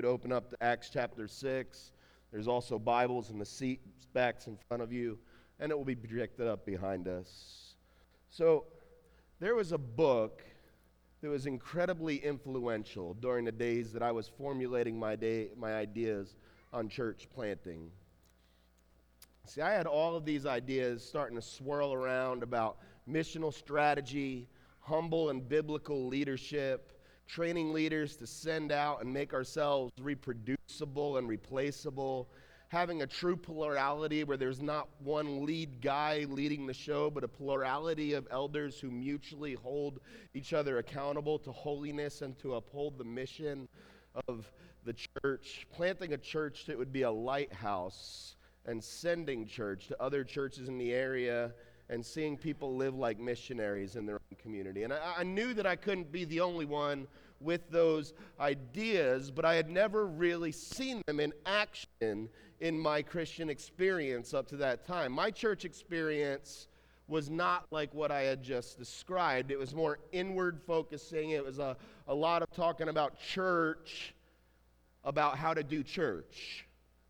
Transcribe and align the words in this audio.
would 0.00 0.08
open 0.08 0.32
up 0.32 0.48
to 0.48 0.56
Acts 0.64 0.88
chapter 0.90 1.28
6. 1.28 1.92
There's 2.32 2.48
also 2.48 2.78
Bibles 2.78 3.28
in 3.28 3.38
the 3.38 3.44
seat 3.44 3.82
backs 4.14 4.46
in 4.46 4.56
front 4.66 4.82
of 4.82 4.94
you, 4.94 5.18
and 5.58 5.70
it 5.70 5.76
will 5.76 5.84
be 5.84 5.94
projected 5.94 6.46
up 6.46 6.64
behind 6.64 7.06
us. 7.06 7.74
So, 8.30 8.64
there 9.40 9.54
was 9.54 9.72
a 9.72 9.78
book 9.78 10.42
that 11.20 11.28
was 11.28 11.44
incredibly 11.44 12.16
influential 12.16 13.12
during 13.12 13.44
the 13.44 13.52
days 13.52 13.92
that 13.92 14.02
I 14.02 14.10
was 14.10 14.26
formulating 14.26 14.98
my, 14.98 15.16
day, 15.16 15.50
my 15.54 15.74
ideas 15.74 16.34
on 16.72 16.88
church 16.88 17.28
planting. 17.34 17.90
See, 19.44 19.60
I 19.60 19.74
had 19.74 19.86
all 19.86 20.16
of 20.16 20.24
these 20.24 20.46
ideas 20.46 21.06
starting 21.06 21.36
to 21.36 21.42
swirl 21.42 21.92
around 21.92 22.42
about 22.42 22.78
missional 23.06 23.52
strategy, 23.52 24.48
humble 24.78 25.28
and 25.28 25.46
biblical 25.46 26.06
leadership, 26.06 26.90
training 27.30 27.72
leaders 27.72 28.16
to 28.16 28.26
send 28.26 28.72
out 28.72 29.02
and 29.02 29.12
make 29.12 29.32
ourselves 29.32 29.92
reproducible 30.00 31.16
and 31.16 31.28
replaceable, 31.28 32.28
having 32.68 33.02
a 33.02 33.06
true 33.06 33.36
plurality 33.36 34.24
where 34.24 34.36
there's 34.36 34.60
not 34.60 34.88
one 34.98 35.44
lead 35.46 35.80
guy 35.80 36.26
leading 36.28 36.66
the 36.66 36.74
show, 36.74 37.08
but 37.08 37.22
a 37.22 37.28
plurality 37.28 38.14
of 38.14 38.26
elders 38.32 38.80
who 38.80 38.90
mutually 38.90 39.54
hold 39.54 40.00
each 40.34 40.52
other 40.52 40.78
accountable 40.78 41.38
to 41.38 41.52
holiness 41.52 42.22
and 42.22 42.36
to 42.38 42.54
uphold 42.54 42.98
the 42.98 43.04
mission 43.04 43.68
of 44.26 44.50
the 44.84 44.94
church, 44.94 45.68
planting 45.72 46.14
a 46.14 46.18
church 46.18 46.66
that 46.66 46.76
would 46.76 46.92
be 46.92 47.02
a 47.02 47.10
lighthouse 47.10 48.34
and 48.66 48.82
sending 48.82 49.46
church 49.46 49.86
to 49.86 50.02
other 50.02 50.24
churches 50.24 50.68
in 50.68 50.78
the 50.78 50.92
area 50.92 51.52
and 51.90 52.06
seeing 52.06 52.36
people 52.36 52.76
live 52.76 52.94
like 52.94 53.18
missionaries 53.18 53.96
in 53.96 54.06
their 54.06 54.14
own 54.14 54.38
community. 54.40 54.84
And 54.84 54.92
I, 54.92 55.14
I, 55.18 55.22
knew 55.24 55.52
that 55.54 55.66
I 55.66 55.74
couldn't 55.74 56.10
be 56.12 56.24
the 56.24 56.40
only 56.40 56.64
one 56.64 57.08
with 57.40 57.70
those 57.70 58.12
ideas, 58.38 59.30
but 59.30 59.44
I 59.44 59.54
had 59.54 59.70
never 59.70 60.06
really 60.06 60.52
seen 60.52 61.02
them 61.06 61.20
in 61.20 61.32
action 61.46 62.28
in 62.60 62.78
my 62.78 63.02
Christian 63.02 63.48
experience 63.48 64.34
up 64.34 64.46
to 64.48 64.56
that 64.58 64.86
time. 64.86 65.12
My 65.12 65.30
church 65.30 65.64
experience 65.64 66.68
was 67.08 67.28
not 67.28 67.66
like 67.70 67.92
what 67.92 68.10
I 68.10 68.22
had 68.22 68.42
just 68.42 68.78
described. 68.78 69.50
It 69.50 69.58
was 69.58 69.74
more 69.74 69.98
inward 70.12 70.60
focusing. 70.66 71.30
It 71.30 71.44
was 71.44 71.58
a, 71.58 71.76
a 72.06 72.14
lot 72.14 72.42
of 72.42 72.50
talking 72.50 72.88
about 72.88 73.18
church, 73.18 74.14
about 75.04 75.36
how 75.36 75.52
to 75.54 75.64
do 75.64 75.82
church, 75.82 76.66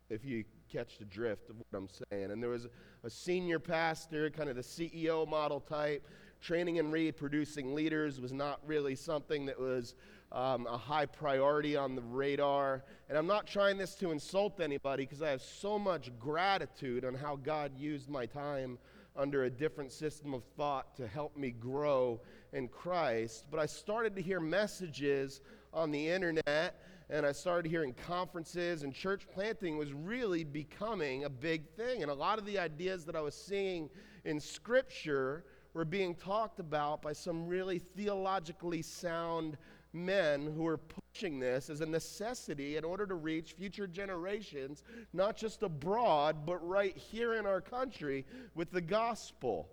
if 0.09 0.25
you 0.25 0.43
catch 0.71 0.97
the 0.97 1.05
drift 1.05 1.49
of 1.49 1.57
what 1.57 1.77
I'm 1.77 1.89
saying. 2.11 2.31
And 2.31 2.41
there 2.41 2.49
was 2.49 2.67
a 3.03 3.09
senior 3.09 3.59
pastor, 3.59 4.29
kind 4.29 4.49
of 4.49 4.55
the 4.55 4.61
CEO 4.61 5.27
model 5.27 5.59
type. 5.59 6.07
Training 6.41 6.79
and 6.79 6.91
reproducing 6.91 7.75
leaders 7.75 8.19
was 8.19 8.33
not 8.33 8.59
really 8.65 8.95
something 8.95 9.45
that 9.45 9.59
was 9.59 9.93
um, 10.31 10.65
a 10.65 10.77
high 10.77 11.05
priority 11.05 11.75
on 11.75 11.95
the 11.95 12.01
radar. 12.01 12.83
And 13.09 13.17
I'm 13.17 13.27
not 13.27 13.45
trying 13.45 13.77
this 13.77 13.93
to 13.95 14.11
insult 14.11 14.59
anybody 14.59 15.03
because 15.03 15.21
I 15.21 15.29
have 15.29 15.41
so 15.41 15.77
much 15.77 16.11
gratitude 16.19 17.05
on 17.05 17.13
how 17.13 17.35
God 17.35 17.77
used 17.77 18.09
my 18.09 18.25
time 18.25 18.79
under 19.15 19.43
a 19.43 19.49
different 19.49 19.91
system 19.91 20.33
of 20.33 20.43
thought 20.57 20.95
to 20.95 21.07
help 21.07 21.37
me 21.37 21.51
grow 21.51 22.19
in 22.53 22.67
Christ. 22.69 23.45
But 23.51 23.59
I 23.59 23.65
started 23.67 24.15
to 24.15 24.21
hear 24.21 24.39
messages 24.39 25.41
on 25.73 25.91
the 25.91 26.09
internet 26.09 26.81
and 27.11 27.25
I 27.25 27.33
started 27.33 27.69
hearing 27.69 27.93
conferences, 28.07 28.83
and 28.83 28.93
church 28.93 29.27
planting 29.33 29.77
was 29.77 29.91
really 29.91 30.45
becoming 30.45 31.25
a 31.25 31.29
big 31.29 31.67
thing. 31.75 32.03
And 32.03 32.09
a 32.09 32.13
lot 32.13 32.39
of 32.39 32.45
the 32.45 32.57
ideas 32.57 33.03
that 33.03 33.17
I 33.17 33.21
was 33.21 33.35
seeing 33.35 33.89
in 34.23 34.39
Scripture 34.39 35.43
were 35.73 35.85
being 35.85 36.15
talked 36.15 36.59
about 36.59 37.01
by 37.01 37.13
some 37.13 37.47
really 37.47 37.79
theologically 37.79 38.81
sound 38.81 39.57
men 39.93 40.51
who 40.55 40.63
were 40.63 40.77
pushing 40.77 41.39
this 41.39 41.69
as 41.69 41.81
a 41.81 41.85
necessity 41.85 42.77
in 42.77 42.83
order 42.83 43.05
to 43.05 43.15
reach 43.15 43.53
future 43.53 43.87
generations, 43.87 44.83
not 45.13 45.35
just 45.35 45.63
abroad, 45.63 46.45
but 46.45 46.65
right 46.67 46.95
here 46.95 47.33
in 47.33 47.45
our 47.45 47.61
country 47.61 48.25
with 48.55 48.71
the 48.71 48.81
gospel. 48.81 49.69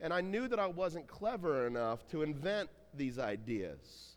And 0.00 0.12
I 0.12 0.20
knew 0.20 0.48
that 0.48 0.58
I 0.58 0.66
wasn't 0.66 1.06
clever 1.06 1.66
enough 1.66 2.06
to 2.08 2.22
invent 2.22 2.70
these 2.94 3.18
ideas. 3.18 4.16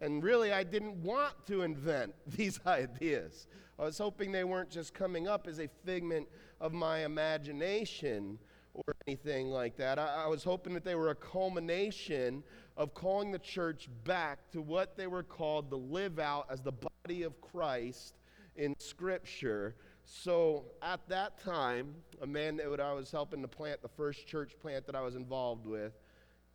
And 0.00 0.22
really, 0.22 0.52
I 0.52 0.62
didn't 0.62 0.96
want 1.02 1.34
to 1.46 1.62
invent 1.62 2.14
these 2.26 2.60
ideas. 2.66 3.46
I 3.78 3.84
was 3.84 3.98
hoping 3.98 4.32
they 4.32 4.44
weren't 4.44 4.70
just 4.70 4.94
coming 4.94 5.28
up 5.28 5.46
as 5.46 5.60
a 5.60 5.68
figment 5.84 6.28
of 6.60 6.72
my 6.72 7.04
imagination 7.04 8.38
or 8.86 8.94
anything 9.06 9.48
like 9.48 9.76
that. 9.76 9.98
I, 9.98 10.24
I, 10.24 10.26
was 10.26 10.44
hoping 10.44 10.74
that 10.74 10.84
they 10.84 10.94
were 10.94 11.10
a 11.10 11.14
culmination 11.14 12.42
of 12.76 12.94
calling 12.94 13.32
the 13.32 13.38
church 13.38 13.88
back 14.04 14.50
to 14.52 14.60
what 14.60 14.96
they 14.96 15.06
were 15.06 15.22
called 15.22 15.70
to 15.70 15.76
live 15.76 16.18
out 16.18 16.46
as 16.50 16.60
the 16.60 16.72
body 16.72 17.22
of 17.22 17.40
Christ 17.40 18.14
in 18.56 18.74
Scripture. 18.78 19.74
So 20.04 20.64
at 20.82 21.00
that 21.08 21.42
time, 21.42 21.94
a 22.22 22.26
man 22.26 22.56
that 22.56 22.80
I 22.80 22.92
was 22.92 23.10
helping 23.10 23.42
to 23.42 23.48
plant 23.48 23.82
the 23.82 23.88
first 23.88 24.26
church 24.26 24.52
plant 24.60 24.86
that 24.86 24.94
I 24.94 25.00
was 25.00 25.16
involved 25.16 25.66
with, 25.66 25.92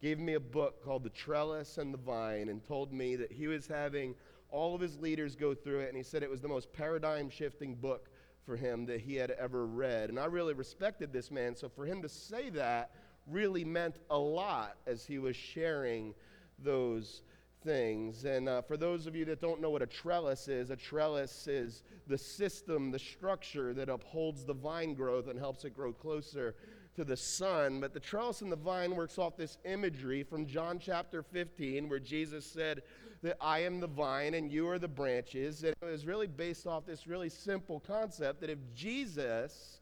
gave 0.02 0.20
me 0.20 0.34
a 0.34 0.40
book 0.40 0.84
called 0.84 1.04
The 1.04 1.10
Trellis 1.10 1.78
and 1.78 1.94
the 1.94 1.98
Vine 1.98 2.50
and 2.50 2.64
told 2.66 2.92
me 2.92 3.16
that 3.16 3.32
he 3.32 3.48
was 3.48 3.68
having 3.68 4.16
all 4.50 4.76
of 4.76 4.82
his 4.82 5.00
leaders 5.00 5.36
go 5.36 5.56
through 5.56 5.80
it, 5.80 5.88
and 5.88 5.98
he 5.98 6.04
said 6.04 6.22
it 6.22 6.30
was 6.30 6.42
the 6.42 6.48
most 6.48 6.72
paradigm 6.72 7.30
shifting 7.30 7.74
book 7.74 8.10
for 8.46 8.56
him 8.56 8.86
that 8.86 9.02
he 9.02 9.16
had 9.16 9.32
ever 9.32 9.66
read. 9.66 10.10
And 10.10 10.20
I 10.20 10.26
really 10.26 10.54
respected 10.54 11.12
this 11.12 11.32
man, 11.32 11.56
so 11.56 11.70
for 11.70 11.86
him 11.86 12.02
to 12.02 12.10
say 12.10 12.50
that 12.52 12.92
really 13.28 13.64
meant 13.64 13.96
a 14.10 14.18
lot 14.18 14.78
as 14.86 15.06
he 15.06 15.18
was 15.18 15.36
sharing 15.36 16.14
those 16.60 17.22
things. 17.64 18.26
And 18.26 18.50
uh, 18.50 18.62
for 18.62 18.78
those 18.78 19.08
of 19.08 19.16
you 19.16 19.26
that 19.26 19.42
don't 19.42 19.62
know 19.62 19.70
what 19.70 19.82
a 19.82 19.88
trellis 19.88 20.48
is, 20.48 20.70
a 20.70 20.76
trellis 20.76 21.48
is 21.48 21.84
the 22.08 22.18
system, 22.18 22.92
the 22.92 23.00
structure 23.00 23.74
that 23.74 23.90
upholds 23.90 24.44
the 24.44 24.54
vine 24.54 24.94
growth 24.94 25.28
and 25.28 25.40
helps 25.40 25.64
it 25.64 25.74
grow 25.74 25.94
closer 25.94 26.56
to 26.96 27.04
the 27.04 27.18
sun. 27.18 27.80
But 27.80 27.94
the 27.94 28.00
trellis 28.00 28.42
and 28.42 28.52
the 28.52 28.58
vine 28.58 28.96
works 28.96 29.18
off 29.18 29.38
this 29.38 29.58
imagery 29.66 30.24
from 30.24 30.46
John 30.46 30.80
chapter 30.80 31.24
15, 31.24 31.90
where 31.90 32.00
Jesus 32.00 32.46
said 32.46 32.82
that 33.24 33.38
I 33.40 33.60
am 33.60 33.80
the 33.80 33.88
vine 33.88 34.34
and 34.34 34.52
you 34.52 34.68
are 34.68 34.78
the 34.78 34.88
branches. 34.88 35.64
And 35.64 35.74
it 35.82 35.86
was 35.86 36.06
really 36.06 36.28
based 36.28 36.68
off 36.68 36.86
this 36.86 37.08
really 37.08 37.30
simple 37.30 37.80
concept 37.80 38.42
that 38.42 38.50
if 38.50 38.60
Jesus 38.76 39.80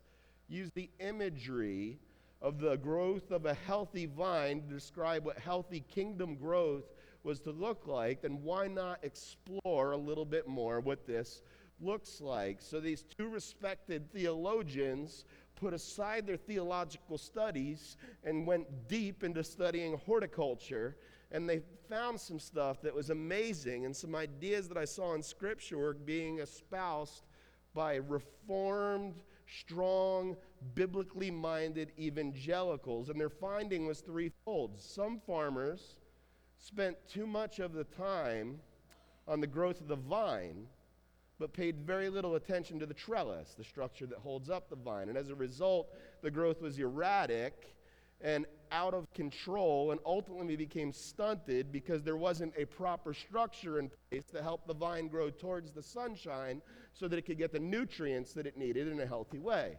used 0.47 0.73
the 0.75 0.89
imagery 0.99 1.99
of 2.41 2.59
the 2.59 2.77
growth 2.77 3.31
of 3.31 3.45
a 3.47 3.53
healthy 3.53 4.05
vine 4.05 4.61
to 4.61 4.73
describe 4.73 5.25
what 5.25 5.39
healthy 5.39 5.83
kingdom 5.93 6.35
growth 6.35 6.93
was 7.23 7.39
to 7.41 7.51
look 7.51 7.87
like, 7.87 8.21
then 8.21 8.41
why 8.43 8.67
not 8.67 8.99
explore 9.03 9.91
a 9.91 9.97
little 9.97 10.25
bit 10.25 10.47
more 10.47 10.79
what 10.79 11.07
this 11.07 11.41
looks 11.79 12.21
like? 12.21 12.61
So 12.61 12.79
these 12.79 13.05
two 13.17 13.27
respected 13.27 14.11
theologians 14.11 15.25
put 15.55 15.73
aside 15.73 16.27
their 16.27 16.37
theological 16.37 17.17
studies 17.17 17.97
and 18.23 18.45
went 18.45 18.87
deep 18.87 19.23
into 19.23 19.43
studying 19.43 19.97
horticulture. 20.05 20.95
And 21.31 21.49
they 21.49 21.61
found 21.89 22.19
some 22.19 22.39
stuff 22.39 22.81
that 22.81 22.93
was 22.93 23.09
amazing 23.09 23.85
and 23.85 23.95
some 23.95 24.15
ideas 24.15 24.67
that 24.67 24.77
I 24.77 24.85
saw 24.85 25.13
in 25.13 25.23
Scripture 25.23 25.77
were 25.77 25.93
being 25.93 26.39
espoused 26.39 27.23
by 27.73 27.95
reformed, 27.95 29.15
strong, 29.47 30.35
biblically 30.75 31.31
minded 31.31 31.91
evangelicals. 31.97 33.09
And 33.09 33.19
their 33.19 33.29
finding 33.29 33.87
was 33.87 34.01
threefold. 34.01 34.79
Some 34.79 35.21
farmers 35.25 35.95
spent 36.57 36.97
too 37.07 37.25
much 37.25 37.59
of 37.59 37.73
the 37.73 37.85
time 37.85 38.59
on 39.27 39.39
the 39.39 39.47
growth 39.47 39.81
of 39.81 39.87
the 39.87 39.95
vine 39.95 40.67
but 41.41 41.53
paid 41.53 41.75
very 41.79 42.07
little 42.07 42.35
attention 42.35 42.77
to 42.77 42.85
the 42.85 42.93
trellis, 42.93 43.55
the 43.57 43.63
structure 43.63 44.05
that 44.05 44.19
holds 44.19 44.47
up 44.47 44.69
the 44.69 44.75
vine. 44.75 45.09
And 45.09 45.17
as 45.17 45.29
a 45.29 45.35
result, 45.35 45.89
the 46.21 46.29
growth 46.29 46.61
was 46.61 46.77
erratic 46.77 47.75
and 48.21 48.45
out 48.71 48.93
of 48.93 49.11
control 49.13 49.91
and 49.91 49.99
ultimately 50.05 50.55
became 50.55 50.91
stunted 50.93 51.71
because 51.71 52.03
there 52.03 52.17
wasn't 52.17 52.53
a 52.57 52.65
proper 52.65 53.13
structure 53.13 53.79
in 53.79 53.91
place 54.09 54.23
to 54.33 54.41
help 54.41 54.65
the 54.65 54.73
vine 54.73 55.07
grow 55.07 55.29
towards 55.29 55.71
the 55.71 55.83
sunshine 55.83 56.61
so 56.93 57.07
that 57.07 57.17
it 57.17 57.23
could 57.23 57.37
get 57.37 57.51
the 57.51 57.59
nutrients 57.59 58.33
that 58.33 58.47
it 58.47 58.57
needed 58.57 58.87
in 58.87 58.99
a 58.99 59.05
healthy 59.05 59.39
way. 59.39 59.77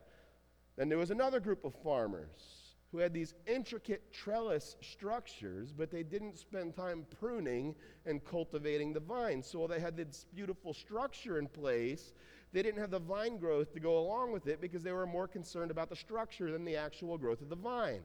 Then 0.77 0.89
there 0.89 0.99
was 0.99 1.11
another 1.11 1.41
group 1.41 1.65
of 1.65 1.75
farmers 1.83 2.63
who 2.91 2.99
had 2.99 3.15
these 3.15 3.35
intricate 3.47 4.13
trellis 4.13 4.77
structures, 4.83 5.73
but 5.73 5.91
they 5.91 6.03
didn't 6.03 6.39
spend 6.39 6.77
time 6.77 7.07
pruning 7.19 7.75
and 8.05 8.23
cultivating 8.23 8.93
the 8.93 9.01
vine. 9.01 9.43
So 9.43 9.61
while 9.61 9.69
they 9.69 9.81
had 9.81 9.97
this 9.97 10.27
beautiful 10.35 10.75
structure 10.75 11.39
in 11.39 11.49
place, 11.49 12.13
they 12.53 12.63
didn't 12.63 12.81
have 12.81 12.91
the 12.91 12.99
vine 12.99 13.39
growth 13.39 13.73
to 13.73 13.81
go 13.81 13.99
along 13.99 14.33
with 14.33 14.47
it 14.47 14.61
because 14.61 14.83
they 14.83 14.93
were 14.93 15.07
more 15.07 15.27
concerned 15.27 15.71
about 15.71 15.89
the 15.89 15.97
structure 15.97 16.53
than 16.53 16.67
the 16.67 16.77
actual 16.77 17.17
growth 17.17 17.41
of 17.41 17.49
the 17.49 17.57
vine. 17.57 18.03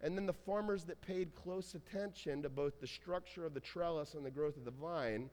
And 0.00 0.16
then 0.16 0.26
the 0.26 0.32
farmers 0.32 0.84
that 0.84 1.00
paid 1.00 1.34
close 1.34 1.74
attention 1.74 2.42
to 2.42 2.48
both 2.48 2.80
the 2.80 2.86
structure 2.86 3.44
of 3.44 3.54
the 3.54 3.60
trellis 3.60 4.14
and 4.14 4.24
the 4.24 4.30
growth 4.30 4.56
of 4.56 4.64
the 4.64 4.70
vine 4.70 5.28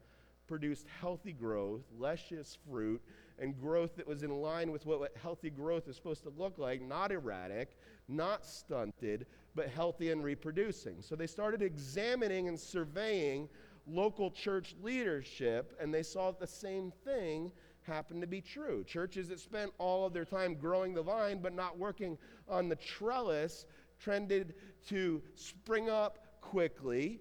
produced 0.48 0.88
healthy 1.00 1.34
growth, 1.34 1.82
luscious 1.98 2.58
fruit, 2.70 3.02
and 3.40 3.60
growth 3.60 3.96
that 3.96 4.08
was 4.08 4.24
in 4.24 4.32
line 4.42 4.72
with 4.72 4.86
what, 4.86 5.00
what 5.00 5.16
healthy 5.22 5.50
growth 5.50 5.88
is 5.88 5.96
supposed 5.96 6.24
to 6.24 6.32
look 6.38 6.58
like, 6.58 6.82
not 6.82 7.12
erratic, 7.12 7.78
not 8.08 8.46
stunted, 8.46 9.26
but 9.56 9.70
healthy 9.70 10.12
and 10.12 10.24
reproducing. 10.24 11.02
So 11.02 11.16
they 11.16 11.28
started 11.28 11.62
examining 11.62 12.48
and 12.48 12.60
surveying 12.60 13.50
local 13.88 14.32
church 14.32 14.76
leadership, 14.82 15.76
and 15.80 15.94
they 15.94 16.04
saw 16.04 16.32
the 16.32 16.48
same 16.48 16.92
thing 17.04 17.52
happen 17.84 18.20
to 18.22 18.28
be 18.28 18.42
true. 18.42 18.84
Churches 18.84 19.28
that 19.30 19.40
spent 19.40 19.72
all 19.78 20.06
of 20.06 20.14
their 20.14 20.26
time 20.26 20.56
growing 20.56 20.94
the 20.94 21.04
vine 21.04 21.40
but 21.40 21.54
not 21.54 21.78
working 21.78 22.18
on 22.50 22.68
the 22.68 22.76
trellis 22.76 23.66
trended 24.00 24.56
to 24.90 25.22
spring 25.36 25.90
up 25.90 26.42
quickly, 26.42 27.20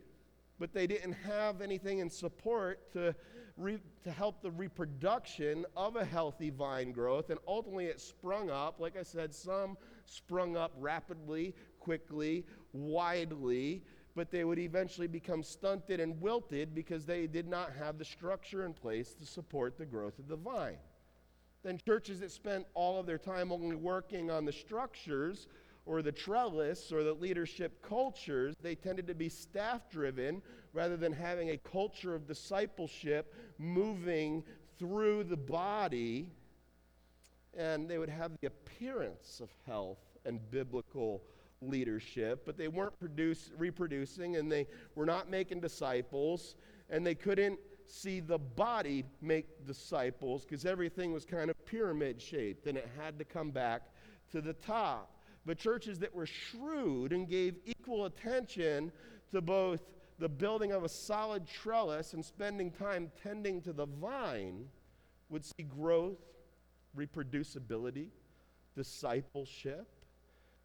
but 0.59 0.73
they 0.73 0.87
didn't 0.87 1.13
have 1.13 1.61
anything 1.61 1.99
in 1.99 2.11
support 2.11 2.93
to, 2.93 3.15
re- 3.57 3.81
to 4.03 4.11
help 4.11 4.43
the 4.43 4.51
reproduction 4.51 5.65
of 5.77 5.97
a 5.97 6.05
healthy 6.05 6.51
vine 6.51 6.93
growth. 6.93 7.31
And 7.31 7.41
ultimately, 7.49 7.87
it 7.87 8.01
sprung 8.01 8.51
up. 8.51 8.81
Like 8.81 8.97
I 8.97 9.03
said, 9.03 9.35
some 9.35 9.77
sprung 10.07 10.57
up 10.57 10.73
rapidly, 10.79 11.55
quickly, 11.81 12.45
widely, 12.73 13.83
but 14.15 14.31
they 14.31 14.45
would 14.45 14.59
eventually 14.59 15.09
become 15.09 15.43
stunted 15.43 16.01
and 16.01 16.21
wilted 16.21 16.75
because 16.75 17.05
they 17.05 17.27
did 17.27 17.49
not 17.49 17.73
have 17.77 17.99
the 17.99 18.05
structure 18.05 18.65
in 18.65 18.73
place 18.73 19.15
to 19.15 19.27
support 19.27 19.77
the 19.77 19.87
growth 19.87 20.19
of 20.19 20.29
the 20.29 20.37
vine. 20.37 20.77
Then 21.65 21.81
churches 21.85 22.21
that 22.21 22.31
spent 22.31 22.67
all 22.75 23.01
of 23.01 23.07
their 23.07 23.19
time 23.19 23.51
only 23.51 23.75
working 23.75 24.31
on 24.31 24.45
the 24.45 24.53
structures 24.53 25.49
or 25.87 26.03
the 26.03 26.13
trellis 26.13 26.93
or 26.93 27.03
the 27.03 27.13
leadership 27.13 27.83
cultures, 27.87 28.55
they 28.63 28.75
tended 28.75 29.07
to 29.07 29.15
be 29.15 29.29
staff 29.29 29.91
driven 29.91 30.41
rather 30.73 30.97
than 30.97 31.13
having 31.13 31.51
a 31.51 31.59
culture 31.59 32.15
of 32.15 32.27
discipleship 32.27 33.35
moving 33.59 34.43
through 34.79 35.25
the 35.25 35.37
body. 35.37 36.31
And 37.57 37.89
they 37.89 37.99
would 37.99 38.09
have 38.09 38.33
the 38.41 38.49
appearance 38.49 39.41
of 39.41 39.51
health 39.67 39.99
and 40.25 40.41
biblical 40.51 41.23
leadership, 41.61 42.45
but 42.45 42.57
they 42.57 42.69
weren't 42.69 42.99
produce, 42.99 43.51
reproducing 43.57 44.37
and 44.37 44.51
they 44.51 44.67
were 44.95 45.07
not 45.07 45.31
making 45.31 45.61
disciples, 45.61 46.57
and 46.91 47.07
they 47.07 47.15
couldn't 47.15 47.59
see 47.87 48.21
the 48.21 48.39
body 48.39 49.05
make 49.21 49.67
disciples 49.67 50.45
because 50.45 50.65
everything 50.65 51.13
was 51.13 51.25
kind 51.25 51.51
of 51.51 51.67
pyramid 51.67 52.21
shaped 52.21 52.67
and 52.67 52.79
it 52.79 52.89
had 52.99 53.19
to 53.19 53.25
come 53.25 53.51
back 53.51 53.83
to 54.33 54.41
the 54.41 54.55
top. 54.55 55.14
But 55.47 55.59
churches 55.59 55.99
that 56.01 56.15
were 56.15 56.27
shrewd 56.27 57.13
and 57.13 57.29
gave 57.29 57.57
equal 57.67 58.07
attention 58.07 58.93
to 59.33 59.41
both 59.41 59.81
the 60.19 60.29
building 60.29 60.73
of 60.73 60.85
a 60.85 60.89
solid 60.89 61.47
trellis 61.47 62.15
and 62.15 62.25
spending 62.25 62.71
time 62.71 63.11
tending 63.23 63.61
to 63.63 63.73
the 63.73 63.87
vine 63.87 64.67
would 65.29 65.45
see 65.45 65.65
growth, 65.65 66.21
reproducibility, 66.97 68.09
discipleship, 68.77 69.87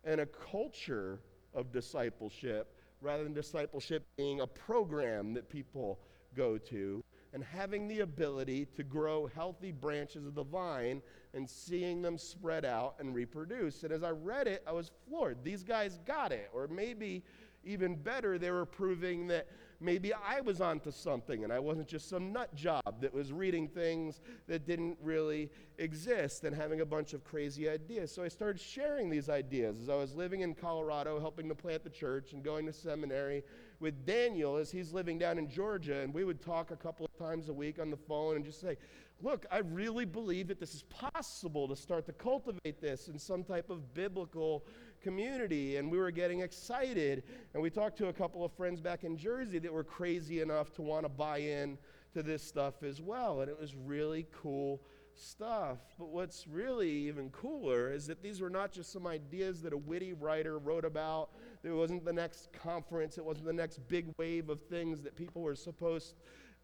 and 0.04 0.22
a 0.22 0.26
culture 0.26 1.20
of 1.54 1.72
discipleship 1.72 2.76
rather 3.02 3.24
than 3.24 3.34
discipleship 3.34 4.06
being 4.18 4.42
a 4.42 4.48
program 4.48 5.34
that 5.34 5.50
people 5.50 6.00
go 6.36 6.58
to 6.58 7.04
and 7.34 7.44
having 7.44 7.88
the 7.88 8.00
ability 8.00 8.68
to 8.76 8.84
grow 8.84 9.28
healthy 9.28 9.72
branches 9.72 10.26
of 10.26 10.36
the 10.36 10.44
vine 10.44 11.02
and 11.34 11.48
seeing 11.50 12.02
them 12.02 12.18
spread 12.18 12.66
out 12.66 12.96
and 13.00 13.14
reproduce. 13.14 13.84
And 13.84 13.92
as 13.92 14.04
I 14.04 14.10
read 14.10 14.48
it, 14.48 14.64
I 14.68 14.72
was 14.72 14.92
floored. 15.08 15.44
These 15.44 15.64
guys 15.64 16.00
got 16.06 16.32
it. 16.32 16.50
Or 16.54 16.68
maybe 16.68 17.24
even 17.64 17.96
better, 17.96 18.38
they 18.38 18.52
were 18.52 18.66
proving 18.66 19.28
that 19.28 19.48
maybe 19.82 20.14
I 20.14 20.42
was 20.42 20.60
onto 20.60 20.92
something 20.92 21.44
and 21.44 21.54
I 21.54 21.60
wasn't 21.60 21.88
just 21.88 22.10
some 22.10 22.34
nut 22.34 22.54
job 22.56 23.02
that 23.02 23.14
was 23.14 23.32
reading 23.32 23.68
things 23.68 24.22
that 24.48 24.66
didn't 24.66 24.98
really 25.02 25.50
exist 25.78 26.44
and 26.44 26.56
having 26.56 26.82
a 26.82 26.86
bunch 26.86 27.14
of 27.14 27.24
crazy 27.24 27.70
ideas. 27.70 28.12
So 28.12 28.24
I 28.24 28.28
started 28.28 28.60
sharing 28.60 29.10
these 29.10 29.30
ideas 29.30 29.80
as 29.82 29.90
I 29.90 29.96
was 29.96 30.16
living 30.16 30.42
in 30.42 30.54
Colorado, 30.54 31.20
helping 31.20 31.48
to 31.50 31.56
plant 31.56 31.84
the 31.84 31.90
church 31.90 32.34
and 32.34 32.44
going 32.44 32.66
to 32.66 32.74
seminary 32.74 33.44
with 33.80 34.06
Daniel 34.06 34.58
as 34.58 34.72
he's 34.72 34.94
living 34.94 35.18
down 35.18 35.38
in 35.38 35.50
Georgia. 35.50 36.00
And 36.02 36.14
we 36.14 36.24
would 36.24 36.42
talk 36.42 36.72
a 36.72 36.76
couple 36.76 37.06
of 37.06 37.18
times 37.18 37.50
a 37.50 37.54
week 37.54 37.80
on 37.80 37.90
the 37.90 37.98
phone 37.98 38.36
and 38.36 38.46
just 38.46 38.62
say, 38.62 38.78
Look, 39.22 39.46
I 39.52 39.58
really 39.58 40.06
believe 40.06 40.48
that 40.48 40.62
this 40.62 40.74
is 40.74 40.84
possible 40.84 41.68
to 41.68 41.76
start 41.76 42.06
to 42.06 42.14
cultivate 42.14 42.80
this 42.80 43.10
in 43.10 43.20
some 43.20 43.44
type 43.44 43.70
of 43.70 43.94
biblical 43.94 44.64
community, 45.02 45.76
and 45.76 45.92
we 45.92 45.98
were 45.98 46.12
getting 46.12 46.40
excited. 46.40 47.24
And 47.54 47.62
we 47.62 47.70
talked 47.70 47.98
to 47.98 48.08
a 48.08 48.14
couple 48.14 48.46
of 48.46 48.54
friends 48.54 48.80
back 48.80 49.04
in 49.04 49.18
Jersey 49.18 49.60
that 49.60 49.74
were 49.74 49.84
crazy 49.84 50.40
enough 50.40 50.72
to 50.76 50.82
want 50.82 51.04
to 51.04 51.10
buy 51.10 51.40
in 51.40 51.78
to 52.14 52.24
this 52.24 52.42
stuff 52.42 52.82
as 52.82 53.02
well. 53.02 53.42
And 53.42 53.50
it 53.50 53.60
was 53.60 53.76
really 53.76 54.26
cool 54.32 54.82
stuff. 55.16 55.80
But 55.98 56.10
what's 56.10 56.48
really 56.48 56.90
even 56.90 57.30
cooler 57.30 57.92
is 57.92 58.08
that 58.08 58.22
these 58.22 58.40
were 58.40 58.50
not 58.50 58.72
just 58.72 58.92
some 58.92 59.06
ideas 59.06 59.62
that 59.64 59.74
a 59.74 59.78
witty 59.78 60.14
writer 60.14 60.58
wrote 60.58 60.86
about. 60.86 61.32
It 61.64 61.72
wasn't 61.72 62.06
the 62.06 62.14
next 62.14 62.50
conference, 62.54 63.18
it 63.18 63.26
wasn't 63.26 63.48
the 63.48 63.54
next 63.54 63.80
big 63.88 64.08
wave 64.18 64.50
of 64.50 64.62
things 64.62 65.02
that 65.02 65.16
people 65.16 65.42
were 65.42 65.56
supposed 65.56 66.16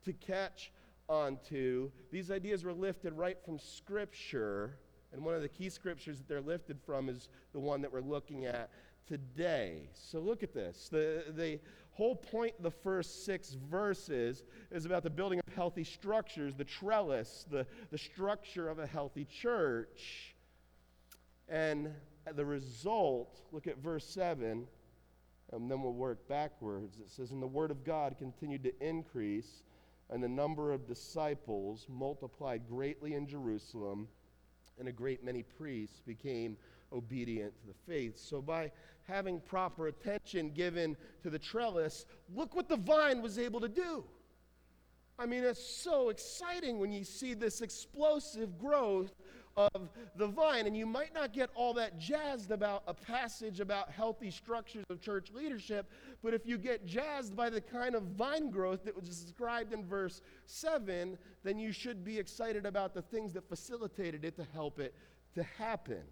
to 0.05 0.13
catch 0.13 0.71
onto. 1.09 1.91
These 2.11 2.31
ideas 2.31 2.63
were 2.63 2.73
lifted 2.73 3.13
right 3.13 3.37
from 3.43 3.59
Scripture 3.59 4.77
and 5.15 5.23
one 5.23 5.33
of 5.33 5.41
the 5.41 5.47
key 5.47 5.69
scriptures 5.69 6.17
that 6.17 6.27
they're 6.27 6.41
lifted 6.41 6.77
from 6.85 7.07
is 7.07 7.29
the 7.53 7.59
one 7.59 7.81
that 7.81 7.91
we're 7.91 8.01
looking 8.01 8.45
at 8.45 8.69
today. 9.07 9.89
So 9.93 10.19
look 10.19 10.43
at 10.43 10.53
this. 10.53 10.89
The, 10.91 11.23
the 11.29 11.59
whole 11.91 12.17
point 12.17 12.61
the 12.61 12.71
first 12.71 13.25
six 13.25 13.55
verses 13.71 14.43
is 14.71 14.85
about 14.85 15.03
the 15.03 15.09
building 15.09 15.39
of 15.47 15.53
healthy 15.53 15.85
structures, 15.85 16.53
the 16.53 16.65
trellis, 16.65 17.45
the, 17.49 17.65
the 17.91 17.97
structure 17.97 18.67
of 18.67 18.79
a 18.79 18.85
healthy 18.85 19.23
church. 19.23 20.35
And 21.47 21.93
the 22.33 22.45
result, 22.45 23.39
look 23.53 23.67
at 23.67 23.77
verse 23.77 24.05
7, 24.05 24.67
and 25.55 25.71
then 25.71 25.81
we'll 25.81 25.93
work 25.93 26.27
backwards. 26.27 26.97
It 26.99 27.09
says, 27.09 27.31
And 27.31 27.41
the 27.41 27.47
word 27.47 27.71
of 27.71 27.83
God 27.83 28.17
continued 28.17 28.63
to 28.63 28.73
increase, 28.85 29.63
and 30.09 30.23
the 30.23 30.27
number 30.27 30.71
of 30.71 30.87
disciples 30.87 31.87
multiplied 31.89 32.67
greatly 32.67 33.13
in 33.13 33.27
Jerusalem 33.27 34.07
and 34.77 34.87
a 34.87 34.91
great 34.91 35.23
many 35.23 35.43
priests 35.43 36.01
became 36.05 36.57
obedient 36.91 37.53
to 37.61 37.67
the 37.67 37.73
faith. 37.87 38.17
So, 38.17 38.41
by 38.41 38.71
having 39.07 39.39
proper 39.39 39.87
attention 39.87 40.49
given 40.49 40.97
to 41.23 41.29
the 41.29 41.39
trellis, 41.39 42.05
look 42.33 42.55
what 42.55 42.67
the 42.67 42.77
vine 42.77 43.21
was 43.21 43.39
able 43.39 43.59
to 43.61 43.69
do. 43.69 44.03
I 45.17 45.25
mean, 45.25 45.43
it's 45.43 45.65
so 45.65 46.09
exciting 46.09 46.79
when 46.79 46.91
you 46.91 47.05
see 47.05 47.33
this 47.33 47.61
explosive 47.61 48.59
growth 48.59 49.13
of 49.57 49.89
the 50.17 50.27
vine. 50.27 50.67
And 50.67 50.75
you 50.75 50.85
might 50.85 51.13
not 51.13 51.33
get 51.33 51.49
all 51.55 51.73
that 51.75 51.97
jazzed 51.97 52.51
about 52.51 52.83
a 52.87 52.93
passage 52.93 53.59
about 53.59 53.89
healthy 53.89 54.29
structures 54.31 54.83
of 54.89 55.01
church 55.01 55.29
leadership, 55.33 55.89
but 56.23 56.33
if 56.33 56.45
you 56.45 56.57
get 56.57 56.85
jazzed 56.85 57.35
by 57.35 57.49
the 57.49 57.61
kind 57.61 57.95
of 57.95 58.03
vine 58.03 58.49
growth 58.49 58.83
that 58.85 58.95
was 58.95 59.07
described 59.07 59.73
in 59.73 59.85
verse 59.85 60.21
7, 60.45 61.17
then 61.43 61.57
you 61.57 61.71
should 61.71 62.03
be 62.03 62.19
excited 62.19 62.65
about 62.65 62.93
the 62.93 63.01
things 63.01 63.33
that 63.33 63.47
facilitated 63.47 64.25
it 64.25 64.35
to 64.35 64.45
help 64.53 64.79
it 64.79 64.93
to 65.35 65.43
happen. 65.43 66.03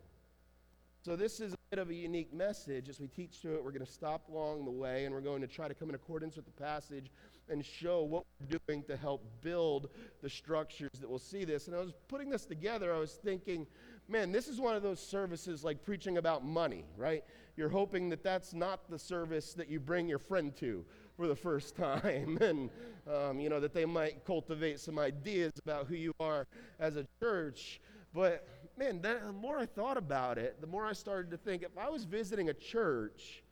So, 1.06 1.18
this 1.18 1.42
is 1.42 1.52
a 1.52 1.58
bit 1.70 1.80
of 1.80 1.90
a 1.90 1.94
unique 1.94 2.34
message. 2.34 2.88
As 2.88 3.02
we 3.02 3.08
teach 3.08 3.40
through 3.42 3.56
it, 3.56 3.64
we're 3.66 3.74
going 3.74 3.86
to 3.86 3.92
stop 3.92 4.30
along 4.30 4.64
the 4.64 4.72
way 4.72 5.04
and 5.04 5.14
we're 5.14 5.20
going 5.20 5.42
to 5.42 5.48
try 5.48 5.68
to 5.68 5.74
come 5.74 5.90
in 5.90 5.96
accordance 5.96 6.38
with 6.38 6.46
the 6.46 6.52
passage 6.52 7.12
and 7.50 7.66
show 7.66 8.04
what 8.04 8.24
we're 8.40 8.58
doing 8.66 8.84
to 8.84 8.96
help 8.96 9.22
build 9.42 9.90
the 10.22 10.30
structures 10.30 10.92
that 11.02 11.10
will 11.10 11.20
see 11.20 11.44
this. 11.44 11.68
And 11.68 11.76
I 11.76 11.80
was 11.80 11.92
putting 12.08 12.30
this 12.30 12.46
together, 12.46 12.94
I 12.94 13.00
was 13.00 13.16
thinking, 13.16 13.68
man, 14.08 14.32
this 14.32 14.48
is 14.48 14.62
one 14.62 14.78
of 14.78 14.82
those 14.82 15.02
services 15.02 15.62
like 15.62 15.84
preaching 15.84 16.20
about 16.20 16.46
money, 16.46 16.86
right? 16.96 17.26
You're 17.58 17.68
hoping 17.68 18.08
that 18.08 18.24
that's 18.24 18.54
not 18.54 18.90
the 18.90 18.98
service 18.98 19.54
that 19.56 19.68
you 19.68 19.82
bring 19.82 20.08
your 20.08 20.20
friend 20.20 20.56
to 20.56 20.86
for 21.18 21.28
the 21.28 21.36
first 21.36 21.76
time, 21.76 22.38
and 22.40 22.70
um, 23.14 23.42
you 23.42 23.50
know 23.50 23.60
that 23.60 23.74
they 23.74 23.84
might 23.84 24.24
cultivate 24.24 24.80
some 24.80 24.98
ideas 24.98 25.52
about 25.66 25.88
who 25.88 25.96
you 25.96 26.14
are 26.22 26.48
as 26.80 26.96
a 26.96 27.06
church. 27.20 27.82
But 28.14 28.48
man, 28.78 29.02
the 29.02 29.32
more 29.34 29.60
I 29.60 29.66
thought 29.66 29.98
about 29.98 30.38
it, 30.38 30.60
the 30.62 30.68
more 30.68 30.86
I 30.86 30.94
started 30.94 31.32
to 31.32 31.38
think 31.38 31.64
if 31.64 31.78
I 31.78 31.90
was 31.90 32.04
visiting 32.04 32.50
a 32.50 32.54
church, 32.54 33.44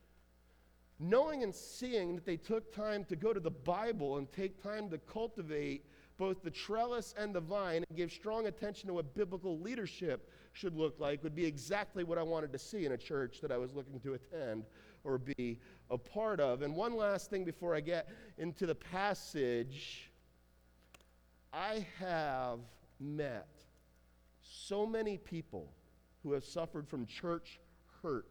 knowing 1.00 1.44
and 1.44 1.54
seeing 1.54 2.16
that 2.16 2.26
they 2.26 2.38
took 2.38 2.74
time 2.74 3.04
to 3.06 3.16
go 3.16 3.34
to 3.34 3.40
the 3.40 3.52
Bible 3.52 4.18
and 4.18 4.32
take 4.32 4.62
time 4.62 4.90
to 4.90 4.98
cultivate 5.00 5.86
both 6.18 6.44
the 6.44 6.52
trellis 6.52 7.16
and 7.18 7.34
the 7.34 7.40
vine 7.40 7.84
and 7.90 7.98
give 7.98 8.12
strong 8.12 8.46
attention 8.46 8.88
to 8.88 8.94
what 8.94 9.16
biblical 9.16 9.60
leadership 9.60 10.30
should 10.54 10.76
look 10.76 11.00
like 11.00 11.24
would 11.24 11.36
be 11.36 11.46
exactly 11.46 12.04
what 12.04 12.18
I 12.20 12.24
wanted 12.24 12.54
to 12.54 12.60
see 12.60 12.86
in 12.86 12.92
a 12.92 12.98
church 12.98 13.42
that 13.42 13.52
I 13.52 13.58
was 13.58 13.74
looking 13.74 14.00
to 14.02 14.14
attend 14.14 14.66
or 15.04 15.18
be 15.18 15.60
a 15.90 15.98
part 15.98 16.40
of. 16.40 16.62
And 16.62 16.76
one 16.76 16.96
last 16.96 17.32
thing 17.32 17.44
before 17.44 17.74
I 17.74 17.80
get 17.80 18.08
into 18.38 18.68
the 18.68 18.76
passage 18.76 20.12
I 21.54 21.86
have 22.00 22.60
met 23.00 23.61
so 24.68 24.86
many 24.86 25.18
people 25.18 25.72
who 26.24 26.34
have 26.34 26.46
suffered 26.46 26.88
from 26.88 27.06
church 27.06 27.60
hurt 28.02 28.28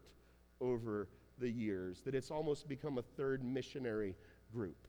over 0.59 1.07
the 1.39 1.49
years 1.49 2.01
that 2.05 2.15
it's 2.15 2.31
almost 2.31 2.67
become 2.67 2.97
a 2.97 3.01
third 3.01 3.43
missionary 3.43 4.15
group. 4.53 4.87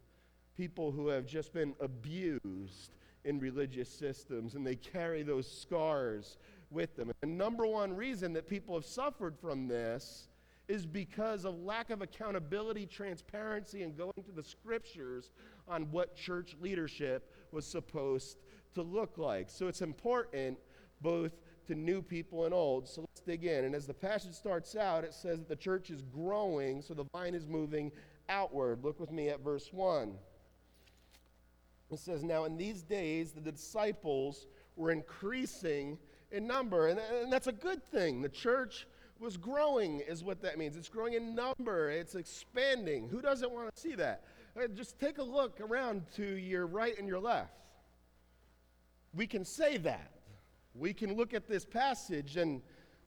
People 0.57 0.93
who 0.93 1.09
have 1.09 1.27
just 1.27 1.53
been 1.53 1.75
abused 1.81 2.95
in 3.25 3.41
religious 3.41 3.89
systems 3.89 4.55
and 4.55 4.67
they 4.67 4.77
carry 4.77 5.23
those 5.23 5.51
scars 5.51 6.39
with 6.71 6.95
them. 6.97 7.11
And 7.23 7.33
the 7.33 7.37
number 7.37 7.67
one 7.67 7.95
reason 7.95 8.33
that 8.35 8.49
people 8.49 8.75
have 8.75 8.85
suffered 8.85 9.37
from 9.39 9.67
this 9.67 10.29
is 10.69 10.87
because 10.87 11.45
of 11.45 11.59
lack 11.59 11.91
of 11.91 12.03
accountability, 12.03 12.87
transparency, 12.87 13.83
and 13.83 13.97
going 13.97 14.23
to 14.25 14.33
the 14.33 14.43
scriptures 14.43 15.33
on 15.67 15.91
what 15.91 16.15
church 16.15 16.55
leadership 16.61 17.33
was 17.51 17.67
supposed 17.67 18.39
to 18.75 18.83
look 18.83 19.19
like. 19.19 19.51
So 19.51 19.69
it's 19.69 19.83
important 19.83 20.59
both 21.03 21.33
to 21.67 21.75
new 21.75 22.03
people 22.03 22.45
and 22.45 22.55
old. 22.55 22.89
So 22.89 23.03
let's 23.03 23.21
dig 23.21 23.45
in. 23.45 23.65
And 23.65 23.75
as 23.75 23.87
the 23.87 23.95
passage 23.95 24.35
starts 24.35 24.77
out, 24.77 25.05
it 25.05 25.15
says 25.15 25.39
that 25.39 25.49
the 25.49 25.57
church 25.57 25.91
is 25.91 26.03
growing, 26.03 26.83
so 26.83 26.95
the 26.95 27.05
vine 27.13 27.35
is 27.35 27.47
moving 27.47 27.93
outward. 28.29 28.83
Look 28.83 28.99
with 29.01 29.13
me 29.13 29.29
at 29.29 29.41
verse 29.41 29.73
1. 29.73 30.15
It 31.91 31.99
says, 31.99 32.25
Now 32.25 32.45
in 32.45 32.57
these 32.57 32.83
days, 32.83 33.33
the 33.33 33.41
disciples 33.41 34.47
were 34.77 34.91
increasing 34.91 35.99
in 36.31 36.47
number. 36.47 36.89
And, 36.89 36.99
and 36.99 37.33
that's 37.33 37.47
a 37.47 37.53
good 37.53 37.85
thing. 37.85 38.23
The 38.23 38.29
church 38.29 38.87
was 39.21 39.37
growing, 39.37 40.01
is 40.01 40.25
what 40.25 40.43
that 40.43 40.59
means. 40.59 40.77
It's 40.77 40.89
growing 40.89 41.15
in 41.15 41.35
number, 41.35 41.91
it's 41.91 42.15
expanding. 42.15 43.09
Who 43.09 43.21
doesn't 43.21 43.51
want 43.51 43.73
to 43.75 43.81
see 43.81 43.95
that? 43.95 44.25
Uh, 44.57 44.67
just 44.75 44.99
take 44.99 45.19
a 45.19 45.23
look 45.23 45.61
around 45.61 46.03
to 46.17 46.25
your 46.25 46.67
right 46.67 46.99
and 46.99 47.07
your 47.07 47.21
left. 47.21 47.55
We 49.15 49.27
can 49.27 49.45
say 49.45 49.77
that. 49.79 50.11
We 50.75 50.93
can 50.95 51.17
look 51.17 51.35
at 51.35 51.49
this 51.49 51.65
passage 51.65 52.37
and 52.37 52.63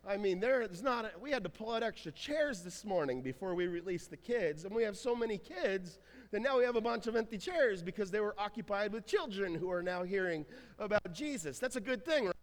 I 0.07 0.17
mean, 0.17 0.39
there's 0.39 0.83
not, 0.83 1.05
a, 1.05 1.11
we 1.19 1.31
had 1.31 1.43
to 1.43 1.49
pull 1.49 1.71
out 1.71 1.81
extra 1.81 2.11
chairs 2.11 2.61
this 2.61 2.85
morning 2.85 3.21
before 3.21 3.55
we 3.55 3.65
released 3.65 4.11
the 4.11 4.17
kids. 4.17 4.63
And 4.63 4.75
we 4.75 4.83
have 4.83 4.95
so 4.95 5.15
many 5.15 5.39
kids 5.39 5.97
that 6.29 6.41
now 6.41 6.59
we 6.59 6.63
have 6.63 6.75
a 6.75 6.81
bunch 6.81 7.07
of 7.07 7.15
empty 7.15 7.39
chairs 7.39 7.81
because 7.81 8.11
they 8.11 8.19
were 8.19 8.35
occupied 8.37 8.93
with 8.93 9.07
children 9.07 9.55
who 9.55 9.71
are 9.71 9.81
now 9.81 10.03
hearing 10.03 10.45
about 10.77 11.11
Jesus. 11.11 11.57
That's 11.57 11.75
a 11.75 11.81
good 11.81 12.05
thing, 12.05 12.25
right? 12.25 12.35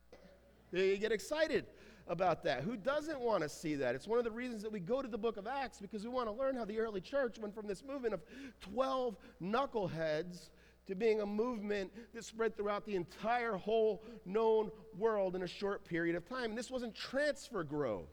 You 0.73 0.97
get 0.97 1.13
excited 1.13 1.67
about 2.09 2.43
that. 2.43 2.63
Who 2.65 2.77
doesn't 2.77 3.21
want 3.21 3.45
to 3.45 3.49
see 3.49 3.77
that? 3.77 3.95
It's 3.95 4.09
one 4.09 4.19
of 4.19 4.25
the 4.25 4.31
reasons 4.33 4.63
that 4.63 4.73
we 4.73 4.81
go 4.81 5.01
to 5.01 5.07
the 5.07 5.19
book 5.19 5.37
of 5.37 5.47
Acts 5.47 5.79
because 5.79 6.03
we 6.03 6.11
want 6.11 6.27
to 6.27 6.33
learn 6.33 6.57
how 6.57 6.65
the 6.65 6.81
early 6.81 7.01
church 7.01 7.39
went 7.39 7.55
from 7.55 7.69
this 7.69 7.85
movement 7.85 8.13
of 8.13 8.23
12 8.61 9.17
knuckleheads 9.41 10.51
to 10.87 10.95
being 10.95 11.21
a 11.21 11.27
movement 11.27 11.91
that 12.15 12.25
spread 12.25 12.57
throughout 12.57 12.85
the 12.87 12.97
entire 12.97 13.55
whole 13.55 14.03
known 14.25 14.71
world 14.99 15.37
in 15.37 15.43
a 15.43 15.47
short 15.47 15.85
period 15.85 16.17
of 16.17 16.29
time. 16.29 16.51
And 16.51 16.59
this 16.59 16.71
wasn't 16.71 16.95
transfer 16.95 17.63
growth. 17.63 18.09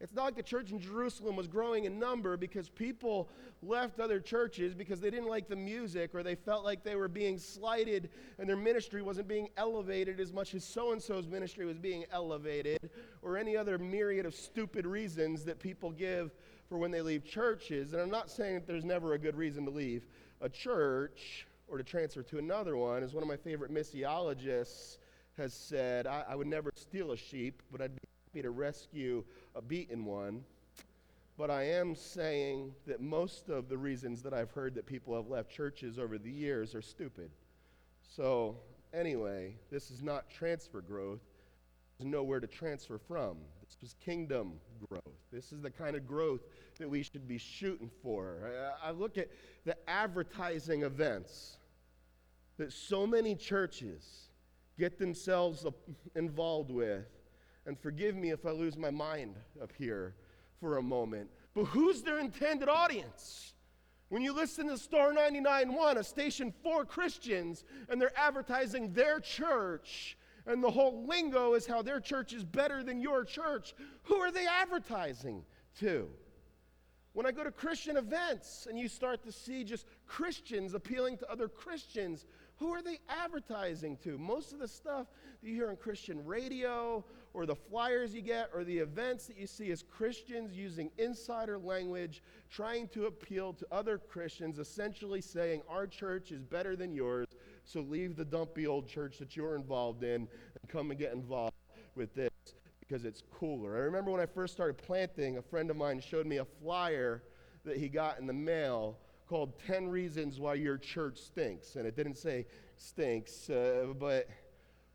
It's 0.00 0.12
not 0.12 0.24
like 0.24 0.36
the 0.36 0.42
church 0.42 0.70
in 0.70 0.78
Jerusalem 0.80 1.36
was 1.36 1.46
growing 1.46 1.84
in 1.84 1.98
number 1.98 2.36
because 2.36 2.68
people 2.68 3.28
left 3.62 4.00
other 4.00 4.20
churches 4.20 4.74
because 4.74 5.00
they 5.00 5.08
didn't 5.08 5.28
like 5.28 5.48
the 5.48 5.56
music 5.56 6.14
or 6.14 6.22
they 6.22 6.34
felt 6.34 6.64
like 6.64 6.82
they 6.82 6.96
were 6.96 7.08
being 7.08 7.38
slighted 7.38 8.10
and 8.38 8.48
their 8.48 8.56
ministry 8.56 9.00
wasn't 9.02 9.26
being 9.26 9.48
elevated 9.56 10.20
as 10.20 10.32
much 10.32 10.54
as 10.54 10.64
so 10.64 10.92
and 10.92 11.00
so's 11.00 11.26
ministry 11.26 11.64
was 11.64 11.78
being 11.78 12.04
elevated 12.12 12.90
or 13.22 13.38
any 13.38 13.56
other 13.56 13.78
myriad 13.78 14.26
of 14.26 14.34
stupid 14.34 14.84
reasons 14.84 15.44
that 15.44 15.58
people 15.58 15.90
give 15.90 16.32
for 16.68 16.76
when 16.76 16.90
they 16.90 17.00
leave 17.00 17.24
churches. 17.24 17.92
And 17.92 18.02
I'm 18.02 18.10
not 18.10 18.30
saying 18.30 18.54
that 18.54 18.66
there's 18.66 18.84
never 18.84 19.14
a 19.14 19.18
good 19.18 19.36
reason 19.36 19.64
to 19.64 19.70
leave 19.70 20.06
a 20.40 20.48
church 20.48 21.46
or 21.68 21.78
to 21.78 21.84
transfer 21.84 22.22
to 22.22 22.38
another 22.38 22.76
one, 22.76 23.02
as 23.02 23.14
one 23.14 23.22
of 23.22 23.28
my 23.28 23.36
favorite 23.36 23.72
missiologists 23.72 24.98
has 25.36 25.52
said, 25.52 26.06
I, 26.06 26.24
I 26.28 26.34
would 26.36 26.46
never 26.46 26.70
steal 26.76 27.12
a 27.12 27.16
sheep, 27.16 27.62
but 27.72 27.80
I'd 27.80 27.94
be 27.94 28.00
happy 28.28 28.42
to 28.42 28.50
rescue 28.50 29.24
a 29.54 29.62
beaten 29.62 30.04
one. 30.04 30.44
But 31.36 31.50
I 31.50 31.64
am 31.64 31.96
saying 31.96 32.72
that 32.86 33.00
most 33.00 33.48
of 33.48 33.68
the 33.68 33.76
reasons 33.76 34.22
that 34.22 34.32
I've 34.32 34.52
heard 34.52 34.74
that 34.76 34.86
people 34.86 35.16
have 35.16 35.26
left 35.26 35.50
churches 35.50 35.98
over 35.98 36.16
the 36.16 36.30
years 36.30 36.74
are 36.76 36.82
stupid. 36.82 37.30
So, 38.08 38.56
anyway, 38.92 39.56
this 39.70 39.90
is 39.90 40.00
not 40.00 40.30
transfer 40.30 40.80
growth. 40.80 41.20
There's 41.98 42.08
nowhere 42.08 42.38
to 42.38 42.46
transfer 42.46 42.98
from. 42.98 43.38
This 43.80 43.90
is 43.90 43.96
kingdom 44.04 44.54
growth. 44.88 45.02
This 45.32 45.52
is 45.52 45.60
the 45.60 45.70
kind 45.70 45.96
of 45.96 46.06
growth 46.06 46.40
that 46.78 46.88
we 46.88 47.02
should 47.02 47.26
be 47.26 47.38
shooting 47.38 47.90
for. 48.02 48.50
I 48.82 48.90
look 48.90 49.18
at 49.18 49.28
the 49.64 49.76
advertising 49.88 50.82
events 50.82 51.58
that 52.56 52.72
so 52.72 53.06
many 53.06 53.34
churches 53.34 54.28
get 54.78 54.98
themselves 54.98 55.66
involved 56.14 56.70
with. 56.70 57.06
And 57.66 57.78
forgive 57.78 58.14
me 58.14 58.30
if 58.30 58.44
I 58.44 58.50
lose 58.50 58.76
my 58.76 58.90
mind 58.90 59.36
up 59.62 59.72
here 59.76 60.14
for 60.60 60.76
a 60.76 60.82
moment. 60.82 61.30
But 61.54 61.64
who's 61.64 62.02
their 62.02 62.18
intended 62.18 62.68
audience? 62.68 63.54
When 64.10 64.22
you 64.22 64.34
listen 64.34 64.68
to 64.68 64.78
Star 64.78 65.12
99.1, 65.12 65.96
a 65.96 66.04
station 66.04 66.52
for 66.62 66.84
Christians, 66.84 67.64
and 67.88 68.00
they're 68.00 68.16
advertising 68.18 68.92
their 68.92 69.18
church, 69.18 70.16
and 70.46 70.62
the 70.62 70.70
whole 70.70 71.06
lingo 71.06 71.54
is 71.54 71.66
how 71.66 71.82
their 71.82 72.00
church 72.00 72.32
is 72.32 72.44
better 72.44 72.82
than 72.82 73.00
your 73.00 73.24
church, 73.24 73.74
who 74.04 74.16
are 74.16 74.30
they 74.30 74.46
advertising 74.46 75.42
to? 75.80 76.08
When 77.14 77.26
I 77.26 77.30
go 77.30 77.44
to 77.44 77.52
Christian 77.52 77.96
events 77.96 78.66
and 78.68 78.78
you 78.78 78.88
start 78.88 79.22
to 79.22 79.32
see 79.32 79.62
just 79.62 79.86
Christians 80.06 80.74
appealing 80.74 81.16
to 81.18 81.30
other 81.30 81.48
Christians, 81.48 82.26
who 82.56 82.70
are 82.72 82.82
they 82.82 82.98
advertising 83.08 83.96
to? 83.98 84.18
Most 84.18 84.52
of 84.52 84.58
the 84.58 84.68
stuff 84.68 85.06
that 85.40 85.48
you 85.48 85.54
hear 85.54 85.70
on 85.70 85.76
Christian 85.76 86.24
radio 86.24 87.04
or 87.32 87.46
the 87.46 87.54
flyers 87.54 88.14
you 88.14 88.20
get 88.20 88.50
or 88.52 88.64
the 88.64 88.78
events 88.78 89.26
that 89.26 89.36
you 89.36 89.46
see 89.46 89.70
is 89.70 89.82
Christians 89.82 90.54
using 90.54 90.90
insider 90.98 91.58
language, 91.58 92.22
trying 92.50 92.88
to 92.88 93.06
appeal 93.06 93.52
to 93.54 93.66
other 93.72 93.98
Christians, 93.98 94.58
essentially 94.58 95.20
saying, 95.20 95.62
Our 95.68 95.86
church 95.86 96.32
is 96.32 96.42
better 96.42 96.76
than 96.76 96.92
yours, 96.92 97.26
so 97.64 97.80
leave 97.80 98.16
the 98.16 98.24
dumpy 98.24 98.66
old 98.66 98.88
church 98.88 99.18
that 99.18 99.36
you're 99.36 99.56
involved 99.56 100.02
in 100.02 100.28
and 100.60 100.68
come 100.68 100.90
and 100.90 100.98
get 100.98 101.12
involved 101.12 101.54
with 101.94 102.14
this 102.14 102.30
because 102.80 103.04
it's 103.04 103.22
cooler. 103.32 103.76
I 103.76 103.80
remember 103.80 104.10
when 104.10 104.20
I 104.20 104.26
first 104.26 104.52
started 104.52 104.76
planting, 104.78 105.38
a 105.38 105.42
friend 105.42 105.70
of 105.70 105.76
mine 105.76 106.00
showed 106.00 106.26
me 106.26 106.38
a 106.38 106.44
flyer 106.44 107.22
that 107.64 107.76
he 107.76 107.88
got 107.88 108.18
in 108.18 108.26
the 108.26 108.32
mail 108.32 108.98
called 109.28 109.58
10 109.66 109.88
Reasons 109.88 110.38
Why 110.38 110.54
Your 110.54 110.76
Church 110.76 111.18
Stinks. 111.18 111.76
And 111.76 111.86
it 111.86 111.96
didn't 111.96 112.18
say 112.18 112.46
stinks, 112.76 113.48
uh, 113.48 113.86
but 113.98 114.28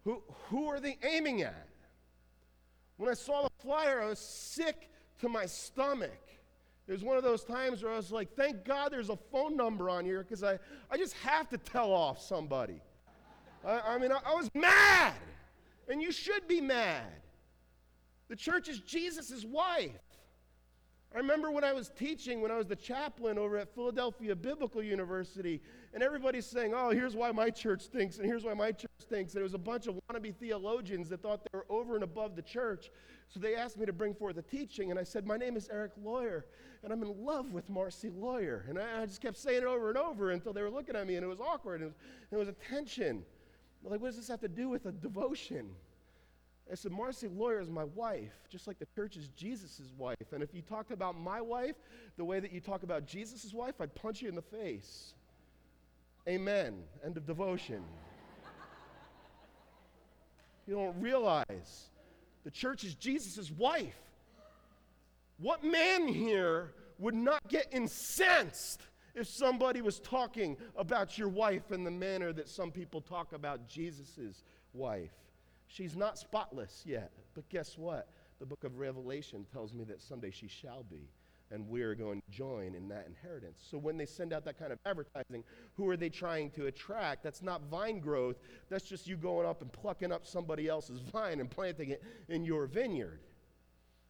who, 0.04 0.22
who 0.50 0.68
are 0.68 0.80
they 0.80 0.98
aiming 1.04 1.42
at? 1.42 1.68
When 2.98 3.10
I 3.10 3.16
saw 3.16 3.44
the 3.44 3.50
flyer, 3.62 4.02
I 4.02 4.06
was 4.08 4.20
sick 4.20 4.90
to 5.22 5.30
my 5.30 5.46
stomach. 5.46 6.29
It 6.90 6.94
was 6.94 7.04
one 7.04 7.18
of 7.18 7.24
those 7.24 7.44
times 7.44 7.84
where 7.84 7.94
I 7.94 7.98
was 7.98 8.12
like, 8.12 8.36
thank 8.36 8.66
God 8.66 8.92
there's 8.92 9.12
a 9.12 9.16
phone 9.32 9.56
number 9.56 9.92
on 9.92 10.06
here 10.06 10.24
because 10.24 10.44
I, 10.44 10.58
I 10.90 10.98
just 10.98 11.14
have 11.18 11.48
to 11.50 11.58
tell 11.60 11.92
off 11.92 12.20
somebody. 12.20 12.82
I, 13.64 13.80
I 13.80 13.98
mean, 14.00 14.12
I, 14.12 14.18
I 14.26 14.34
was 14.34 14.50
mad. 14.56 15.14
And 15.88 16.02
you 16.02 16.12
should 16.12 16.48
be 16.48 16.60
mad. 16.60 17.22
The 18.28 18.36
church 18.36 18.68
is 18.68 18.80
Jesus' 18.80 19.46
wife. 19.46 19.92
I 21.14 21.18
remember 21.20 21.52
when 21.52 21.64
I 21.64 21.74
was 21.74 21.90
teaching, 21.90 22.42
when 22.42 22.50
I 22.50 22.58
was 22.58 22.66
the 22.66 22.76
chaplain 22.76 23.38
over 23.38 23.60
at 23.60 23.74
Philadelphia 23.76 24.36
Biblical 24.36 24.82
University, 24.82 25.62
and 25.94 26.04
everybody's 26.04 26.46
saying, 26.46 26.74
oh, 26.76 26.92
here's 26.92 27.16
why 27.16 27.32
my 27.32 27.50
church 27.50 27.82
stinks, 27.82 28.18
and 28.18 28.26
here's 28.26 28.44
why 28.44 28.54
my 28.54 28.72
church 28.72 28.92
stinks. 29.00 29.34
And 29.34 29.42
it 29.42 29.44
was 29.44 29.56
a 29.56 29.60
bunch 29.60 29.88
of 29.88 30.00
wannabe 30.10 30.36
theologians 30.36 31.10
that 31.10 31.22
thought 31.22 31.42
they 31.44 31.58
were 31.58 31.66
over 31.70 31.96
and 31.96 32.04
above 32.04 32.36
the 32.36 32.42
church. 32.42 32.92
So 33.28 33.40
they 33.40 33.56
asked 33.56 33.78
me 33.78 33.86
to 33.86 33.94
bring 33.94 34.14
forth 34.14 34.38
a 34.38 34.42
teaching, 34.42 34.92
and 34.92 35.00
I 35.00 35.04
said, 35.04 35.26
My 35.26 35.38
name 35.38 35.58
is 35.58 35.68
Eric 35.72 35.92
Lawyer, 36.04 36.46
and 36.84 36.94
I'm 36.94 37.02
in 37.02 37.26
love 37.26 37.54
with 37.54 37.70
Marcy 37.70 38.10
Lawyer. 38.10 38.66
And 38.70 38.78
I, 38.78 39.02
I 39.02 39.06
just 39.06 39.22
kept 39.22 39.38
saying 39.38 39.64
it 39.64 39.68
over 39.68 39.90
and 39.90 39.98
over 39.98 40.32
until 40.32 40.54
they 40.54 40.62
were 40.62 40.70
looking 40.70 40.96
at 40.96 41.08
me, 41.08 41.16
and 41.16 41.24
it 41.24 41.28
was 41.28 41.40
awkward, 41.40 41.82
and 41.82 41.90
it 41.90 41.94
was, 41.94 41.96
it 42.32 42.38
was 42.38 42.48
a 42.48 42.70
tension. 42.70 43.24
Like, 43.84 44.02
what 44.02 44.08
does 44.08 44.18
this 44.18 44.28
have 44.28 44.42
to 44.42 44.48
do 44.48 44.70
with 44.70 44.86
a 44.86 44.92
devotion? 44.92 45.70
I 46.72 46.76
said, 46.76 46.92
Marcy 46.92 47.28
Lawyer 47.28 47.60
is 47.60 47.70
my 47.70 47.84
wife, 47.84 48.34
just 48.50 48.68
like 48.68 48.78
the 48.78 48.88
church 48.96 49.18
is 49.18 49.30
Jesus' 49.30 49.92
wife. 49.98 50.34
And 50.34 50.44
if 50.44 50.54
you 50.54 50.62
talked 50.62 50.92
about 50.92 51.20
my 51.20 51.42
wife 51.42 51.76
the 52.16 52.24
way 52.24 52.40
that 52.40 52.52
you 52.52 52.60
talk 52.60 52.84
about 52.84 53.08
Jesus' 53.08 53.54
wife, 53.54 53.82
I'd 53.82 53.96
punch 53.96 54.22
you 54.22 54.30
in 54.30 54.36
the 54.36 54.42
face. 54.42 55.16
Amen. 56.28 56.84
End 57.04 57.18
of 57.18 57.26
devotion. 57.26 57.84
you 60.68 60.76
don't 60.76 61.00
realize 61.02 61.90
the 62.44 62.52
church 62.52 62.84
is 62.84 62.96
Jesus' 62.96 63.52
wife. 63.52 64.00
What 65.38 65.64
man 65.64 66.08
here 66.08 66.74
would 66.98 67.16
not 67.16 67.48
get 67.48 67.68
incensed 67.72 68.82
if 69.16 69.28
somebody 69.28 69.82
was 69.82 70.00
talking 70.00 70.58
about 70.76 71.18
your 71.18 71.30
wife 71.30 71.72
in 71.72 71.84
the 71.84 71.92
manner 71.92 72.34
that 72.34 72.50
some 72.50 72.72
people 72.72 73.02
talk 73.02 73.34
about 73.34 73.68
Jesus' 73.68 74.44
wife? 74.74 75.12
She's 75.68 75.96
not 75.96 76.18
spotless 76.18 76.84
yet, 76.86 77.12
but 77.36 77.48
guess 77.50 77.78
what? 77.78 78.08
The 78.40 78.46
book 78.46 78.64
of 78.64 78.80
Revelation 78.80 79.46
tells 79.52 79.74
me 79.74 79.84
that 79.86 80.02
someday 80.02 80.32
she 80.32 80.48
shall 80.48 80.84
be, 80.90 81.10
and 81.52 81.68
we're 81.68 81.96
going 81.96 82.22
to 82.22 82.32
join 82.32 82.76
in 82.76 82.88
that 82.90 83.08
inheritance. 83.08 83.60
So 83.70 83.78
when 83.78 83.98
they 83.98 84.06
send 84.06 84.34
out 84.34 84.46
that 84.46 84.60
kind 84.60 84.72
of 84.72 84.80
advertising, 84.86 85.44
who 85.74 85.90
are 85.90 85.98
they 85.98 86.10
trying 86.10 86.52
to 86.52 86.68
attract? 86.68 87.24
That's 87.24 87.42
not 87.42 87.64
vine 87.70 88.00
growth, 88.00 88.38
that's 88.70 88.88
just 88.88 89.08
you 89.08 89.18
going 89.18 89.48
up 89.48 89.62
and 89.62 89.72
plucking 89.72 90.12
up 90.12 90.26
somebody 90.26 90.68
else's 90.68 91.00
vine 91.12 91.40
and 91.40 91.50
planting 91.50 91.90
it 91.90 92.04
in 92.28 92.44
your 92.44 92.68
vineyard. 92.68 93.22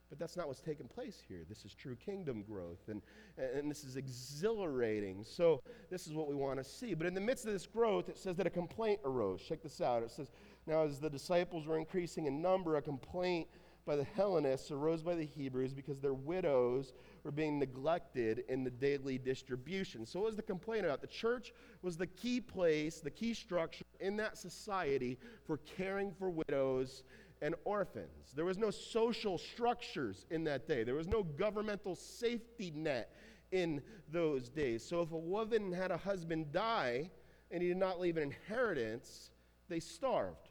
But 0.10 0.18
that's 0.18 0.36
not 0.36 0.48
what's 0.48 0.60
taking 0.60 0.88
place 0.88 1.22
here. 1.28 1.46
This 1.48 1.66
is 1.66 1.76
true 1.76 1.96
kingdom 1.96 2.42
growth, 2.42 2.80
and, 2.88 3.04
and 3.38 3.70
this 3.70 3.84
is 3.84 3.96
exhilarating. 3.96 5.24
So, 5.24 5.62
this 5.92 6.08
is 6.08 6.14
what 6.14 6.28
we 6.28 6.34
want 6.34 6.58
to 6.58 6.64
see. 6.64 6.96
But 6.96 7.06
in 7.06 7.14
the 7.14 7.22
midst 7.22 7.46
of 7.46 7.54
this 7.54 7.68
growth, 7.68 8.10
it 8.10 8.18
says 8.18 8.36
that 8.38 8.48
a 8.48 8.50
complaint 8.50 9.00
arose. 9.06 9.40
Check 9.48 9.62
this 9.62 9.82
out. 9.82 10.02
It 10.02 10.10
says, 10.10 10.32
now, 10.66 10.84
as 10.84 11.00
the 11.00 11.12
disciples 11.12 11.68
were 11.68 11.78
increasing 11.78 12.26
in 12.26 12.42
number, 12.42 12.78
a 12.78 12.82
complaint 12.82 13.48
by 13.86 13.96
the 13.96 14.04
Hellenists 14.04 14.72
arose 14.72 15.02
by 15.02 15.16
the 15.16 15.26
Hebrews 15.26 15.74
because 15.74 16.00
their 16.00 16.14
widows 16.14 16.94
were 17.24 17.32
being 17.32 17.60
neglected 17.60 18.44
in 18.50 18.64
the 18.64 18.70
daily 18.70 19.18
distribution. 19.18 20.06
So, 20.06 20.20
what 20.20 20.28
was 20.28 20.36
the 20.36 20.42
complaint 20.42 20.86
about? 20.86 21.02
The 21.02 21.08
church 21.08 21.54
was 21.82 21.98
the 21.98 22.08
key 22.08 22.42
place, 22.42 23.00
the 23.00 23.12
key 23.12 23.34
structure 23.34 23.86
in 24.00 24.18
that 24.18 24.38
society 24.38 25.18
for 25.46 25.58
caring 25.58 26.12
for 26.12 26.30
widows 26.30 27.04
and 27.42 27.56
orphans. 27.64 28.34
There 28.36 28.46
was 28.46 28.58
no 28.58 28.70
social 28.72 29.38
structures 29.38 30.26
in 30.30 30.44
that 30.46 30.68
day, 30.68 30.84
there 30.84 30.96
was 30.96 31.08
no 31.08 31.24
governmental 31.24 31.96
safety 31.96 32.72
net 32.76 33.16
in 33.52 33.82
those 34.12 34.50
days. 34.50 34.86
So, 34.86 35.02
if 35.02 35.12
a 35.12 35.18
woman 35.18 35.72
had 35.72 35.92
a 35.92 35.98
husband 35.98 36.52
die 36.52 37.12
and 37.52 37.62
he 37.62 37.70
did 37.70 37.78
not 37.78 38.00
leave 38.00 38.18
an 38.18 38.24
inheritance, 38.24 39.32
they 39.68 39.80
starved. 39.80 40.50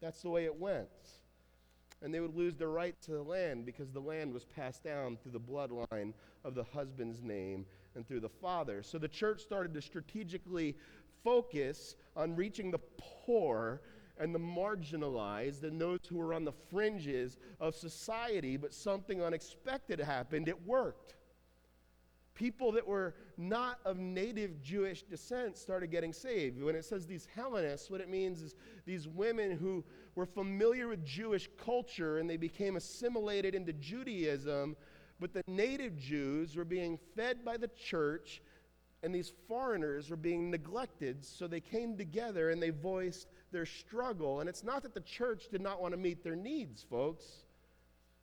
That's 0.00 0.22
the 0.22 0.30
way 0.30 0.44
it 0.44 0.54
went. 0.54 0.88
And 2.02 2.14
they 2.14 2.20
would 2.20 2.36
lose 2.36 2.54
their 2.54 2.70
right 2.70 2.94
to 3.02 3.12
the 3.12 3.22
land 3.22 3.66
because 3.66 3.90
the 3.90 4.00
land 4.00 4.32
was 4.32 4.44
passed 4.44 4.84
down 4.84 5.16
through 5.16 5.32
the 5.32 5.40
bloodline 5.40 6.12
of 6.44 6.54
the 6.54 6.62
husband's 6.62 7.22
name 7.22 7.66
and 7.94 8.06
through 8.06 8.20
the 8.20 8.28
father. 8.28 8.82
So 8.82 8.98
the 8.98 9.08
church 9.08 9.40
started 9.40 9.74
to 9.74 9.82
strategically 9.82 10.76
focus 11.24 11.96
on 12.16 12.36
reaching 12.36 12.70
the 12.70 12.78
poor 12.98 13.80
and 14.18 14.34
the 14.34 14.38
marginalized 14.38 15.64
and 15.64 15.80
those 15.80 16.00
who 16.08 16.18
were 16.18 16.34
on 16.34 16.44
the 16.44 16.52
fringes 16.70 17.36
of 17.60 17.74
society, 17.74 18.56
but 18.56 18.72
something 18.72 19.22
unexpected 19.22 20.00
happened. 20.00 20.48
It 20.48 20.66
worked 20.66 21.14
people 22.38 22.70
that 22.72 22.86
were 22.86 23.14
not 23.36 23.80
of 23.84 23.98
native 23.98 24.62
Jewish 24.62 25.02
descent 25.02 25.58
started 25.58 25.90
getting 25.90 26.12
saved. 26.12 26.62
When 26.62 26.76
it 26.76 26.84
says 26.84 27.04
these 27.04 27.26
Hellenists, 27.34 27.90
what 27.90 28.00
it 28.00 28.08
means 28.08 28.40
is 28.40 28.54
these 28.86 29.08
women 29.08 29.50
who 29.50 29.84
were 30.14 30.24
familiar 30.24 30.86
with 30.86 31.04
Jewish 31.04 31.50
culture 31.62 32.18
and 32.18 32.30
they 32.30 32.36
became 32.36 32.76
assimilated 32.76 33.56
into 33.56 33.72
Judaism, 33.72 34.76
but 35.18 35.34
the 35.34 35.42
native 35.48 35.98
Jews 35.98 36.54
were 36.54 36.64
being 36.64 36.96
fed 37.16 37.44
by 37.44 37.56
the 37.56 37.68
church 37.68 38.40
and 39.02 39.14
these 39.14 39.32
foreigners 39.46 40.10
were 40.10 40.16
being 40.16 40.50
neglected, 40.50 41.24
so 41.24 41.46
they 41.46 41.60
came 41.60 41.96
together 41.96 42.50
and 42.50 42.60
they 42.60 42.70
voiced 42.70 43.28
their 43.52 43.66
struggle. 43.66 44.40
And 44.40 44.48
it's 44.48 44.64
not 44.64 44.82
that 44.82 44.94
the 44.94 45.00
church 45.00 45.48
did 45.50 45.60
not 45.60 45.80
want 45.80 45.92
to 45.92 45.98
meet 45.98 46.24
their 46.24 46.34
needs, 46.36 46.84
folks. 46.88 47.24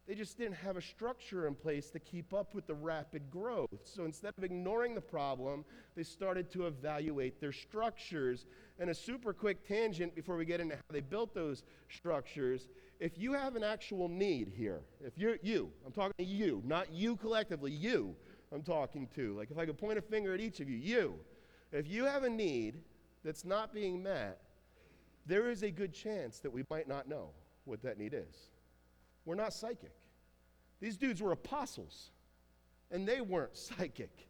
They 0.08 0.14
just 0.14 0.38
didn't 0.38 0.56
have 0.56 0.78
a 0.78 0.82
structure 0.82 1.48
in 1.48 1.56
place 1.56 1.90
to 1.90 2.00
keep 2.00 2.34
up 2.34 2.54
with 2.54 2.68
the 2.68 2.76
rapid 2.76 3.32
growth. 3.32 3.70
So 3.84 4.06
instead 4.06 4.34
of 4.38 4.44
ignoring 4.44 4.94
the 4.94 5.02
problem, 5.02 5.66
they 5.96 6.04
started 6.04 6.52
to 6.52 6.68
evaluate 6.68 7.42
their 7.42 7.52
structures. 7.52 8.46
And 8.80 8.92
a 8.92 8.94
super 8.94 9.34
quick 9.34 9.68
tangent 9.68 10.14
before 10.16 10.38
we 10.38 10.46
get 10.46 10.60
into 10.60 10.76
how 10.76 10.82
they 10.92 11.02
built 11.02 11.34
those 11.34 11.64
structures 11.90 12.68
if 13.00 13.18
you 13.18 13.34
have 13.34 13.56
an 13.56 13.64
actual 13.64 14.08
need 14.08 14.52
here, 14.56 14.82
if 15.04 15.18
you're 15.18 15.38
you, 15.42 15.72
I'm 15.86 15.92
talking 15.92 16.14
to 16.18 16.24
you, 16.24 16.62
not 16.66 16.92
you 16.94 17.16
collectively, 17.16 17.72
you, 17.72 18.16
I'm 18.52 18.62
talking 18.62 19.08
to. 19.16 19.36
Like 19.36 19.52
if 19.52 19.58
I 19.58 19.66
could 19.66 19.78
point 19.78 19.98
a 19.98 20.02
finger 20.02 20.34
at 20.34 20.40
each 20.40 20.60
of 20.60 20.70
you, 20.70 20.78
you, 20.78 21.16
if 21.72 21.88
you 21.88 22.06
have 22.06 22.24
a 22.24 22.30
need 22.30 22.76
that's 23.24 23.44
not 23.44 23.74
being 23.74 24.02
met, 24.02 24.40
there 25.26 25.50
is 25.50 25.64
a 25.64 25.72
good 25.72 25.94
chance 25.94 26.40
that 26.40 26.52
we 26.52 26.64
might 26.70 26.88
not 26.88 27.10
know 27.10 27.30
what 27.66 27.82
that 27.82 27.98
need 27.98 28.14
is. 28.14 28.50
We're 29.26 29.36
not 29.36 29.54
psychic. 29.54 29.96
These 30.80 30.98
dudes 30.98 31.22
were 31.22 31.32
apostles, 31.32 32.12
and 32.92 33.08
they 33.08 33.22
weren't 33.22 33.58
psychic. 33.58 34.30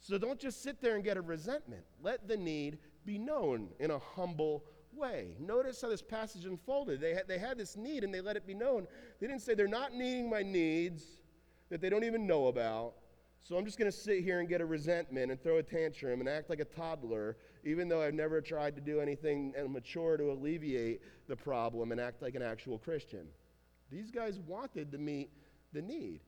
So 0.00 0.18
don't 0.18 0.38
just 0.38 0.62
sit 0.62 0.80
there 0.82 0.96
and 0.96 1.04
get 1.04 1.16
a 1.16 1.22
resentment. 1.22 1.84
Let 2.02 2.28
the 2.28 2.36
need 2.36 2.78
be 3.06 3.18
known 3.18 3.68
in 3.80 3.90
a 3.90 3.98
humble 3.98 4.64
way. 4.92 5.34
Notice 5.40 5.80
how 5.80 5.88
this 5.88 6.02
passage 6.02 6.44
unfolded. 6.44 7.00
They 7.00 7.14
had, 7.14 7.26
they 7.26 7.38
had 7.38 7.58
this 7.58 7.76
need 7.76 8.04
and 8.04 8.12
they 8.12 8.20
let 8.20 8.36
it 8.36 8.46
be 8.46 8.54
known. 8.54 8.86
They 9.20 9.26
didn't 9.26 9.42
say, 9.42 9.54
they're 9.54 9.66
not 9.66 9.94
needing 9.94 10.28
my 10.28 10.42
needs 10.42 11.04
that 11.70 11.80
they 11.80 11.88
don't 11.88 12.04
even 12.04 12.26
know 12.26 12.48
about. 12.48 12.94
So 13.42 13.56
I'm 13.56 13.64
just 13.64 13.78
going 13.78 13.90
to 13.90 13.96
sit 13.96 14.22
here 14.22 14.40
and 14.40 14.48
get 14.48 14.60
a 14.60 14.66
resentment 14.66 15.30
and 15.30 15.42
throw 15.42 15.58
a 15.58 15.62
tantrum 15.62 16.20
and 16.20 16.28
act 16.28 16.48
like 16.48 16.60
a 16.60 16.64
toddler, 16.64 17.36
even 17.64 17.88
though 17.88 18.00
I've 18.00 18.14
never 18.14 18.40
tried 18.40 18.74
to 18.76 18.80
do 18.80 19.00
anything 19.00 19.54
mature 19.68 20.16
to 20.16 20.32
alleviate 20.32 21.02
the 21.28 21.36
problem 21.36 21.92
and 21.92 22.00
act 22.00 22.22
like 22.22 22.34
an 22.34 22.42
actual 22.42 22.78
Christian. 22.78 23.26
These 23.94 24.10
guys 24.10 24.40
wanted 24.40 24.90
to 24.90 24.98
meet 24.98 25.30
the 25.72 25.80
need. 25.80 26.20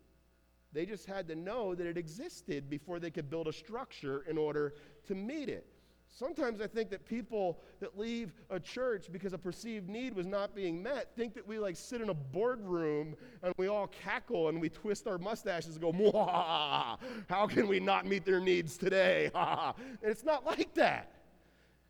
They 0.72 0.86
just 0.86 1.06
had 1.06 1.26
to 1.28 1.34
know 1.34 1.74
that 1.74 1.84
it 1.84 1.98
existed 1.98 2.70
before 2.70 3.00
they 3.00 3.10
could 3.10 3.28
build 3.28 3.48
a 3.48 3.52
structure 3.52 4.24
in 4.28 4.38
order 4.38 4.74
to 5.08 5.16
meet 5.16 5.48
it. 5.48 5.66
Sometimes 6.08 6.60
I 6.60 6.68
think 6.68 6.90
that 6.90 7.04
people 7.04 7.58
that 7.80 7.98
leave 7.98 8.32
a 8.50 8.60
church 8.60 9.08
because 9.10 9.32
a 9.32 9.38
perceived 9.38 9.88
need 9.88 10.14
was 10.14 10.26
not 10.26 10.54
being 10.54 10.80
met 10.80 11.14
think 11.16 11.34
that 11.34 11.46
we 11.46 11.58
like 11.58 11.76
sit 11.76 12.00
in 12.00 12.08
a 12.08 12.14
boardroom 12.14 13.16
and 13.42 13.52
we 13.58 13.66
all 13.66 13.88
cackle 13.88 14.48
and 14.48 14.60
we 14.60 14.68
twist 14.68 15.08
our 15.08 15.18
mustaches 15.18 15.74
and 15.74 15.80
go, 15.80 15.92
Mwah, 15.92 16.98
how 17.28 17.48
can 17.48 17.66
we 17.66 17.80
not 17.80 18.06
meet 18.06 18.24
their 18.24 18.40
needs 18.40 18.78
today? 18.78 19.28
and 19.34 19.74
it's 20.02 20.24
not 20.24 20.46
like 20.46 20.72
that. 20.74 21.15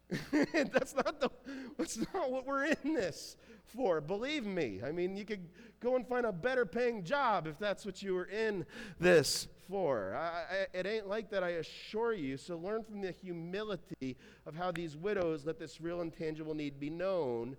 that's 0.73 0.95
not 0.95 1.21
the 1.21 1.31
that's 1.77 1.99
not 2.15 2.31
what 2.31 2.47
we're 2.47 2.67
in 2.67 2.95
this 2.95 3.37
for. 3.65 4.01
Believe 4.01 4.47
me. 4.47 4.81
I 4.85 4.93
mean, 4.93 5.17
you 5.17 5.25
could 5.25 5.49
go 5.81 5.97
and 5.97 6.07
find 6.07 6.25
a 6.25 6.33
better 6.33 6.65
paying 6.65 7.05
job 7.05 7.47
if 7.47 7.59
that's 7.59 7.85
what 7.85 8.03
you 8.03 8.15
were 8.15 8.27
in 8.27 8.65
this 9.01 9.49
for. 9.69 10.15
I, 10.15 10.45
I, 10.75 10.79
it 10.79 10.87
ain't 10.87 11.09
like 11.09 11.31
that, 11.31 11.43
I 11.43 11.51
assure 11.51 12.13
you. 12.13 12.37
So 12.37 12.57
learn 12.57 12.85
from 12.85 13.01
the 13.01 13.11
humility 13.11 14.17
of 14.47 14.55
how 14.55 14.71
these 14.71 14.97
widows 14.97 15.45
let 15.45 15.59
this 15.59 15.81
real 15.81 16.01
and 16.01 16.13
tangible 16.17 16.55
need 16.55 16.79
be 16.79 16.91
known. 16.91 17.57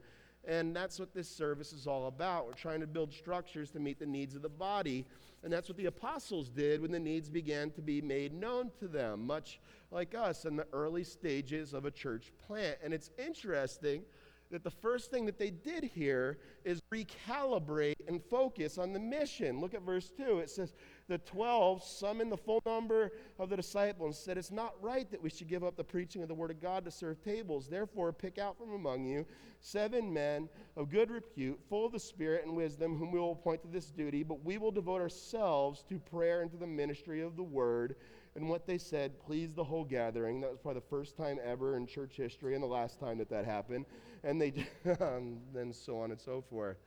And 0.48 0.74
that's 0.74 0.98
what 0.98 1.14
this 1.14 1.30
service 1.30 1.74
is 1.74 1.88
all 1.88 2.08
about. 2.08 2.46
We're 2.46 2.54
trying 2.54 2.80
to 2.80 2.88
build 2.88 3.12
structures 3.12 3.70
to 3.72 3.80
meet 3.80 4.00
the 4.00 4.06
needs 4.06 4.34
of 4.34 4.42
the 4.42 4.50
body. 4.50 5.06
And 5.44 5.52
that's 5.52 5.68
what 5.68 5.78
the 5.78 5.88
apostles 5.88 6.50
did 6.50 6.82
when 6.82 6.92
the 6.92 7.00
needs 7.00 7.30
began 7.30 7.70
to 7.72 7.82
be 7.82 8.02
made 8.02 8.34
known 8.34 8.72
to 8.80 8.88
them, 8.88 9.28
much 9.28 9.60
like 9.92 10.16
us 10.16 10.46
in 10.46 10.56
the 10.56 10.66
early 10.72 11.04
stages 11.04 11.74
of 11.74 11.84
a 11.86 11.92
church 11.92 12.32
plant. 12.48 12.78
And 12.82 12.94
it's 12.94 13.12
interesting 13.18 14.04
that 14.50 14.64
the 14.64 14.72
first 14.72 15.12
thing 15.12 15.26
that 15.26 15.38
they 15.38 15.50
did 15.50 15.84
here 15.84 16.38
is 16.64 16.82
recalibrate 16.94 17.96
and 18.08 18.24
focus 18.24 18.78
on 18.78 18.94
the 18.94 19.00
mission. 19.00 19.60
Look 19.60 19.74
at 19.74 19.82
verse 19.82 20.10
2. 20.16 20.40
It 20.40 20.50
says, 20.50 20.74
The 21.08 21.20
12 21.20 21.84
summoned 21.84 22.32
the 22.32 22.38
full 22.38 22.62
number 22.66 23.14
of 23.40 23.50
the 23.50 23.56
disciples 23.56 24.08
and 24.08 24.16
said, 24.16 24.38
It's 24.38 24.52
not 24.52 24.74
right 24.82 25.10
that 25.12 25.24
we 25.24 25.30
should 25.30 25.48
give 25.48 25.64
up 25.64 25.78
the 25.78 25.84
preaching 25.84 26.22
of 26.22 26.28
the 26.28 26.34
word 26.34 26.52
of 26.52 26.62
God 26.62 26.84
to 26.84 26.92
serve 26.92 27.22
tables. 27.22 27.68
Therefore, 27.70 28.12
pick 28.12 28.38
out 28.38 28.58
from 28.58 28.74
among 28.74 29.06
you 29.06 29.26
seven 29.62 30.14
men 30.14 30.50
of 30.76 30.90
good 30.90 31.10
repute, 31.10 31.60
full 31.70 31.86
of 31.86 31.94
the 31.94 32.00
Spirit 32.00 32.46
and 32.46 32.56
wisdom, 32.56 32.98
whom 32.98 33.12
we 33.12 33.20
will 33.20 33.32
appoint 33.32 33.62
to 33.62 33.70
this 33.70 33.86
duty, 33.86 34.22
but 34.22 34.44
we 34.44 34.58
will 34.58 34.72
devote 34.72 35.02
ourselves 35.02 35.84
to 35.88 35.98
prayer 35.98 36.42
and 36.42 36.52
to 36.52 36.58
the 36.58 36.68
ministry 36.68 37.22
of 37.22 37.38
the 37.38 37.44
word. 37.44 37.96
And 38.36 38.50
what 38.50 38.68
they 38.68 38.78
said 38.78 39.20
pleased 39.20 39.56
the 39.56 39.64
whole 39.64 39.86
gathering. 39.86 40.42
That 40.42 40.52
was 40.52 40.60
probably 40.60 40.82
the 40.82 40.88
first 40.90 41.16
time 41.16 41.40
ever 41.44 41.78
in 41.78 41.88
church 41.88 42.18
history 42.18 42.54
and 42.54 42.62
the 42.62 42.68
last 42.68 43.00
time 43.00 43.18
that 43.18 43.30
that 43.30 43.46
happened. 43.46 43.86
And 44.24 44.42
they, 44.42 44.54
then 44.84 45.72
so 45.72 46.02
on 46.02 46.12
and 46.12 46.20
so 46.20 46.44
forth. 46.50 46.78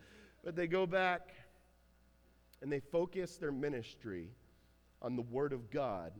But 0.44 0.54
they 0.54 0.66
go 0.66 0.86
back 0.86 1.34
and 2.62 2.70
they 2.70 2.80
focus 2.80 3.36
their 3.36 3.52
ministry 3.52 4.28
on 5.02 5.16
the 5.16 5.22
Word 5.22 5.52
of 5.52 5.70
God, 5.70 6.12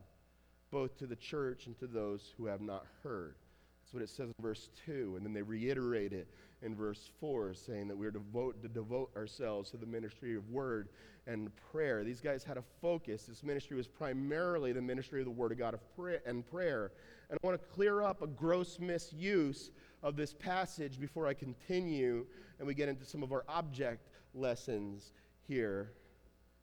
both 0.71 0.97
to 0.99 1.07
the 1.07 1.17
church 1.17 1.67
and 1.67 1.79
to 1.79 1.87
those 1.87 2.33
who 2.37 2.47
have 2.47 2.61
not 2.61 2.87
heard. 3.03 3.35
That's 3.83 3.95
what 3.95 4.03
it 4.03 4.09
says 4.09 4.29
in 4.29 4.35
verse 4.43 4.69
2. 4.87 5.15
And 5.17 5.27
then 5.27 5.33
they 5.33 5.43
reiterate 5.43 6.13
it 6.13 6.29
in 6.63 6.75
verse 6.75 7.11
4, 7.21 7.55
saying 7.55 7.89
that 7.89 7.97
we're 7.97 8.11
devote, 8.11 8.63
to 8.63 8.69
devote 8.69 9.11
ourselves 9.17 9.71
to 9.71 9.77
the 9.77 9.87
ministry 9.87 10.37
of 10.37 10.49
word 10.49 10.89
and 11.27 11.51
prayer. 11.73 12.05
These 12.05 12.21
guys 12.21 12.45
had 12.45 12.57
a 12.57 12.63
focus. 12.81 13.25
This 13.25 13.43
ministry 13.43 13.77
was 13.77 13.89
primarily 13.89 14.73
the 14.73 14.83
ministry 14.83 15.21
of 15.21 15.27
the 15.27 15.33
Word 15.33 15.53
of 15.53 15.59
God 15.59 15.75
of 15.75 15.97
prayer 15.97 16.23
and 16.25 16.49
prayer. 16.49 16.93
And 17.29 17.39
I 17.43 17.47
want 17.47 17.61
to 17.61 17.67
clear 17.69 18.03
up 18.03 18.23
a 18.23 18.27
gross 18.27 18.79
misuse 18.79 19.71
of 20.03 20.17
this 20.17 20.33
passage 20.33 20.99
before 20.99 21.27
I 21.27 21.35
continue 21.35 22.27
and 22.61 22.67
we 22.67 22.75
get 22.75 22.89
into 22.89 23.05
some 23.05 23.23
of 23.23 23.33
our 23.33 23.45
object 23.49 24.09
lessons 24.35 25.13
here. 25.49 25.93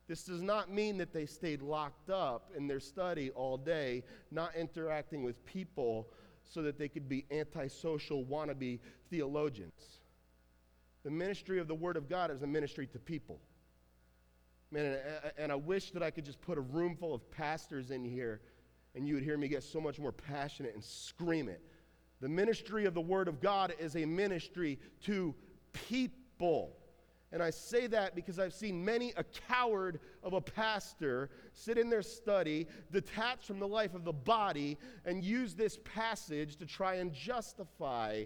This 0.08 0.24
does 0.24 0.42
not 0.42 0.72
mean 0.72 0.98
that 0.98 1.12
they 1.12 1.26
stayed 1.26 1.62
locked 1.62 2.10
up 2.10 2.52
in 2.56 2.68
their 2.68 2.80
study 2.80 3.30
all 3.32 3.58
day, 3.58 4.04
not 4.32 4.56
interacting 4.56 5.24
with 5.24 5.46
people 5.46 6.08
so 6.44 6.62
that 6.62 6.80
they 6.80 6.88
could 6.88 7.10
be 7.10 7.26
antisocial 7.30 8.24
wannabe 8.24 8.80
theologians. 9.10 10.00
The 11.04 11.12
ministry 11.12 11.60
of 11.60 11.68
the 11.68 11.76
Word 11.76 11.98
of 11.98 12.08
God 12.08 12.32
is 12.32 12.42
a 12.42 12.48
ministry 12.48 12.88
to 12.88 13.00
people. 13.00 13.40
Man, 14.72 14.98
and, 15.38 15.52
I 15.52 15.56
wish 15.56 15.92
that 15.92 16.04
I 16.04 16.12
could 16.12 16.26
just 16.26 16.42
put 16.42 16.58
a 16.58 16.62
room 16.62 16.96
full 16.96 17.14
of 17.14 17.30
pastors 17.32 17.92
in 17.92 18.04
here 18.04 18.42
and 18.96 19.08
you 19.08 19.14
would 19.14 19.24
hear 19.24 19.38
me 19.38 19.48
get 19.48 19.64
so 19.64 19.80
much 19.80 20.00
more 20.00 20.12
passionate 20.12 20.74
and 20.74 20.84
scream 20.84 21.48
it. 21.48 21.62
The 22.20 22.28
ministry 22.28 22.86
of 22.86 22.94
the 22.94 23.02
Word 23.02 23.28
of 23.28 23.40
God 23.40 23.74
is 23.80 23.96
a 23.96 24.06
ministry 24.06 24.80
to 25.06 25.36
people. 25.72 26.77
And 27.32 27.44
I 27.44 27.50
say 27.50 27.88
that 27.88 28.16
because 28.16 28.40
I've 28.40 28.54
seen 28.54 28.84
many 28.84 29.14
a 29.18 29.24
coward 29.50 30.00
of 30.24 30.34
a 30.34 30.42
pastor 30.42 31.30
sit 31.52 31.78
in 31.78 31.90
their 31.90 32.02
study, 32.02 32.68
detached 32.92 33.46
from 33.46 33.60
the 33.60 33.68
life 33.68 33.94
of 33.94 34.06
the 34.06 34.14
body, 34.14 34.78
and 35.06 35.24
use 35.24 35.54
this 35.54 35.78
passage 35.84 36.56
to 36.58 36.66
try 36.66 36.96
and 36.96 37.12
justify 37.14 38.24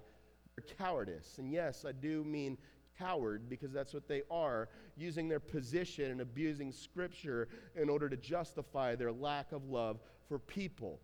their 0.56 0.76
cowardice. 0.78 1.40
And 1.40 1.52
yes, 1.52 1.84
I 1.88 1.94
do 1.94 2.24
mean 2.24 2.58
coward 3.00 3.50
because 3.50 3.72
that's 3.72 3.94
what 3.94 4.08
they 4.08 4.22
are, 4.30 4.70
using 4.96 5.28
their 5.28 5.40
position 5.40 6.12
and 6.12 6.22
abusing 6.22 6.72
Scripture 6.72 7.48
in 7.76 7.90
order 7.90 8.08
to 8.08 8.18
justify 8.18 8.96
their 8.96 9.12
lack 9.12 9.52
of 9.52 9.68
love 9.68 10.00
for 10.28 10.38
people. 10.38 11.00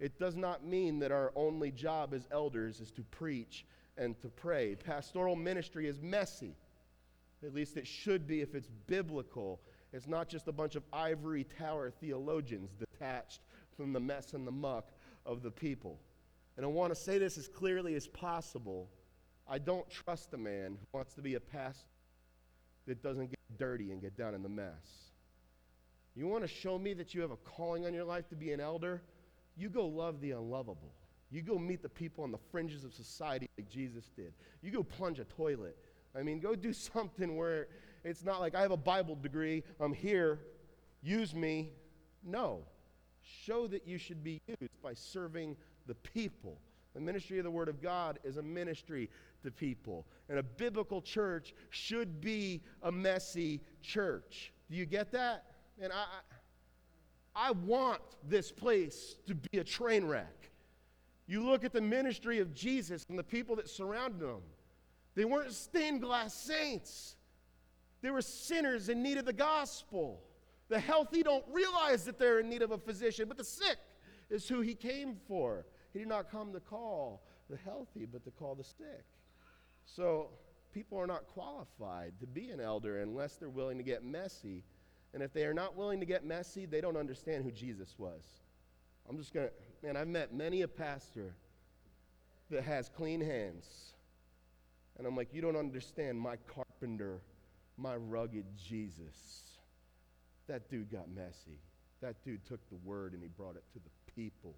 It 0.00 0.18
does 0.18 0.36
not 0.36 0.64
mean 0.64 0.98
that 1.00 1.12
our 1.12 1.32
only 1.36 1.70
job 1.70 2.14
as 2.14 2.26
elders 2.30 2.80
is 2.80 2.90
to 2.92 3.02
preach 3.02 3.66
and 3.98 4.18
to 4.22 4.28
pray. 4.28 4.74
Pastoral 4.74 5.36
ministry 5.36 5.86
is 5.86 6.00
messy. 6.00 6.56
At 7.44 7.54
least 7.54 7.76
it 7.76 7.86
should 7.86 8.26
be 8.26 8.40
if 8.40 8.54
it's 8.54 8.68
biblical. 8.86 9.60
It's 9.92 10.06
not 10.06 10.28
just 10.28 10.48
a 10.48 10.52
bunch 10.52 10.76
of 10.76 10.84
ivory 10.92 11.44
tower 11.58 11.90
theologians 11.90 12.70
detached 12.74 13.40
from 13.76 13.92
the 13.92 14.00
mess 14.00 14.32
and 14.32 14.46
the 14.46 14.52
muck 14.52 14.90
of 15.26 15.42
the 15.42 15.50
people. 15.50 15.98
And 16.56 16.64
I 16.64 16.68
want 16.68 16.94
to 16.94 17.00
say 17.00 17.18
this 17.18 17.38
as 17.38 17.48
clearly 17.48 17.94
as 17.94 18.06
possible. 18.06 18.88
I 19.48 19.58
don't 19.58 19.88
trust 19.90 20.34
a 20.34 20.38
man 20.38 20.78
who 20.80 20.86
wants 20.92 21.14
to 21.14 21.22
be 21.22 21.34
a 21.34 21.40
pastor 21.40 21.88
that 22.86 23.02
doesn't 23.02 23.30
get 23.30 23.58
dirty 23.58 23.92
and 23.92 24.00
get 24.00 24.16
down 24.16 24.34
in 24.34 24.42
the 24.42 24.48
mess. 24.48 25.12
You 26.14 26.26
want 26.26 26.42
to 26.42 26.48
show 26.48 26.78
me 26.78 26.94
that 26.94 27.14
you 27.14 27.22
have 27.22 27.30
a 27.30 27.36
calling 27.36 27.86
on 27.86 27.94
your 27.94 28.04
life 28.04 28.28
to 28.28 28.36
be 28.36 28.52
an 28.52 28.60
elder? 28.60 29.02
You 29.56 29.70
go 29.70 29.86
love 29.86 30.20
the 30.20 30.32
unlovable. 30.32 30.92
You 31.30 31.40
go 31.40 31.58
meet 31.58 31.82
the 31.82 31.88
people 31.88 32.24
on 32.24 32.30
the 32.30 32.38
fringes 32.50 32.84
of 32.84 32.92
society 32.92 33.48
like 33.56 33.68
Jesus 33.68 34.10
did. 34.14 34.34
You 34.60 34.70
go 34.70 34.82
plunge 34.82 35.18
a 35.18 35.24
toilet. 35.24 35.76
I 36.16 36.22
mean, 36.22 36.40
go 36.40 36.54
do 36.54 36.72
something 36.94 37.36
where 37.36 37.68
it's 38.04 38.24
not 38.24 38.40
like 38.40 38.54
I 38.54 38.62
have 38.62 38.72
a 38.72 38.76
Bible 38.76 39.16
degree, 39.16 39.62
I'm 39.80 39.92
here, 39.92 40.40
use 41.02 41.34
me. 41.34 41.70
No. 42.24 42.64
Show 43.20 43.66
that 43.68 43.86
you 43.86 43.98
should 43.98 44.22
be 44.22 44.40
used 44.46 44.82
by 44.82 44.94
serving 44.94 45.56
the 45.86 45.94
people. 45.94 46.58
The 46.94 47.00
ministry 47.00 47.38
of 47.38 47.44
the 47.44 47.50
Word 47.50 47.68
of 47.68 47.80
God 47.80 48.18
is 48.24 48.36
a 48.36 48.42
ministry 48.42 49.08
to 49.42 49.50
people. 49.50 50.06
And 50.28 50.38
a 50.38 50.42
biblical 50.42 51.00
church 51.00 51.54
should 51.70 52.20
be 52.20 52.62
a 52.82 52.92
messy 52.92 53.60
church. 53.80 54.52
Do 54.70 54.76
you 54.76 54.86
get 54.86 55.10
that? 55.12 55.44
And 55.80 55.92
I, 55.92 56.04
I 57.34 57.50
want 57.52 58.02
this 58.28 58.52
place 58.52 59.16
to 59.26 59.34
be 59.34 59.58
a 59.58 59.64
train 59.64 60.04
wreck. 60.04 60.50
You 61.26 61.44
look 61.44 61.64
at 61.64 61.72
the 61.72 61.80
ministry 61.80 62.40
of 62.40 62.52
Jesus 62.52 63.06
and 63.08 63.18
the 63.18 63.24
people 63.24 63.56
that 63.56 63.68
surrounded 63.68 64.26
him. 64.26 64.42
They 65.14 65.24
weren't 65.24 65.52
stained 65.52 66.00
glass 66.00 66.34
saints. 66.34 67.16
They 68.00 68.10
were 68.10 68.22
sinners 68.22 68.88
in 68.88 69.02
need 69.02 69.18
of 69.18 69.24
the 69.24 69.32
gospel. 69.32 70.22
The 70.68 70.80
healthy 70.80 71.22
don't 71.22 71.44
realize 71.52 72.04
that 72.04 72.18
they're 72.18 72.40
in 72.40 72.48
need 72.48 72.62
of 72.62 72.70
a 72.70 72.78
physician, 72.78 73.28
but 73.28 73.36
the 73.36 73.44
sick 73.44 73.76
is 74.30 74.48
who 74.48 74.60
he 74.60 74.74
came 74.74 75.16
for. 75.28 75.66
He 75.92 75.98
did 75.98 76.08
not 76.08 76.30
come 76.30 76.52
to 76.52 76.60
call 76.60 77.22
the 77.50 77.58
healthy, 77.58 78.06
but 78.10 78.24
to 78.24 78.30
call 78.30 78.54
the 78.54 78.64
sick. 78.64 79.04
So 79.84 80.30
people 80.72 80.98
are 80.98 81.06
not 81.06 81.26
qualified 81.26 82.14
to 82.20 82.26
be 82.26 82.50
an 82.50 82.60
elder 82.60 83.02
unless 83.02 83.36
they're 83.36 83.50
willing 83.50 83.76
to 83.76 83.84
get 83.84 84.02
messy. 84.02 84.64
And 85.12 85.22
if 85.22 85.32
they 85.32 85.44
are 85.44 85.52
not 85.52 85.76
willing 85.76 86.00
to 86.00 86.06
get 86.06 86.24
messy, 86.24 86.64
they 86.64 86.80
don't 86.80 86.96
understand 86.96 87.44
who 87.44 87.50
Jesus 87.50 87.94
was. 87.98 88.22
I'm 89.08 89.18
just 89.18 89.34
going 89.34 89.48
to, 89.48 89.86
man, 89.86 89.96
I've 89.96 90.08
met 90.08 90.32
many 90.32 90.62
a 90.62 90.68
pastor 90.68 91.34
that 92.50 92.64
has 92.64 92.88
clean 92.88 93.20
hands. 93.20 93.92
And 94.98 95.06
I'm 95.06 95.16
like, 95.16 95.28
you 95.32 95.40
don't 95.40 95.56
understand 95.56 96.20
my 96.20 96.36
carpenter, 96.46 97.20
my 97.76 97.96
rugged 97.96 98.44
Jesus. 98.56 99.58
That 100.48 100.68
dude 100.68 100.90
got 100.90 101.10
messy. 101.10 101.58
That 102.00 102.22
dude 102.24 102.44
took 102.44 102.60
the 102.68 102.76
word 102.84 103.12
and 103.12 103.22
he 103.22 103.28
brought 103.28 103.56
it 103.56 103.64
to 103.72 103.78
the 103.78 104.12
people. 104.14 104.54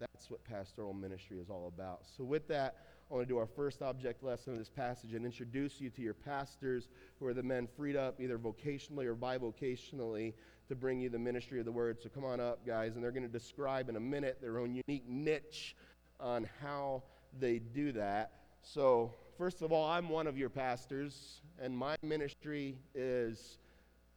That's 0.00 0.30
what 0.30 0.42
pastoral 0.44 0.94
ministry 0.94 1.38
is 1.38 1.50
all 1.50 1.70
about. 1.74 2.00
So, 2.16 2.24
with 2.24 2.48
that, 2.48 2.76
I 3.10 3.14
want 3.14 3.26
to 3.26 3.32
do 3.32 3.38
our 3.38 3.46
first 3.46 3.82
object 3.82 4.22
lesson 4.22 4.54
of 4.54 4.58
this 4.58 4.70
passage 4.70 5.12
and 5.14 5.26
introduce 5.26 5.80
you 5.80 5.90
to 5.90 6.00
your 6.00 6.14
pastors, 6.14 6.88
who 7.18 7.26
are 7.26 7.34
the 7.34 7.42
men 7.42 7.68
freed 7.76 7.96
up 7.96 8.18
either 8.18 8.38
vocationally 8.38 9.04
or 9.04 9.14
bivocationally 9.14 10.32
to 10.68 10.74
bring 10.74 11.00
you 11.00 11.10
the 11.10 11.18
ministry 11.18 11.58
of 11.58 11.66
the 11.66 11.72
word. 11.72 11.98
So, 12.02 12.08
come 12.08 12.24
on 12.24 12.40
up, 12.40 12.66
guys, 12.66 12.94
and 12.94 13.04
they're 13.04 13.10
going 13.10 13.24
to 13.24 13.28
describe 13.28 13.90
in 13.90 13.96
a 13.96 14.00
minute 14.00 14.38
their 14.40 14.58
own 14.58 14.80
unique 14.86 15.06
niche 15.06 15.76
on 16.18 16.48
how 16.62 17.02
they 17.38 17.58
do 17.58 17.92
that. 17.92 18.32
So, 18.62 19.12
first 19.40 19.62
of 19.62 19.72
all, 19.72 19.88
I'm 19.88 20.10
one 20.10 20.26
of 20.26 20.36
your 20.36 20.50
pastors, 20.50 21.40
and 21.58 21.74
my 21.74 21.96
ministry 22.02 22.76
is 22.94 23.56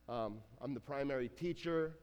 um, 0.09 0.39
I'm 0.61 0.73
the 0.73 0.81
primary 0.81 1.29
teacher 1.29 1.93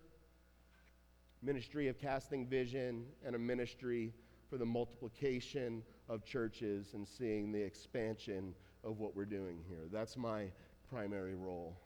ministry 1.43 1.89
of 1.89 1.99
casting 1.99 2.47
vision, 2.47 3.05
and 3.23 3.37
a 3.37 3.39
ministry 3.39 4.15
for 4.49 4.57
the 4.57 4.65
multiplication 4.65 5.83
of 6.09 6.25
churches 6.25 6.95
and 6.95 7.07
seeing 7.07 7.53
the 7.53 7.61
expansion 7.61 8.55
of 8.85 9.01
what 9.01 9.15
we're 9.15 9.27
doing 9.27 9.59
here. 9.69 9.85
That's 9.93 10.17
my 10.17 10.47
primary 10.91 11.35
role. 11.35 11.77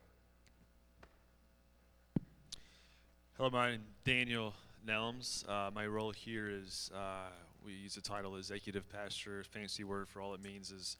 Hello, 3.37 3.51
my 3.51 3.73
name 3.73 3.81
is 3.81 3.87
Daniel 4.05 4.55
Nelms. 4.87 5.49
Uh, 5.49 5.73
my 5.75 5.89
role 5.89 6.13
here 6.13 6.49
is 6.49 6.93
uh, 6.95 7.31
we 7.65 7.73
use 7.73 7.97
the 7.97 8.01
title 8.01 8.37
executive 8.37 8.89
pastor. 8.89 9.43
Fancy 9.43 9.83
word 9.83 10.09
for 10.09 10.21
all 10.21 10.33
it 10.35 10.41
means 10.41 10.71
is 10.71 10.97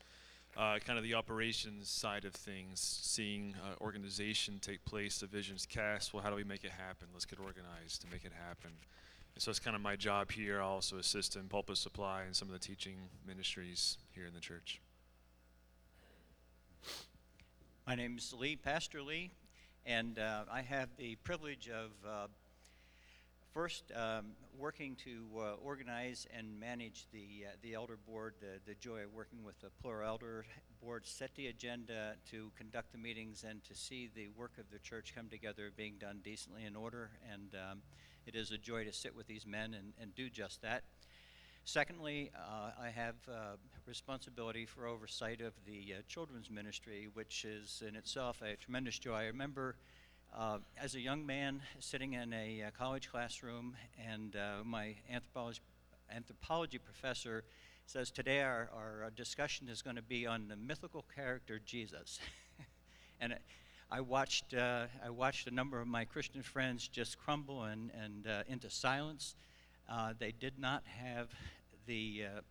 uh, 0.57 0.79
kind 0.85 0.97
of 0.97 1.03
the 1.03 1.13
operations 1.13 1.89
side 1.89 2.25
of 2.25 2.33
things, 2.33 2.79
seeing 2.79 3.55
uh, 3.61 3.83
organization 3.83 4.59
take 4.61 4.83
place, 4.85 5.19
the 5.19 5.27
visions 5.27 5.65
cast. 5.65 6.13
Well, 6.13 6.23
how 6.23 6.29
do 6.29 6.35
we 6.35 6.43
make 6.43 6.63
it 6.63 6.71
happen? 6.71 7.07
Let's 7.13 7.25
get 7.25 7.39
organized 7.39 8.01
to 8.01 8.07
make 8.07 8.23
it 8.23 8.31
happen. 8.47 8.71
And 9.33 9.41
so 9.41 9.51
it's 9.51 9.59
kind 9.59 9.75
of 9.75 9.81
my 9.81 9.97
job 9.97 10.31
here. 10.31 10.61
I 10.61 10.65
also 10.65 10.97
assist 10.97 11.35
in 11.35 11.49
pulpit 11.49 11.77
supply 11.77 12.23
and 12.23 12.35
some 12.35 12.47
of 12.47 12.53
the 12.53 12.59
teaching 12.59 12.95
ministries 13.27 13.97
here 14.13 14.25
in 14.25 14.33
the 14.33 14.39
church. 14.39 14.81
My 17.85 17.95
name 17.95 18.15
is 18.17 18.33
Lee, 18.33 18.55
Pastor 18.55 19.01
Lee, 19.01 19.31
and 19.85 20.17
uh, 20.17 20.45
I 20.51 20.61
have 20.61 20.89
the 20.97 21.15
privilege 21.17 21.69
of 21.69 21.91
uh, 22.07 22.27
first 23.55 23.89
um, 23.95 24.33
working 24.59 24.97
to 24.97 25.25
uh, 25.37 25.53
organize 25.63 26.27
and 26.37 26.59
manage 26.59 27.07
the 27.13 27.45
uh, 27.45 27.51
the 27.61 27.73
elder 27.73 27.97
board. 28.05 28.33
The, 28.41 28.59
the 28.69 28.75
joy 28.75 29.03
of 29.03 29.13
working 29.13 29.45
with 29.45 29.57
the 29.61 29.69
plural 29.81 30.09
elder 30.09 30.45
board, 30.83 31.07
set 31.07 31.33
the 31.35 31.47
agenda 31.47 32.15
to 32.31 32.51
conduct 32.57 32.91
the 32.91 32.97
meetings 32.97 33.45
and 33.49 33.63
to 33.63 33.73
see 33.73 34.09
the 34.13 34.27
work 34.37 34.57
of 34.59 34.69
the 34.71 34.79
church 34.79 35.13
come 35.15 35.29
together, 35.29 35.71
being 35.75 35.93
done 35.97 36.19
decently 36.21 36.65
in 36.65 36.75
order. 36.75 37.11
And 37.31 37.55
um, 37.55 37.81
it 38.27 38.35
is 38.35 38.51
a 38.51 38.57
joy 38.57 38.83
to 38.83 38.91
sit 38.91 39.15
with 39.15 39.25
these 39.25 39.45
men 39.47 39.73
and, 39.73 39.93
and 40.01 40.13
do 40.13 40.29
just 40.29 40.61
that. 40.61 40.83
Secondly, 41.63 42.31
uh, 42.35 42.71
I 42.79 42.89
have 42.89 43.15
uh, 43.27 43.55
responsibility 43.87 44.65
for 44.65 44.85
oversight 44.85 45.39
of 45.39 45.53
the 45.65 45.95
uh, 45.97 46.01
children's 46.09 46.51
ministry, 46.51 47.07
which 47.13 47.45
is 47.45 47.81
in 47.87 47.95
itself 47.95 48.41
a 48.41 48.57
tremendous 48.57 48.99
joy. 48.99 49.15
I 49.15 49.25
remember 49.27 49.77
uh, 50.37 50.57
as 50.81 50.95
a 50.95 50.99
young 50.99 51.25
man 51.25 51.61
sitting 51.79 52.13
in 52.13 52.33
a 52.33 52.63
uh, 52.63 52.69
college 52.77 53.09
classroom, 53.09 53.75
and 54.05 54.35
uh, 54.35 54.63
my 54.65 54.95
anthropology, 55.09 55.61
anthropology 56.13 56.77
professor 56.77 57.43
says, 57.85 58.11
Today 58.11 58.41
our, 58.41 58.69
our 58.73 59.11
discussion 59.15 59.69
is 59.69 59.81
going 59.81 59.95
to 59.95 60.01
be 60.01 60.27
on 60.27 60.47
the 60.49 60.57
mythical 60.57 61.05
character 61.15 61.59
Jesus. 61.65 62.19
and 63.21 63.35
I 63.89 64.01
watched, 64.01 64.53
I 64.53 65.09
watched 65.09 65.47
a 65.47 65.51
number 65.51 65.79
of 65.79 65.87
my 65.87 66.03
Christian 66.03 66.41
friends 66.41 66.87
just 66.87 67.17
crumble 67.17 67.63
and, 67.63 67.91
and 68.03 68.27
into 68.47 68.69
silence. 68.69 69.35
Uh, 69.87 70.13
they 70.17 70.31
did 70.31 70.59
not 70.59 70.83
have 70.85 71.29
the 71.85 72.23
uh, 72.25 72.41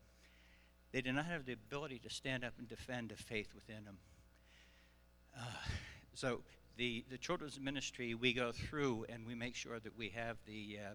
they 0.93 1.01
did 1.01 1.17
not 1.17 1.27
have 1.27 1.45
the 1.45 1.53
ability 1.53 1.99
to 2.05 2.09
stand 2.09 2.45
up 2.45 2.53
and 2.57 2.69
defend 2.69 3.11
a 3.11 3.17
faith 3.17 3.49
within 3.53 3.85
them. 3.85 3.99
Uh, 5.37 5.43
so 6.15 6.43
the 6.77 7.05
the 7.11 7.19
children's 7.19 7.61
ministry 7.61 8.15
we 8.15 8.33
go 8.33 8.53
through 8.53 9.07
and 9.09 9.27
we 9.27 9.35
make 9.35 9.55
sure 9.55 9.79
that 9.81 9.97
we 9.97 10.09
have 10.11 10.37
the 10.47 10.79
uh, 10.81 10.95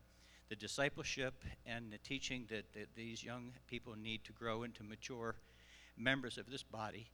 the 0.49 0.55
discipleship 0.55 1.43
and 1.65 1.91
the 1.91 1.97
teaching 1.99 2.45
that, 2.49 2.73
that 2.73 2.87
these 2.95 3.23
young 3.23 3.51
people 3.67 3.93
need 3.95 4.23
to 4.23 4.31
grow 4.31 4.63
into 4.63 4.83
mature 4.83 5.35
members 5.95 6.39
of 6.39 6.49
this 6.49 6.63
body. 6.63 7.11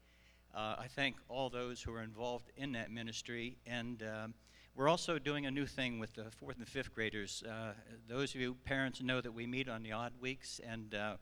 Uh, 0.55 0.75
I 0.79 0.87
thank 0.87 1.17
all 1.27 1.49
those 1.49 1.81
who 1.81 1.93
are 1.93 2.01
involved 2.01 2.51
in 2.57 2.71
that 2.73 2.91
ministry 2.91 3.57
and. 3.65 4.03
Um, 4.03 4.33
we're 4.77 4.89
also 4.89 5.17
doing 5.17 5.45
a 5.45 5.51
new 5.51 5.65
thing 5.65 5.99
with 5.99 6.15
the 6.15 6.25
fourth 6.31 6.57
and 6.57 6.67
fifth 6.67 6.93
graders. 6.93 7.41
Uh, 7.49 7.71
those 8.09 8.35
of 8.35 8.41
you 8.41 8.57
parents 8.65 9.01
know 9.01 9.21
that 9.21 9.31
we 9.31 9.47
meet 9.47 9.69
on 9.69 9.83
the 9.83 9.93
odd 9.93 10.11
weeks, 10.19 10.59
and 10.67 10.93
uh, 10.93 11.15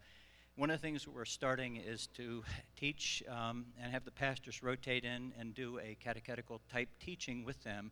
one 0.56 0.70
of 0.70 0.80
the 0.80 0.88
things 0.88 1.08
we're 1.08 1.26
starting 1.26 1.78
is 1.78 2.08
to 2.16 2.44
teach 2.76 3.24
um, 3.28 3.66
and 3.82 3.92
have 3.92 4.06
the 4.06 4.12
pastors 4.12 4.62
rotate 4.62 5.04
in 5.04 5.34
and 5.40 5.56
do 5.56 5.80
a 5.80 5.98
catechetical 6.04 6.62
type 6.72 6.90
teaching 7.00 7.44
with 7.44 7.64
them 7.64 7.92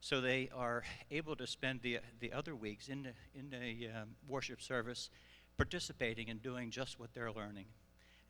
so 0.00 0.20
they 0.20 0.48
are 0.54 0.84
able 1.10 1.36
to 1.36 1.46
spend 1.46 1.82
the, 1.82 1.98
the 2.20 2.32
other 2.32 2.54
weeks 2.54 2.88
in 2.88 3.02
the, 3.02 3.10
in 3.38 3.50
the 3.50 3.88
um, 3.88 4.10
worship 4.26 4.62
service 4.62 5.10
participating 5.58 6.30
and 6.30 6.40
doing 6.40 6.70
just 6.70 6.98
what 6.98 7.12
they're 7.12 7.32
learning. 7.32 7.66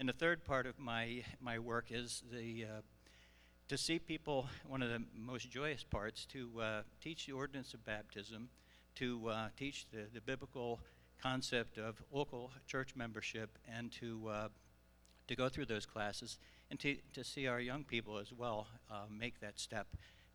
And 0.00 0.08
the 0.08 0.14
third 0.14 0.44
part 0.44 0.66
of 0.66 0.78
my, 0.78 1.22
my 1.40 1.58
work 1.58 1.88
is 1.90 2.22
the 2.32 2.64
uh, 2.64 2.80
to 3.68 3.76
see 3.76 3.98
people, 3.98 4.46
one 4.66 4.80
of 4.82 4.88
the 4.88 5.02
most 5.14 5.50
joyous 5.50 5.84
parts, 5.84 6.24
to 6.26 6.50
uh, 6.60 6.82
teach 7.02 7.26
the 7.26 7.32
ordinance 7.32 7.74
of 7.74 7.84
baptism, 7.84 8.48
to 8.94 9.28
uh, 9.28 9.48
teach 9.58 9.84
the, 9.92 10.06
the 10.14 10.22
biblical 10.22 10.80
concept 11.22 11.78
of 11.78 12.02
local 12.12 12.50
church 12.66 12.94
membership, 12.96 13.58
and 13.76 13.90
to, 13.92 14.28
uh, 14.28 14.48
to 15.26 15.36
go 15.36 15.48
through 15.48 15.66
those 15.66 15.86
classes 15.86 16.38
and 16.70 16.78
to, 16.80 16.96
to 17.14 17.24
see 17.24 17.46
our 17.46 17.60
young 17.60 17.84
people 17.84 18.18
as 18.18 18.32
well 18.32 18.66
uh, 18.90 19.04
make 19.10 19.40
that 19.40 19.58
step 19.58 19.86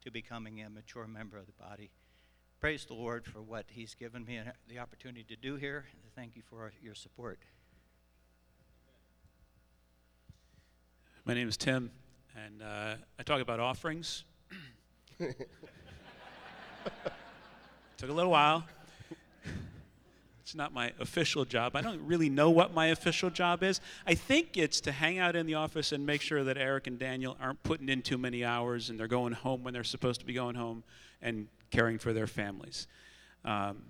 to 0.03 0.11
becoming 0.11 0.61
a 0.61 0.69
mature 0.69 1.07
member 1.07 1.37
of 1.37 1.45
the 1.45 1.53
body. 1.53 1.91
Praise 2.59 2.85
the 2.85 2.93
Lord 2.93 3.25
for 3.25 3.41
what 3.41 3.65
He's 3.69 3.93
given 3.93 4.25
me 4.25 4.37
and 4.37 4.51
the 4.69 4.79
opportunity 4.79 5.23
to 5.23 5.35
do 5.35 5.55
here. 5.55 5.85
Thank 6.15 6.35
you 6.35 6.41
for 6.49 6.71
your 6.81 6.95
support. 6.95 7.39
My 11.25 11.33
name 11.33 11.47
is 11.47 11.57
Tim, 11.57 11.89
and 12.35 12.61
uh, 12.61 12.95
I 13.17 13.23
talk 13.23 13.41
about 13.41 13.59
offerings. 13.59 14.25
Took 17.97 18.09
a 18.09 18.13
little 18.13 18.31
while. 18.31 18.65
It's 20.43 20.55
not 20.55 20.73
my 20.73 20.91
official 20.99 21.45
job. 21.45 21.73
I 21.73 21.81
don't 21.81 22.05
really 22.05 22.29
know 22.29 22.49
what 22.49 22.73
my 22.73 22.87
official 22.87 23.29
job 23.29 23.63
is. 23.63 23.79
I 24.05 24.13
think 24.13 24.57
it's 24.57 24.81
to 24.81 24.91
hang 24.91 25.17
out 25.17 25.37
in 25.37 25.45
the 25.45 25.53
office 25.53 25.93
and 25.93 26.05
make 26.05 26.19
sure 26.19 26.43
that 26.43 26.57
Eric 26.57 26.85
and 26.85 26.99
Daniel 26.99 27.37
aren't 27.39 27.63
putting 27.63 27.87
in 27.87 28.01
too 28.01 28.17
many 28.17 28.43
hours 28.43 28.89
and 28.89 28.99
they're 28.99 29.07
going 29.07 29.31
home 29.31 29.63
when 29.63 29.73
they're 29.73 29.85
supposed 29.85 30.19
to 30.19 30.25
be 30.25 30.33
going 30.33 30.55
home 30.55 30.83
and 31.21 31.47
caring 31.71 31.97
for 31.97 32.11
their 32.11 32.27
families. 32.27 32.87
Um, 33.45 33.83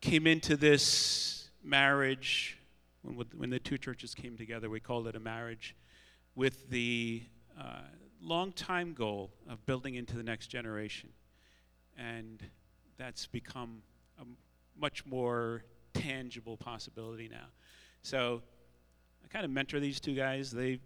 came 0.00 0.26
into 0.26 0.56
this 0.56 1.50
marriage 1.62 2.58
when, 3.02 3.24
when 3.36 3.50
the 3.50 3.60
two 3.60 3.78
churches 3.78 4.12
came 4.12 4.36
together. 4.36 4.68
We 4.68 4.80
called 4.80 5.06
it 5.06 5.14
a 5.14 5.20
marriage 5.20 5.76
with 6.34 6.68
the 6.68 7.22
uh, 7.56 7.82
long 8.20 8.50
time 8.52 8.92
goal 8.92 9.30
of 9.48 9.64
building 9.66 9.94
into 9.94 10.16
the 10.16 10.24
next 10.24 10.48
generation. 10.48 11.10
And 11.96 12.42
that's 12.98 13.26
become 13.26 13.82
much 14.80 15.04
more 15.06 15.64
tangible 15.94 16.56
possibility 16.56 17.28
now. 17.28 17.46
So 18.02 18.42
I 19.24 19.28
kind 19.28 19.44
of 19.44 19.50
mentor 19.50 19.80
these 19.80 20.00
two 20.00 20.14
guys. 20.14 20.50
They 20.50 20.80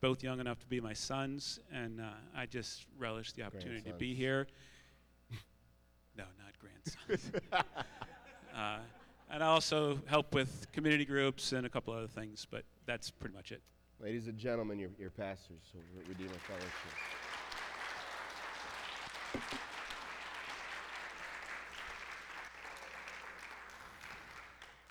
both 0.00 0.22
young 0.22 0.40
enough 0.40 0.58
to 0.60 0.66
be 0.66 0.80
my 0.80 0.94
sons, 0.94 1.60
and 1.72 2.00
uh, 2.00 2.04
I 2.34 2.46
just 2.46 2.86
relish 2.98 3.32
the 3.32 3.42
opportunity 3.42 3.82
to 3.82 3.94
be 3.94 4.14
here. 4.14 4.46
no, 6.16 6.24
not 6.38 6.54
grandsons. 6.58 7.32
uh, 8.56 8.78
and 9.30 9.44
I 9.44 9.46
also 9.46 10.00
help 10.06 10.34
with 10.34 10.66
community 10.72 11.04
groups 11.04 11.52
and 11.52 11.66
a 11.66 11.68
couple 11.68 11.94
other 11.94 12.08
things, 12.08 12.46
but 12.50 12.64
that's 12.86 13.10
pretty 13.10 13.34
much 13.34 13.52
it. 13.52 13.62
Ladies 14.00 14.26
and 14.26 14.38
gentlemen, 14.38 14.78
your, 14.78 14.90
your 14.98 15.10
pastors 15.10 15.60
of 15.74 16.08
Redeemer 16.08 16.32
Fellowship. 16.48 16.70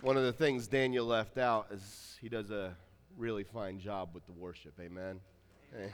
One 0.01 0.15
of 0.15 0.23
the 0.23 0.31
things 0.31 0.65
Daniel 0.65 1.05
left 1.05 1.37
out 1.37 1.67
is 1.73 2.17
he 2.21 2.29
does 2.29 2.51
a 2.51 2.73
really 3.17 3.43
fine 3.43 3.81
job 3.81 4.11
with 4.13 4.25
the 4.27 4.31
worship. 4.31 4.71
Amen. 4.79 5.19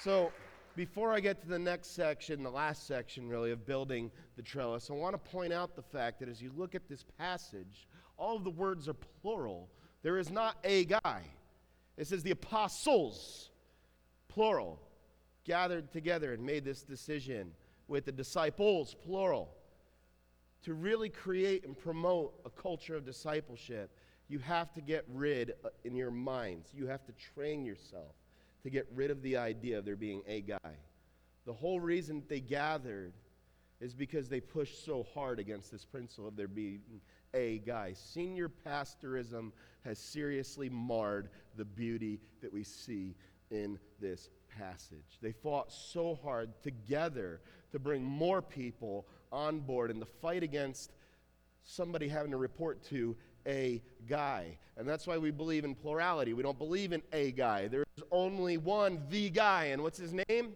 so, 0.00 0.30
before 0.76 1.12
I 1.12 1.18
get 1.18 1.42
to 1.42 1.48
the 1.48 1.58
next 1.58 1.96
section, 1.96 2.44
the 2.44 2.50
last 2.50 2.86
section 2.86 3.28
really 3.28 3.50
of 3.50 3.66
building 3.66 4.12
the 4.36 4.42
trellis, 4.42 4.88
I 4.88 4.92
want 4.92 5.14
to 5.14 5.30
point 5.32 5.52
out 5.52 5.74
the 5.74 5.82
fact 5.82 6.20
that 6.20 6.28
as 6.28 6.40
you 6.40 6.52
look 6.56 6.76
at 6.76 6.88
this 6.88 7.04
passage, 7.18 7.88
all 8.16 8.36
of 8.36 8.44
the 8.44 8.50
words 8.50 8.88
are 8.88 8.94
plural. 9.20 9.68
There 10.04 10.16
is 10.16 10.30
not 10.30 10.58
a 10.62 10.84
guy. 10.84 11.24
It 11.96 12.06
says 12.06 12.22
the 12.22 12.30
apostles, 12.30 13.50
plural, 14.28 14.80
gathered 15.44 15.90
together 15.90 16.34
and 16.34 16.46
made 16.46 16.64
this 16.64 16.82
decision 16.82 17.50
with 17.88 18.04
the 18.04 18.12
disciples, 18.12 18.94
plural. 19.04 19.56
To 20.64 20.74
really 20.74 21.08
create 21.08 21.64
and 21.64 21.76
promote 21.76 22.34
a 22.44 22.50
culture 22.50 22.94
of 22.94 23.04
discipleship, 23.04 23.90
you 24.28 24.38
have 24.38 24.72
to 24.74 24.80
get 24.80 25.04
rid 25.08 25.54
uh, 25.64 25.68
in 25.84 25.96
your 25.96 26.10
minds, 26.10 26.68
you 26.72 26.86
have 26.86 27.04
to 27.06 27.12
train 27.34 27.64
yourself 27.64 28.14
to 28.62 28.70
get 28.70 28.86
rid 28.94 29.10
of 29.10 29.22
the 29.22 29.36
idea 29.36 29.78
of 29.78 29.84
there 29.84 29.96
being 29.96 30.22
a 30.26 30.40
guy. 30.40 30.76
The 31.46 31.52
whole 31.52 31.80
reason 31.80 32.22
they 32.28 32.40
gathered 32.40 33.12
is 33.80 33.94
because 33.94 34.28
they 34.28 34.40
pushed 34.40 34.84
so 34.84 35.04
hard 35.12 35.40
against 35.40 35.72
this 35.72 35.84
principle 35.84 36.28
of 36.28 36.36
there 36.36 36.46
being 36.46 36.80
a 37.34 37.58
guy. 37.58 37.92
Senior 37.94 38.48
pastorism 38.48 39.50
has 39.84 39.98
seriously 39.98 40.68
marred 40.68 41.30
the 41.56 41.64
beauty 41.64 42.20
that 42.40 42.52
we 42.52 42.62
see 42.62 43.16
in 43.50 43.78
this 44.00 44.30
passage. 44.56 45.18
They 45.20 45.32
fought 45.32 45.72
so 45.72 46.18
hard 46.22 46.50
together 46.62 47.40
to 47.72 47.80
bring 47.80 48.04
more 48.04 48.40
people 48.40 49.06
on 49.32 49.60
board 49.60 49.90
in 49.90 49.98
the 49.98 50.06
fight 50.06 50.42
against 50.42 50.92
somebody 51.64 52.08
having 52.08 52.30
to 52.30 52.36
report 52.36 52.82
to 52.90 53.16
a 53.46 53.82
guy. 54.08 54.58
And 54.76 54.88
that's 54.88 55.06
why 55.06 55.18
we 55.18 55.30
believe 55.30 55.64
in 55.64 55.74
plurality. 55.74 56.32
We 56.32 56.42
don't 56.42 56.58
believe 56.58 56.92
in 56.92 57.02
a 57.12 57.32
guy. 57.32 57.68
There's 57.68 57.84
only 58.10 58.56
one, 58.56 59.02
the 59.08 59.30
guy. 59.30 59.66
And 59.66 59.82
what's 59.82 59.98
his 59.98 60.12
name? 60.12 60.54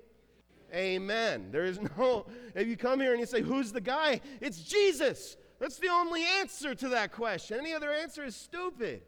Amen. 0.75 1.49
There 1.51 1.65
is 1.65 1.81
no, 1.99 2.27
if 2.55 2.67
you 2.67 2.77
come 2.77 3.01
here 3.01 3.13
and 3.13 3.21
you 3.21 3.27
say, 3.27 3.43
Who's 3.43 3.73
the 3.73 3.81
guy? 3.81 4.21
It's 4.41 4.61
Jesus. 4.61 5.37
That's 5.59 5.79
the 5.79 5.89
only 5.89 6.23
answer 6.39 6.75
to 6.75 6.89
that 6.91 7.13
question. 7.13 7.59
Any 7.59 7.73
other 7.73 7.91
answer 7.91 8.25
is 8.25 8.37
stupid. 8.37 9.03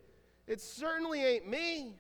It 0.46 0.61
certainly 0.62 1.22
ain't 1.22 1.48
me. 1.48 1.94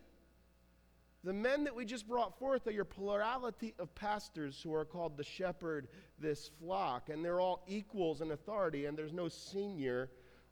The 1.28 1.34
men 1.34 1.64
that 1.64 1.74
we 1.74 1.84
just 1.84 2.08
brought 2.08 2.38
forth 2.38 2.66
are 2.68 2.70
your 2.70 2.86
plurality 2.86 3.74
of 3.78 3.94
pastors 3.94 4.62
who 4.62 4.72
are 4.72 4.86
called 4.86 5.18
to 5.18 5.22
shepherd 5.22 5.88
this 6.18 6.50
flock, 6.58 7.10
and 7.10 7.22
they're 7.22 7.38
all 7.38 7.62
equals 7.68 8.22
in 8.22 8.30
authority, 8.30 8.86
and 8.86 8.96
there's 8.96 9.12
no 9.12 9.28
senior. 9.28 10.08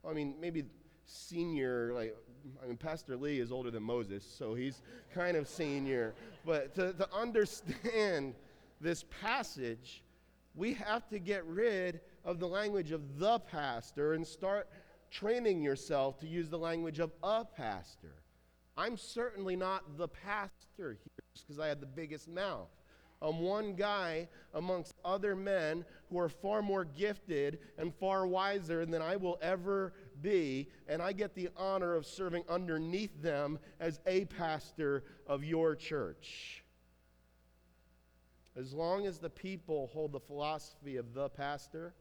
I 0.07 0.12
mean, 0.12 0.35
maybe 0.39 0.65
senior, 1.07 1.95
like, 1.95 2.15
I 2.62 2.67
mean, 2.67 2.77
Pastor 2.77 3.17
Lee 3.17 3.41
is 3.41 3.51
older 3.51 3.71
than 3.71 3.85
Moses, 3.85 4.23
so 4.23 4.55
he's 4.55 4.83
kind 5.15 5.35
of 5.39 5.49
senior. 5.49 6.12
But 6.45 6.75
to, 6.75 6.93
to 6.93 7.09
understand 7.11 8.35
this 8.79 9.07
passage, 9.23 10.03
we 10.55 10.75
have 10.75 11.09
to 11.09 11.19
get 11.19 11.47
rid 11.47 12.01
of 12.23 12.39
the 12.39 12.49
language 12.49 12.91
of 12.91 13.19
the 13.19 13.39
pastor 13.39 14.12
and 14.12 14.27
start 14.27 14.69
training 15.11 15.62
yourself 15.62 16.21
to 16.21 16.27
use 16.27 16.51
the 16.51 16.59
language 16.59 16.99
of 16.99 17.12
a 17.23 17.47
pastor. 17.47 18.12
I'm 18.77 18.97
certainly 18.97 19.57
not 19.57 19.97
the 19.97 20.09
pastor 20.09 20.53
here 20.77 21.25
just 21.33 21.47
because 21.47 21.59
I 21.59 21.69
had 21.69 21.81
the 21.81 21.87
biggest 21.87 22.29
mouth. 22.29 22.69
I'm 23.23 23.41
one 23.41 23.75
guy 23.75 24.29
amongst 24.53 24.95
other 25.05 25.35
men 25.35 25.85
who 26.11 26.19
are 26.19 26.29
far 26.29 26.61
more 26.61 26.85
gifted 26.85 27.59
and 27.79 27.95
far 27.95 28.27
wiser 28.27 28.85
than 28.85 29.01
I 29.01 29.17
will 29.17 29.39
ever 29.41 29.95
be, 30.21 30.69
and 30.87 31.01
I 31.01 31.12
get 31.12 31.35
the 31.35 31.49
honor 31.57 31.95
of 31.95 32.05
serving 32.05 32.45
underneath 32.49 33.23
them 33.23 33.59
as 33.81 34.01
a 34.07 34.27
pastor 34.27 35.05
of 35.27 35.45
your 35.45 35.75
church. 35.75 36.62
As 38.55 38.73
long 38.73 39.07
as 39.07 39.19
the 39.19 39.31
people 39.31 39.91
hold 39.93 40.12
the 40.12 40.21
philosophy 40.21 40.97
of 40.97 41.15
the 41.15 41.29
pastor, 41.31 41.95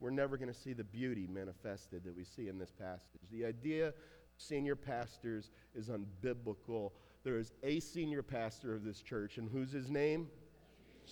we're 0.00 0.10
never 0.10 0.36
going 0.36 0.52
to 0.52 0.58
see 0.58 0.72
the 0.72 0.84
beauty 0.84 1.26
manifested 1.26 2.04
that 2.04 2.16
we 2.16 2.24
see 2.24 2.48
in 2.48 2.58
this 2.58 2.72
passage. 2.72 3.20
The 3.30 3.46
idea 3.46 3.94
senior 4.36 4.76
pastors 4.76 5.50
is 5.74 5.88
unbiblical. 5.88 6.92
There 7.24 7.38
is 7.38 7.52
a 7.62 7.80
senior 7.80 8.22
pastor 8.22 8.74
of 8.74 8.84
this 8.84 9.00
church, 9.00 9.38
and 9.38 9.48
who's 9.50 9.72
his 9.72 9.90
name? 9.90 10.28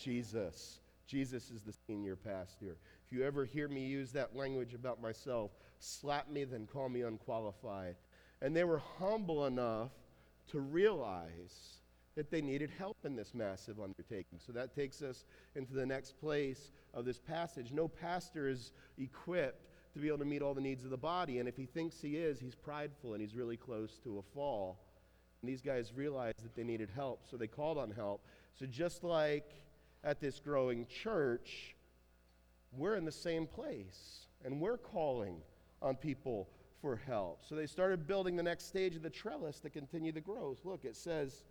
Jesus. 0.01 0.81
Jesus 1.07 1.51
is 1.51 1.63
the 1.63 1.75
senior 1.87 2.17
pastor. 2.17 2.77
If 3.07 3.13
you 3.13 3.25
ever 3.25 3.45
hear 3.45 3.69
me 3.69 3.85
use 3.85 4.13
that 4.13 4.35
language 4.35 4.75
about 4.75 5.03
myself, 5.03 5.51
slap 5.79 6.31
me, 6.31 6.45
then 6.45 6.67
call 6.67 6.89
me 6.89 7.03
unqualified. 7.03 7.97
And 8.41 8.55
they 8.55 8.65
were 8.65 8.83
humble 8.99 9.47
enough 9.47 9.91
to 10.51 10.61
realize 10.61 11.79
that 12.17 12.31
they 12.31 12.41
needed 12.41 12.71
help 12.79 12.99
in 13.05 13.17
this 13.17 13.35
massive 13.35 13.81
undertaking. 13.81 14.39
So 14.39 14.53
that 14.53 14.75
takes 14.75 15.03
us 15.03 15.25
into 15.57 15.73
the 15.73 15.87
next 15.87 16.19
place 16.21 16.71
of 16.93 17.05
this 17.05 17.19
passage. 17.19 17.73
No 17.73 17.89
pastor 17.89 18.49
is 18.49 18.73
equipped 18.99 19.67
to 19.95 20.01
be 20.01 20.09
able 20.09 20.19
to 20.19 20.25
meet 20.25 20.43
all 20.43 20.55
the 20.55 20.61
needs 20.61 20.85
of 20.85 20.91
the 20.91 20.97
body. 20.97 21.39
And 21.39 21.49
if 21.49 21.57
he 21.57 21.67
thinks 21.67 22.01
he 22.01 22.17
is, 22.17 22.41
he's 22.41 22.55
prideful 22.55 23.15
and 23.15 23.23
he's 23.23 23.35
really 23.35 23.57
close 23.57 23.99
to 24.05 24.19
a 24.19 24.23
fall. 24.35 24.81
And 25.41 25.49
these 25.49 25.63
guys 25.63 25.93
realized 25.95 26.45
that 26.45 26.55
they 26.57 26.65
needed 26.65 26.91
help, 26.95 27.23
so 27.31 27.37
they 27.37 27.47
called 27.47 27.79
on 27.79 27.91
help. 27.91 28.25
So 28.59 28.67
just 28.67 29.05
like 29.05 29.51
at 30.03 30.21
this 30.21 30.41
growing 30.41 30.87
church, 30.87 31.77
we're 32.73 32.97
in 32.97 33.05
the 33.05 33.13
same 33.13 33.47
place 33.47 34.27
and 34.45 34.61
we're 34.61 34.79
calling 34.79 35.37
on 35.81 35.97
people 35.97 36.49
for 36.81 36.97
help. 36.97 37.45
So 37.49 37.55
they 37.55 37.67
started 37.67 38.07
building 38.07 38.37
the 38.37 38.43
next 38.43 38.67
stage 38.67 38.97
of 38.97 39.03
the 39.03 39.11
trellis 39.11 39.61
to 39.61 39.71
continue 39.71 40.13
the 40.13 40.21
growth. 40.21 40.59
Look, 40.65 40.85
it 40.85 40.97
says, 40.97 41.45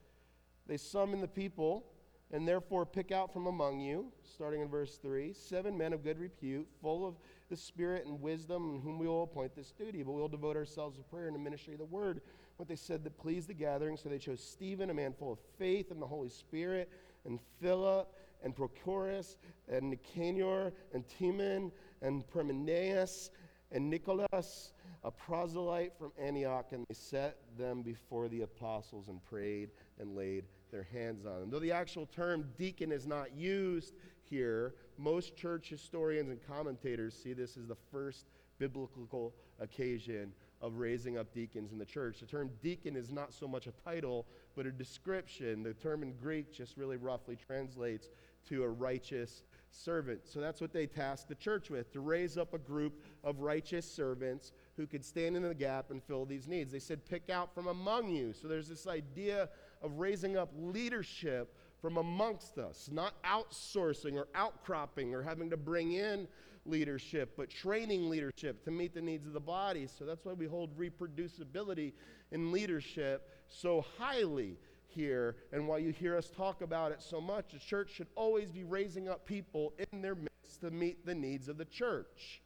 they 0.67 0.77
summon 0.77 1.21
the 1.21 1.27
people 1.27 1.85
and 2.31 2.47
therefore 2.47 2.85
pick 2.85 3.11
out 3.11 3.31
from 3.31 3.47
among 3.47 3.79
you, 3.79 4.11
starting 4.23 4.61
in 4.61 4.67
verse 4.67 4.97
3, 4.97 5.33
seven 5.33 5.77
men 5.77 5.93
of 5.93 6.03
good 6.03 6.19
repute, 6.19 6.67
full 6.81 7.07
of 7.07 7.15
the 7.53 7.57
Spirit 7.57 8.07
and 8.07 8.19
wisdom, 8.19 8.81
whom 8.83 8.97
we 8.97 9.07
will 9.07 9.23
appoint 9.23 9.55
this 9.55 9.71
duty. 9.71 10.01
But 10.01 10.13
we 10.13 10.21
will 10.21 10.27
devote 10.27 10.55
ourselves 10.55 10.97
to 10.97 11.03
prayer 11.03 11.27
and 11.27 11.35
the 11.35 11.39
ministry 11.39 11.73
of 11.73 11.79
the 11.79 11.85
word. 11.85 12.21
What 12.57 12.67
they 12.67 12.75
said 12.75 13.03
that 13.03 13.15
pleased 13.19 13.47
the 13.47 13.53
gathering. 13.53 13.95
So 13.95 14.09
they 14.09 14.17
chose 14.17 14.43
Stephen, 14.43 14.89
a 14.89 14.93
man 14.93 15.13
full 15.13 15.33
of 15.33 15.39
faith 15.59 15.91
and 15.91 16.01
the 16.01 16.07
Holy 16.07 16.29
Spirit, 16.29 16.89
and 17.25 17.39
Philip, 17.61 18.11
and 18.43 18.55
Prochorus, 18.55 19.37
and 19.71 19.91
Nicanor, 19.91 20.73
and 20.93 21.03
Timon, 21.07 21.71
and 22.01 22.25
Parmenas, 22.27 23.29
and 23.71 23.87
Nicholas, 23.87 24.73
a 25.03 25.11
proselyte 25.11 25.93
from 25.97 26.11
Antioch, 26.19 26.71
and 26.71 26.85
they 26.89 26.95
set 26.95 27.37
them 27.55 27.83
before 27.83 28.27
the 28.29 28.41
apostles 28.41 29.09
and 29.09 29.23
prayed 29.23 29.69
and 29.99 30.15
laid 30.15 30.45
their 30.71 30.87
hands 30.91 31.25
on 31.25 31.39
them. 31.39 31.49
Though 31.51 31.59
the 31.59 31.71
actual 31.71 32.07
term 32.07 32.49
deacon 32.57 32.91
is 32.91 33.05
not 33.05 33.35
used 33.35 33.93
here, 34.23 34.73
most 34.97 35.35
church 35.35 35.69
historians 35.69 36.29
and 36.29 36.39
commentators 36.47 37.15
see 37.15 37.33
this 37.33 37.57
as 37.57 37.67
the 37.67 37.77
first 37.91 38.25
biblical 38.59 39.33
occasion 39.59 40.31
of 40.61 40.75
raising 40.75 41.17
up 41.17 41.33
deacons 41.33 41.71
in 41.71 41.77
the 41.77 41.85
church. 41.85 42.19
The 42.19 42.25
term 42.25 42.49
deacon 42.61 42.95
is 42.95 43.11
not 43.11 43.33
so 43.33 43.47
much 43.47 43.67
a 43.67 43.73
title, 43.83 44.25
but 44.55 44.65
a 44.65 44.71
description. 44.71 45.63
The 45.63 45.73
term 45.73 46.03
in 46.03 46.13
Greek 46.13 46.53
just 46.53 46.77
really 46.77 46.97
roughly 46.97 47.35
translates 47.35 48.09
to 48.47 48.63
a 48.63 48.69
righteous 48.69 49.43
servant. 49.71 50.21
So 50.25 50.39
that's 50.39 50.61
what 50.61 50.71
they 50.71 50.85
tasked 50.85 51.27
the 51.27 51.35
church 51.35 51.69
with 51.69 51.91
to 51.93 51.99
raise 51.99 52.37
up 52.37 52.53
a 52.53 52.57
group 52.57 53.03
of 53.23 53.39
righteous 53.39 53.89
servants 53.89 54.51
who 54.77 54.85
could 54.85 55.03
stand 55.03 55.35
in 55.35 55.43
the 55.43 55.53
gap 55.53 55.91
and 55.91 56.01
fill 56.01 56.25
these 56.25 56.47
needs. 56.47 56.71
They 56.71 56.79
said, 56.79 57.05
pick 57.09 57.29
out 57.29 57.53
from 57.53 57.67
among 57.67 58.09
you. 58.09 58.33
So 58.33 58.47
there's 58.47 58.69
this 58.69 58.87
idea 58.87 59.49
of 59.81 59.99
raising 59.99 60.37
up 60.37 60.51
leadership 60.57 61.55
from 61.83 61.97
amongst 61.97 62.57
us, 62.57 62.89
not 62.93 63.13
outsourcing 63.23 64.15
or 64.15 64.29
outcropping 64.33 65.13
or 65.13 65.21
having 65.21 65.49
to 65.49 65.57
bring 65.57 65.91
in 65.91 66.25
leadership, 66.65 67.33
but 67.35 67.49
training 67.49 68.09
leadership 68.09 68.63
to 68.63 68.71
meet 68.71 68.93
the 68.93 69.01
needs 69.01 69.27
of 69.27 69.33
the 69.33 69.39
body. 69.41 69.85
So 69.85 70.05
that's 70.05 70.23
why 70.23 70.31
we 70.31 70.45
hold 70.45 70.77
reproducibility 70.77 71.91
in 72.31 72.53
leadership 72.53 73.29
so 73.49 73.83
highly 73.97 74.57
here, 74.87 75.35
and 75.51 75.67
why 75.67 75.79
you 75.79 75.91
hear 75.91 76.15
us 76.15 76.29
talk 76.29 76.61
about 76.61 76.93
it 76.93 77.01
so 77.01 77.19
much. 77.19 77.51
The 77.51 77.59
church 77.59 77.91
should 77.91 78.07
always 78.15 78.49
be 78.49 78.63
raising 78.63 79.09
up 79.09 79.25
people 79.25 79.73
in 79.91 80.01
their 80.01 80.15
midst 80.15 80.61
to 80.61 80.71
meet 80.71 81.05
the 81.05 81.15
needs 81.15 81.49
of 81.49 81.57
the 81.57 81.65
church. 81.65 82.41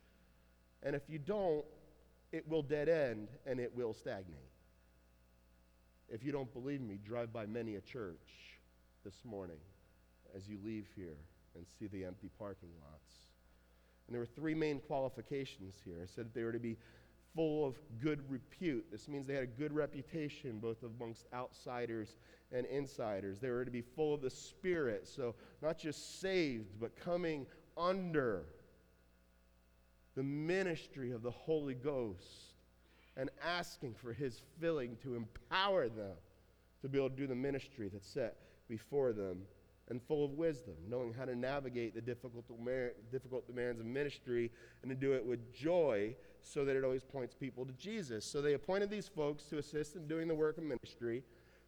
And 0.82 0.96
if 0.96 1.04
you 1.08 1.20
don't, 1.20 1.64
it 2.32 2.48
will 2.50 2.64
dead 2.64 2.90
end 2.90 3.28
and 3.46 3.60
it 3.60 3.72
will 3.76 3.94
stagnate. 3.94 4.50
If 6.10 6.24
you 6.24 6.32
don't 6.32 6.52
believe 6.52 6.82
me, 6.82 6.98
drive 7.06 7.32
by 7.32 7.46
many 7.46 7.76
a 7.76 7.82
church 7.82 8.47
this 9.08 9.24
morning 9.24 9.56
as 10.36 10.50
you 10.50 10.58
leave 10.66 10.86
here 10.94 11.16
and 11.56 11.66
see 11.80 11.88
the 11.88 12.04
empty 12.04 12.30
parking 12.38 12.68
lots. 12.92 13.14
And 14.06 14.14
there 14.14 14.20
were 14.20 14.26
three 14.26 14.54
main 14.54 14.82
qualifications 14.82 15.76
here. 15.86 16.00
I 16.04 16.06
said 16.06 16.28
they 16.34 16.44
were 16.44 16.52
to 16.52 16.60
be 16.60 16.76
full 17.34 17.66
of 17.66 17.76
good 18.02 18.20
repute. 18.30 18.86
This 18.92 19.08
means 19.08 19.26
they 19.26 19.34
had 19.34 19.44
a 19.44 19.48
good 19.48 19.72
reputation 19.72 20.60
both 20.60 20.84
amongst 20.84 21.26
outsiders 21.34 22.18
and 22.52 22.66
insiders. 22.66 23.40
They 23.40 23.50
were 23.50 23.64
to 23.64 23.72
be 23.72 23.82
full 23.82 24.14
of 24.14 24.22
the 24.22 24.30
Spirit. 24.30 25.08
So, 25.08 25.36
not 25.62 25.78
just 25.78 26.20
saved, 26.20 26.78
but 26.78 26.94
coming 27.00 27.46
under 27.78 28.44
the 30.16 30.24
ministry 30.24 31.12
of 31.12 31.24
the 31.24 31.32
Holy 31.32 31.76
Ghost 31.76 32.56
and 33.16 33.30
asking 33.42 33.94
for 33.94 34.12
His 34.12 34.42
filling 34.60 34.98
to 35.02 35.16
empower 35.16 35.88
them 35.88 36.18
to 36.82 36.90
be 36.90 36.98
able 36.98 37.10
to 37.10 37.16
do 37.16 37.26
the 37.26 37.36
ministry 37.36 37.88
that's 37.88 38.10
set 38.10 38.36
before 38.68 39.14
them 39.14 39.44
and 39.90 40.02
full 40.02 40.26
of 40.26 40.32
wisdom, 40.32 40.76
knowing 40.90 41.14
how 41.14 41.26
to 41.26 41.36
navigate 41.36 41.96
the 41.96 42.02
difficult, 42.02 42.46
difficult 43.12 43.48
demands 43.48 43.80
of 43.80 43.86
ministry 43.86 44.52
and 44.82 44.90
to 44.90 44.96
do 44.96 45.14
it 45.14 45.26
with 45.26 45.54
joy 45.54 46.14
so 46.42 46.66
that 46.66 46.76
it 46.76 46.84
always 46.84 47.04
points 47.04 47.34
people 47.34 47.66
to 47.66 47.74
Jesus. 47.74 48.26
So 48.26 48.42
they 48.42 48.54
appointed 48.54 48.90
these 48.90 49.08
folks 49.08 49.44
to 49.46 49.58
assist 49.58 49.96
in 49.96 50.08
doing 50.08 50.28
the 50.28 50.36
work 50.36 50.58
of 50.58 50.64
ministry 50.64 51.24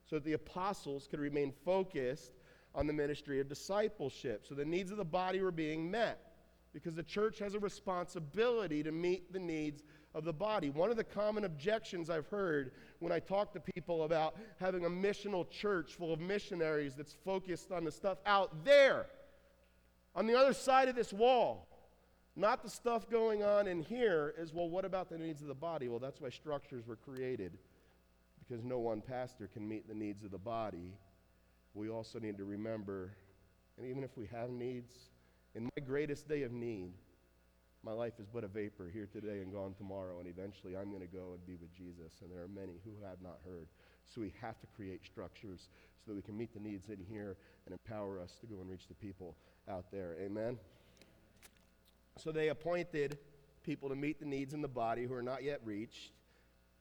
so 0.05 0.17
that 0.17 0.25
the 0.25 0.33
apostles 0.33 1.07
could 1.09 1.19
remain 1.19 1.53
focused 1.63 2.33
on 2.75 2.87
the 2.87 2.93
ministry 2.93 3.39
of 3.39 3.47
discipleship. 3.47 4.45
So 4.47 4.53
the 4.53 4.65
needs 4.65 4.91
of 4.91 4.97
the 4.97 5.05
body 5.05 5.41
were 5.41 5.51
being 5.51 5.89
met 5.89 6.19
because 6.73 6.95
the 6.95 7.03
church 7.03 7.39
has 7.39 7.55
a 7.55 7.59
responsibility 7.59 8.83
to 8.83 8.91
meet 8.91 9.31
the 9.33 9.39
needs 9.39 9.83
of 10.15 10.23
the 10.23 10.33
body. 10.33 10.69
One 10.69 10.89
of 10.89 10.97
the 10.97 11.03
common 11.03 11.45
objections 11.45 12.09
I've 12.09 12.27
heard 12.27 12.71
when 12.99 13.11
I 13.11 13.19
talk 13.19 13.53
to 13.53 13.59
people 13.59 14.03
about 14.03 14.35
having 14.59 14.85
a 14.85 14.89
missional 14.89 15.49
church 15.49 15.93
full 15.93 16.11
of 16.11 16.19
missionaries 16.19 16.95
that's 16.95 17.13
focused 17.25 17.71
on 17.71 17.83
the 17.83 17.91
stuff 17.91 18.17
out 18.25 18.65
there, 18.65 19.05
on 20.15 20.25
the 20.25 20.35
other 20.35 20.53
side 20.53 20.89
of 20.89 20.95
this 20.95 21.13
wall, 21.13 21.67
not 22.35 22.63
the 22.63 22.69
stuff 22.69 23.09
going 23.09 23.43
on 23.43 23.67
in 23.67 23.81
here, 23.81 24.33
is 24.37 24.53
well, 24.53 24.69
what 24.69 24.85
about 24.85 25.09
the 25.09 25.17
needs 25.17 25.41
of 25.41 25.47
the 25.47 25.53
body? 25.53 25.87
Well, 25.87 25.99
that's 25.99 26.21
why 26.21 26.29
structures 26.29 26.87
were 26.87 26.95
created, 26.95 27.57
because 28.39 28.63
no 28.63 28.79
one 28.79 29.01
pastor 29.01 29.47
can 29.47 29.67
meet 29.67 29.87
the 29.87 29.93
needs 29.93 30.23
of 30.23 30.31
the 30.31 30.37
body. 30.37 30.93
We 31.73 31.89
also 31.89 32.17
need 32.19 32.37
to 32.37 32.45
remember, 32.45 33.11
and 33.77 33.85
even 33.85 34.03
if 34.03 34.17
we 34.17 34.25
have 34.27 34.49
needs, 34.49 34.91
in 35.53 35.65
my 35.65 35.85
greatest 35.85 36.27
day 36.27 36.43
of 36.43 36.51
need, 36.51 36.93
my 37.83 37.91
life 37.93 38.13
is 38.19 38.27
but 38.33 38.43
a 38.43 38.47
vapor 38.47 38.89
here 38.91 39.07
today 39.11 39.41
and 39.41 39.53
gone 39.53 39.73
tomorrow, 39.77 40.19
and 40.19 40.27
eventually 40.27 40.75
I'm 40.75 40.89
going 40.89 41.01
to 41.01 41.07
go 41.07 41.33
and 41.33 41.45
be 41.45 41.55
with 41.55 41.73
Jesus. 41.73 42.21
And 42.21 42.31
there 42.31 42.43
are 42.43 42.47
many 42.47 42.79
who 42.83 42.91
have 43.05 43.21
not 43.21 43.39
heard. 43.45 43.67
So 44.05 44.21
we 44.21 44.33
have 44.41 44.59
to 44.59 44.67
create 44.75 45.05
structures 45.05 45.69
so 46.03 46.11
that 46.11 46.15
we 46.15 46.21
can 46.21 46.37
meet 46.37 46.53
the 46.53 46.59
needs 46.59 46.89
in 46.89 46.97
here 47.09 47.37
and 47.65 47.73
empower 47.73 48.19
us 48.19 48.37
to 48.41 48.47
go 48.47 48.59
and 48.59 48.69
reach 48.69 48.87
the 48.87 48.95
people 48.95 49.35
out 49.69 49.85
there. 49.91 50.15
Amen? 50.19 50.57
So 52.17 52.31
they 52.31 52.49
appointed 52.49 53.17
people 53.63 53.87
to 53.89 53.95
meet 53.95 54.19
the 54.19 54.25
needs 54.25 54.53
in 54.53 54.61
the 54.61 54.67
body 54.67 55.05
who 55.05 55.13
are 55.13 55.21
not 55.21 55.43
yet 55.43 55.61
reached, 55.63 56.11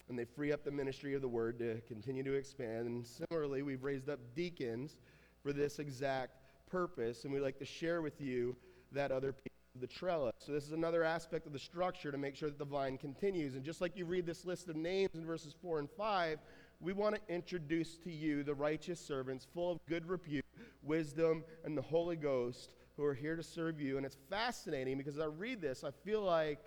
and 0.09 0.19
they 0.19 0.25
free 0.25 0.53
up 0.53 0.65
the 0.65 0.71
ministry 0.71 1.15
of 1.15 1.23
the 1.23 1.29
word 1.29 1.59
to 1.59 1.81
continue 1.87 2.23
to 2.25 2.33
expand. 2.33 2.87
And 2.87 3.07
similarly, 3.07 3.63
we've 3.63 3.85
raised 3.85 4.09
up 4.09 4.19
deacons 4.35 4.97
for 5.43 5.53
this 5.53 5.79
exact 5.79 6.39
purpose, 6.69 7.25
and 7.25 7.33
we'd 7.33 7.41
like 7.41 7.59
to 7.59 7.65
share 7.65 8.03
with 8.03 8.21
you 8.21 8.57
that 8.93 9.13
other 9.13 9.33
people 9.33 9.58
the 9.81 9.87
trellis. 9.87 10.33
So, 10.39 10.53
this 10.53 10.65
is 10.65 10.73
another 10.73 11.05
aspect 11.05 11.47
of 11.47 11.53
the 11.53 11.59
structure 11.59 12.13
to 12.13 12.19
make 12.19 12.37
sure 12.37 12.49
that 12.49 12.59
the 12.59 12.65
vine 12.65 12.99
continues. 12.99 13.55
And 13.55 13.65
just 13.65 13.81
like 13.81 13.97
you 13.97 14.05
read 14.05 14.27
this 14.27 14.45
list 14.45 14.69
of 14.69 14.77
names 14.77 15.15
in 15.15 15.25
verses 15.25 15.55
4 15.61 15.81
and 15.81 15.91
5, 15.91 16.39
we 16.81 16.93
want 16.93 17.17
to 17.17 17.35
introduce 17.35 17.97
to 17.99 18.11
you 18.11 18.43
the 18.43 18.55
righteous 18.55 19.01
servants 19.01 19.47
full 19.53 19.73
of 19.73 19.79
good 19.87 20.09
repute, 20.09 20.45
wisdom, 20.83 21.45
and 21.65 21.77
the 21.77 21.83
Holy 21.83 22.17
Ghost 22.17 22.75
who 22.97 23.05
are 23.05 23.15
here 23.15 23.37
to 23.37 23.43
serve 23.43 23.81
you. 23.81 23.97
And 23.97 24.07
it's 24.07 24.19
fascinating 24.29 24.99
because 24.99 25.17
as 25.17 25.23
I 25.23 25.27
read 25.27 25.61
this, 25.61 25.85
I 25.85 25.91
feel 26.05 26.23
like 26.23 26.61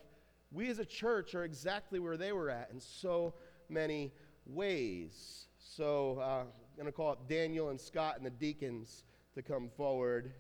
we 0.51 0.69
as 0.69 0.79
a 0.79 0.85
church 0.85 1.35
are 1.35 1.43
exactly 1.43 1.99
where 1.99 2.17
they 2.17 2.31
were 2.31 2.49
at 2.49 2.69
in 2.73 2.79
so 2.79 3.33
many 3.69 4.11
ways. 4.45 5.47
So, 5.59 6.19
uh, 6.21 6.43
I'm 6.43 6.77
going 6.77 6.85
to 6.85 6.91
call 6.91 7.11
up 7.11 7.27
Daniel 7.29 7.69
and 7.69 7.79
Scott 7.79 8.15
and 8.17 8.25
the 8.25 8.31
deacons 8.31 9.03
to 9.35 9.41
come 9.41 9.69
forward, 9.75 10.31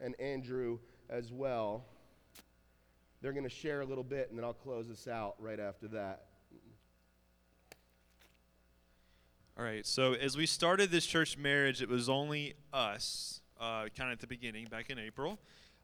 and 0.00 0.18
Andrew 0.20 0.78
as 1.08 1.32
well. 1.32 1.84
They're 3.26 3.32
going 3.32 3.42
to 3.42 3.50
share 3.50 3.80
a 3.80 3.84
little 3.84 4.04
bit, 4.04 4.28
and 4.30 4.38
then 4.38 4.44
I'll 4.44 4.52
close 4.52 4.86
this 4.86 5.08
out 5.08 5.34
right 5.40 5.58
after 5.58 5.88
that. 5.88 6.26
All 9.58 9.64
right, 9.64 9.84
so 9.84 10.12
as 10.12 10.36
we 10.36 10.46
started 10.46 10.92
this 10.92 11.04
church 11.04 11.36
marriage, 11.36 11.82
it 11.82 11.88
was 11.88 12.08
only 12.08 12.54
us, 12.72 13.40
uh, 13.60 13.86
kind 13.98 14.10
of 14.10 14.12
at 14.12 14.20
the 14.20 14.28
beginning, 14.28 14.66
back 14.66 14.90
in 14.90 15.00
April. 15.00 15.40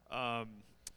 Um, 0.09 0.47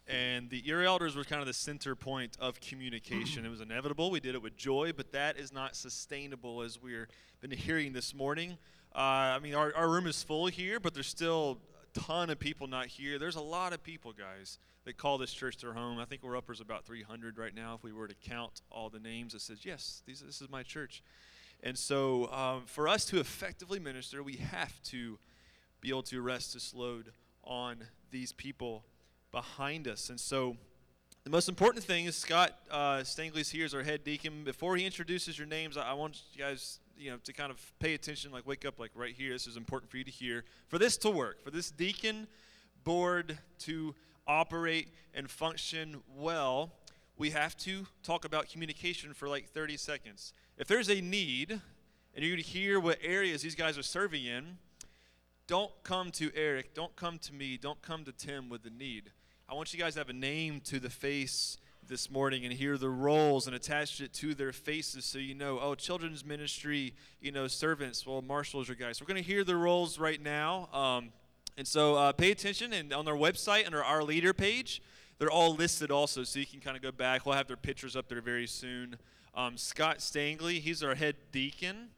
and 0.07 0.49
the 0.49 0.63
ear 0.69 0.85
elders 0.85 1.17
were 1.17 1.25
kind 1.25 1.41
of 1.41 1.49
the 1.49 1.53
center 1.53 1.97
point 1.97 2.37
of 2.39 2.61
communication. 2.61 3.45
it 3.45 3.49
was 3.49 3.61
inevitable. 3.61 4.13
We 4.13 4.21
did 4.21 4.37
it 4.37 4.41
with 4.41 4.57
joy, 4.57 4.93
but 4.97 5.11
that 5.11 5.39
is 5.39 5.53
not 5.53 5.75
sustainable 5.75 6.63
as 6.63 6.81
we're 6.81 7.09
been 7.41 7.51
hearing 7.51 7.93
this 7.93 8.15
morning. 8.15 8.57
Uh, 8.95 8.99
I 9.35 9.41
mean, 9.41 9.57
our, 9.57 9.75
our 9.75 9.89
room 9.89 10.07
is 10.07 10.23
full 10.23 10.47
here, 10.47 10.79
but 10.79 10.95
there's 10.95 11.09
still 11.09 11.59
ton 12.01 12.31
of 12.31 12.39
people 12.39 12.67
not 12.67 12.87
here. 12.87 13.19
There's 13.19 13.37
a 13.37 13.41
lot 13.41 13.73
of 13.73 13.83
people, 13.83 14.13
guys, 14.13 14.59
that 14.85 14.97
call 14.97 15.19
this 15.19 15.33
church 15.33 15.59
their 15.59 15.73
home. 15.73 15.99
I 15.99 16.05
think 16.05 16.23
we're 16.23 16.37
uppers 16.37 16.61
about 16.61 16.85
300 16.85 17.39
right 17.39 17.55
now. 17.55 17.75
If 17.75 17.83
we 17.83 17.93
were 17.93 18.07
to 18.07 18.15
count 18.15 18.61
all 18.71 18.91
the 18.91 19.01
names, 19.01 19.33
that 19.33 19.41
says, 19.41 19.65
yes, 19.65 20.03
these, 20.07 20.21
this 20.21 20.41
is 20.41 20.49
my 20.51 20.63
church. 20.63 21.03
And 21.63 21.77
so, 21.77 22.31
um, 22.33 22.63
for 22.67 22.87
us 22.87 23.05
to 23.07 23.19
effectively 23.19 23.79
minister, 23.79 24.23
we 24.23 24.37
have 24.37 24.81
to 24.85 25.19
be 25.81 25.89
able 25.89 26.03
to 26.05 26.21
rest 26.21 26.55
this 26.55 26.75
load 26.75 27.13
on 27.43 27.79
these 28.11 28.33
people 28.33 28.85
behind 29.33 29.89
us. 29.89 30.11
And 30.11 30.21
so, 30.21 30.57
the 31.25 31.31
most 31.31 31.49
important 31.49 31.85
thing 31.85 32.05
is 32.05 32.15
Scott 32.15 32.53
uh, 32.71 32.99
Stangley's 32.99 33.51
here 33.51 33.65
as 33.65 33.75
our 33.75 33.83
head 33.83 34.05
deacon. 34.05 34.45
Before 34.45 34.77
he 34.77 34.85
introduces 34.85 35.39
your 35.39 35.49
names, 35.49 35.77
I, 35.77 35.91
I 35.91 35.93
want 35.95 36.23
you 36.33 36.45
guys, 36.45 36.79
you 36.99 37.11
know, 37.11 37.19
to 37.25 37.33
kind 37.33 37.51
of 37.51 37.61
pay 37.79 37.95
attention, 37.95 38.33
like 38.33 38.47
wake 38.47 38.65
up, 38.65 38.79
like 38.79 38.91
right 38.95 39.15
here. 39.15 39.33
This 39.33 39.47
is 39.47 39.57
important 39.57 39.91
for 39.91 39.97
you 39.97 40.05
to 40.05 40.11
hear. 40.11 40.45
For 40.69 40.79
this 40.79 40.97
to 40.99 41.11
work, 41.11 41.43
for 41.43 41.51
this 41.51 41.71
deacon 41.71 42.27
board 42.85 43.39
to 43.61 43.95
operate 44.27 44.89
and 45.15 45.31
function 45.31 46.03
well, 46.17 46.73
we 47.19 47.31
have 47.31 47.57
to 47.59 47.87
talk 48.03 48.25
about 48.25 48.49
communication 48.49 49.15
for 49.15 49.29
like 49.29 49.49
30 49.49 49.77
seconds. 49.77 50.33
If 50.59 50.69
there's 50.69 50.91
a 50.91 51.01
need, 51.01 51.51
and 51.51 52.25
you're 52.25 52.35
going 52.35 52.43
to 52.43 52.49
hear 52.49 52.81
what 52.81 52.99
areas 53.03 53.43
these 53.43 53.55
guys 53.55 53.77
are 53.79 53.83
serving 53.83 54.25
in, 54.25 54.59
don't 55.47 55.71
come 55.85 56.11
to 56.13 56.31
Eric, 56.35 56.75
don't 56.75 56.95
come 56.97 57.19
to 57.19 57.33
me, 57.33 57.57
don't 57.57 57.81
come 57.83 58.05
to 58.05 58.13
Tim 58.13 58.49
with 58.49 58.63
the 58.63 58.71
need. 58.71 59.11
I 59.49 59.55
want 59.55 59.73
you 59.73 59.79
guys 59.79 59.95
to 59.95 60.01
have 60.01 60.09
a 60.09 60.15
name 60.15 60.61
to 60.65 60.81
the 60.81 60.91
face 60.91 61.57
this 61.89 62.11
morning 62.11 62.45
and 62.45 62.53
hear 62.53 62.77
the 62.77 62.91
roles 62.91 63.47
and 63.47 63.55
attach 63.55 64.01
it 64.01 64.13
to 64.15 64.35
their 64.35 64.53
faces 64.53 65.05
so 65.05 65.19
you 65.19 65.35
know, 65.35 65.59
oh, 65.61 65.75
children's 65.75 66.25
ministry, 66.25 66.95
you 67.21 67.33
know, 67.33 67.47
servants, 67.47 68.07
well, 68.07 68.23
Marshall's 68.23 68.69
are 68.69 68.75
guys. 68.75 69.01
We're 69.01 69.07
going 69.07 69.23
to 69.23 69.29
hear 69.29 69.45
the 69.45 69.57
roles 69.57 69.99
right 69.99 70.21
now. 70.21 70.69
Um, 70.73 71.13
and 71.57 71.67
so 71.67 71.95
uh, 71.95 72.13
pay 72.13 72.31
attention, 72.31 72.73
and 72.73 72.93
on 72.93 73.05
their 73.05 73.15
website, 73.15 73.67
under 73.67 73.83
our 73.83 74.03
leader 74.03 74.35
page, 74.35 74.83
they're 75.19 75.31
all 75.31 75.55
listed 75.55 75.91
also, 75.91 76.25
so 76.25 76.39
you 76.39 76.47
can 76.47 76.61
kind 76.61 76.77
of 76.77 76.83
go 76.83 76.93
back. 76.93 77.25
We'll 77.25 77.37
have 77.37 77.47
their 77.47 77.57
pictures 77.57 77.97
up 77.97 78.09
there 78.09 78.21
very 78.21 78.47
soon. 78.47 78.97
Um, 79.35 79.57
Scott 79.57 79.99
Stangley, 79.99 80.61
he's 80.61 80.83
our 80.83 80.95
head 80.95 81.17
deacon. 81.33 81.89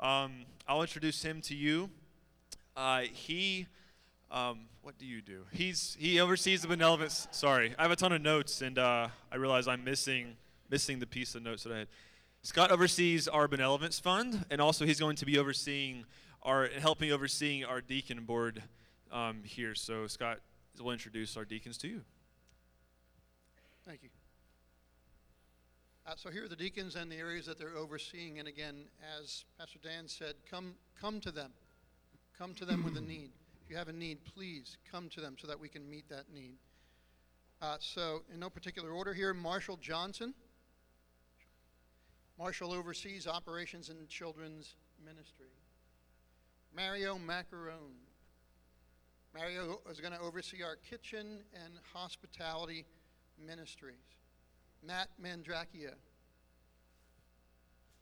Um, 0.00 0.46
I'll 0.66 0.82
introduce 0.82 1.22
him 1.22 1.40
to 1.42 1.54
you. 1.54 1.90
Uh, 2.76 3.02
he, 3.12 3.66
um, 4.30 4.62
what 4.86 4.98
do 4.98 5.04
you 5.04 5.20
do? 5.20 5.42
He's 5.50 5.96
he 5.98 6.20
oversees 6.20 6.62
the 6.62 6.68
benevolence. 6.68 7.26
Sorry, 7.32 7.74
I 7.76 7.82
have 7.82 7.90
a 7.90 7.96
ton 7.96 8.12
of 8.12 8.22
notes, 8.22 8.62
and 8.62 8.78
uh, 8.78 9.08
I 9.32 9.36
realize 9.36 9.66
I'm 9.66 9.82
missing 9.82 10.36
missing 10.70 11.00
the 11.00 11.08
piece 11.08 11.34
of 11.34 11.42
notes 11.42 11.64
that 11.64 11.72
I 11.72 11.78
had. 11.78 11.88
Scott 12.42 12.70
oversees 12.70 13.26
our 13.26 13.48
benevolence 13.48 13.98
fund, 13.98 14.46
and 14.48 14.60
also 14.60 14.86
he's 14.86 15.00
going 15.00 15.16
to 15.16 15.26
be 15.26 15.38
overseeing 15.38 16.04
our 16.44 16.68
helping 16.78 17.10
overseeing 17.10 17.64
our 17.64 17.80
deacon 17.80 18.22
board 18.22 18.62
um, 19.10 19.42
here. 19.42 19.74
So 19.74 20.06
Scott 20.06 20.38
will 20.80 20.92
introduce 20.92 21.36
our 21.36 21.44
deacons 21.44 21.78
to 21.78 21.88
you. 21.88 22.02
Thank 23.84 24.04
you. 24.04 24.10
Uh, 26.06 26.12
so 26.14 26.30
here 26.30 26.44
are 26.44 26.48
the 26.48 26.54
deacons 26.54 26.94
and 26.94 27.10
the 27.10 27.16
areas 27.16 27.46
that 27.46 27.58
they're 27.58 27.76
overseeing. 27.76 28.38
And 28.38 28.46
again, 28.46 28.84
as 29.20 29.46
Pastor 29.58 29.80
Dan 29.82 30.06
said, 30.06 30.34
come, 30.48 30.74
come 31.00 31.18
to 31.22 31.32
them. 31.32 31.50
Come 32.38 32.54
to 32.54 32.64
them 32.64 32.84
with 32.84 32.96
a 32.96 33.00
need. 33.00 33.30
If 33.66 33.70
you 33.70 33.78
have 33.78 33.88
a 33.88 33.92
need, 33.92 34.18
please 34.24 34.78
come 34.92 35.08
to 35.08 35.20
them 35.20 35.34
so 35.40 35.48
that 35.48 35.58
we 35.58 35.68
can 35.68 35.90
meet 35.90 36.08
that 36.08 36.32
need. 36.32 36.54
Uh, 37.60 37.78
so, 37.80 38.22
in 38.32 38.38
no 38.38 38.48
particular 38.48 38.92
order 38.92 39.12
here, 39.12 39.34
Marshall 39.34 39.76
Johnson. 39.76 40.34
Marshall 42.38 42.72
oversees 42.72 43.26
operations 43.26 43.90
in 43.90 43.96
children's 44.06 44.76
ministry. 45.04 45.48
Mario 46.76 47.16
Macarone. 47.16 48.06
Mario 49.34 49.80
is 49.90 49.98
going 49.98 50.12
to 50.12 50.20
oversee 50.20 50.62
our 50.62 50.76
kitchen 50.76 51.40
and 51.52 51.72
hospitality 51.92 52.86
ministries. 53.44 53.96
Matt 54.86 55.08
Mandrakia. 55.20 55.94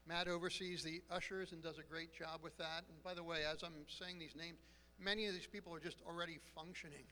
Matt 0.06 0.28
oversees 0.28 0.82
the 0.82 1.00
ushers 1.10 1.52
and 1.52 1.62
does 1.62 1.78
a 1.78 1.82
great 1.82 2.12
job 2.12 2.40
with 2.42 2.58
that. 2.58 2.84
And 2.90 3.02
by 3.02 3.14
the 3.14 3.22
way, 3.22 3.38
as 3.50 3.62
I'm 3.62 3.72
saying 3.88 4.18
these 4.18 4.36
names, 4.36 4.58
many 4.98 5.26
of 5.26 5.34
these 5.34 5.46
people 5.46 5.74
are 5.74 5.80
just 5.80 5.98
already 6.06 6.38
functioning 6.54 7.06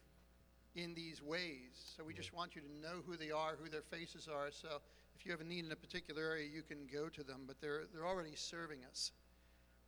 in 0.75 0.95
these 0.95 1.23
ways. 1.23 1.95
So 1.97 2.05
we 2.05 2.15
just 2.15 2.33
want 2.33 2.57
you 2.57 2.63
to 2.63 2.81
know 2.81 3.03
who 3.07 3.17
they 3.17 3.31
are, 3.31 3.57
who 3.63 3.69
their 3.69 3.83
faces 3.83 4.29
are. 4.29 4.51
So 4.51 4.81
if 5.15 5.27
you 5.27 5.33
have 5.33 5.41
a 5.41 5.45
need 5.45 5.65
in 5.65 5.73
a 5.73 5.77
particular 5.77 6.23
area, 6.23 6.49
you 6.53 6.63
can 6.63 6.87
go 6.93 7.09
to 7.09 7.23
them. 7.23 7.43
But 7.47 7.61
they're, 7.61 7.83
they're 7.93 8.07
already 8.07 8.35
serving 8.35 8.79
us. 8.91 9.13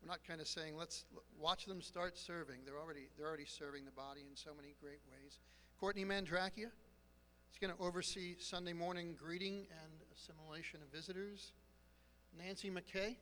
We're 0.03 0.09
not 0.09 0.20
kind 0.26 0.40
of 0.40 0.49
saying, 0.49 0.76
let's 0.76 1.07
watch 1.40 1.64
them 1.64 1.80
start 1.80 2.18
serving. 2.18 2.57
They're 2.66 2.78
already, 2.78 3.09
they're 3.16 3.26
already 3.26 3.47
serving 3.47 3.86
the 3.86 3.90
body 3.90 4.20
in 4.28 4.36
so 4.36 4.51
many 4.55 4.74
great 4.80 5.01
ways. 5.11 5.38
Courtney 5.80 6.05
Mandrakia. 6.05 6.68
is 7.51 7.59
going 7.61 7.74
to 7.74 7.82
oversee 7.82 8.36
Sunday 8.38 8.74
morning 8.74 9.16
greeting 9.18 9.66
and 9.82 9.92
assimilation 10.14 10.80
of 10.82 10.92
visitors. 10.92 11.53
Nancy 12.36 12.70
McKay. 12.70 13.16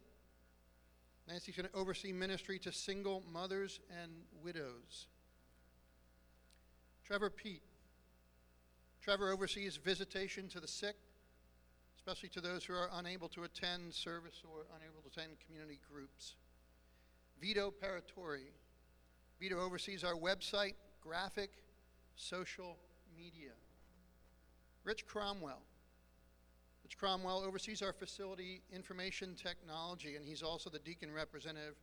Nancy's 1.29 1.57
going 1.57 1.69
to 1.69 1.75
oversee 1.75 2.13
ministry 2.13 2.59
to 2.61 2.73
single 2.73 3.23
mothers 3.33 3.81
and 4.03 4.11
widows. 4.43 5.07
Trevor 7.05 7.31
Pete. 7.31 7.63
Trevor 9.01 9.31
oversees 9.33 9.77
visitation 9.77 10.49
to 10.49 10.61
the 10.61 10.69
sick, 10.69 10.97
especially 11.97 12.29
to 12.31 12.41
those 12.41 12.65
who 12.65 12.75
are 12.75 12.89
unable 12.95 13.29
to 13.29 13.45
attend 13.45 13.93
service 13.93 14.43
or 14.45 14.67
unable 14.77 15.03
to 15.03 15.09
attend 15.09 15.37
community 15.45 15.79
groups. 15.93 16.37
Vito 17.41 17.73
Paratori. 17.73 18.51
Vito 19.41 19.59
oversees 19.59 20.05
our 20.05 20.15
website, 20.15 20.75
graphic, 21.01 21.51
social 22.15 22.79
media. 23.17 23.51
Rich 24.85 25.07
Cromwell. 25.07 25.63
Rich 26.93 26.99
Cromwell 26.99 27.43
oversees 27.43 27.81
our 27.81 27.95
facility 27.95 28.61
information 28.71 29.35
technology, 29.35 30.17
and 30.17 30.27
he's 30.27 30.43
also 30.43 30.69
the 30.69 30.79
deacon 30.81 31.11
representative 31.11 31.75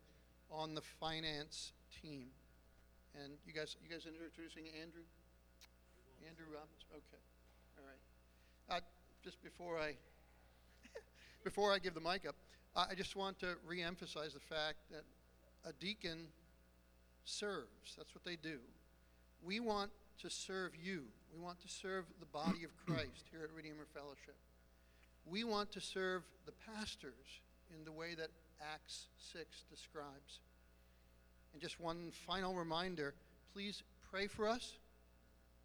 on 0.51 0.75
the 0.75 0.81
finance 0.81 1.71
team. 1.99 2.27
And 3.15 3.33
you 3.43 3.51
guys, 3.51 3.75
you 3.83 3.89
guys 3.89 4.05
introducing 4.05 4.65
Andrew? 4.79 5.01
Andrew 6.27 6.45
Robbins? 6.53 6.85
Okay. 6.91 7.23
All 7.79 7.85
right. 7.87 8.77
Uh, 8.77 8.81
just 9.23 9.41
before 9.41 9.79
I, 9.79 9.93
before 11.43 11.73
I 11.73 11.79
give 11.79 11.95
the 11.95 12.01
mic 12.01 12.27
up, 12.27 12.35
I 12.75 12.91
I 12.91 12.93
just 12.93 13.15
want 13.15 13.39
to 13.39 13.55
reemphasize 13.67 14.33
the 14.33 14.39
fact 14.39 14.77
that 14.91 15.05
a 15.67 15.73
deacon 15.73 16.27
serves. 17.25 17.95
That's 17.97 18.13
what 18.13 18.23
they 18.23 18.35
do. 18.35 18.59
We 19.43 19.59
want 19.59 19.89
to 20.21 20.29
serve 20.29 20.73
you. 20.79 21.05
We 21.33 21.43
want 21.43 21.59
to 21.61 21.67
serve 21.67 22.05
the 22.19 22.27
body 22.27 22.63
of 22.63 22.69
Christ 22.85 23.25
here 23.31 23.41
at 23.43 23.49
Redeemer 23.55 23.87
Fellowship. 23.91 24.35
We 25.25 25.43
want 25.43 25.71
to 25.73 25.81
serve 25.81 26.23
the 26.45 26.51
pastors 26.51 27.41
in 27.73 27.85
the 27.85 27.91
way 27.91 28.15
that 28.15 28.29
Acts 28.73 29.07
6 29.33 29.63
describes. 29.69 30.39
And 31.53 31.61
just 31.61 31.79
one 31.79 32.11
final 32.11 32.55
reminder 32.55 33.13
please 33.53 33.83
pray 34.11 34.27
for 34.27 34.47
us 34.47 34.77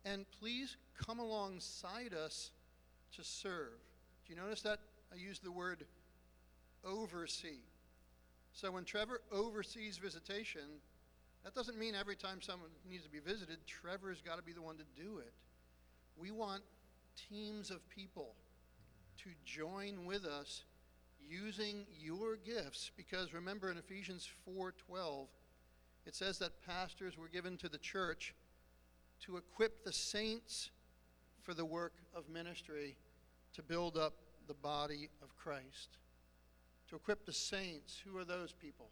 and 0.04 0.24
please 0.40 0.76
come 0.98 1.18
alongside 1.18 2.14
us 2.14 2.50
to 3.16 3.24
serve. 3.24 3.78
Do 4.26 4.32
you 4.32 4.40
notice 4.40 4.62
that 4.62 4.78
I 5.12 5.16
used 5.16 5.44
the 5.44 5.52
word 5.52 5.84
oversee? 6.84 7.60
So 8.52 8.70
when 8.70 8.84
Trevor 8.84 9.20
oversees 9.32 9.98
visitation, 9.98 10.80
that 11.42 11.54
doesn't 11.54 11.78
mean 11.78 11.94
every 11.94 12.16
time 12.16 12.40
someone 12.40 12.70
needs 12.88 13.04
to 13.04 13.10
be 13.10 13.18
visited, 13.18 13.58
Trevor's 13.66 14.20
got 14.20 14.36
to 14.36 14.42
be 14.42 14.52
the 14.52 14.62
one 14.62 14.76
to 14.76 14.84
do 14.96 15.18
it. 15.18 15.32
We 16.16 16.30
want 16.30 16.62
teams 17.28 17.70
of 17.70 17.86
people 17.88 18.34
to 19.24 19.30
join 19.46 20.04
with 20.04 20.26
us 20.26 20.64
using 21.26 21.86
your 21.98 22.36
gifts 22.36 22.90
because 22.96 23.32
remember 23.32 23.70
in 23.70 23.78
Ephesians 23.78 24.28
4:12 24.46 25.28
it 26.04 26.14
says 26.14 26.38
that 26.38 26.60
pastors 26.66 27.16
were 27.16 27.28
given 27.28 27.56
to 27.56 27.68
the 27.68 27.78
church 27.78 28.34
to 29.20 29.38
equip 29.38 29.82
the 29.82 29.92
saints 29.92 30.70
for 31.42 31.54
the 31.54 31.64
work 31.64 31.94
of 32.14 32.28
ministry 32.28 32.96
to 33.54 33.62
build 33.62 33.96
up 33.96 34.14
the 34.46 34.54
body 34.54 35.08
of 35.22 35.34
Christ. 35.36 35.96
To 36.88 36.96
equip 36.96 37.24
the 37.24 37.32
saints, 37.32 38.02
who 38.04 38.18
are 38.18 38.24
those 38.24 38.52
people? 38.52 38.90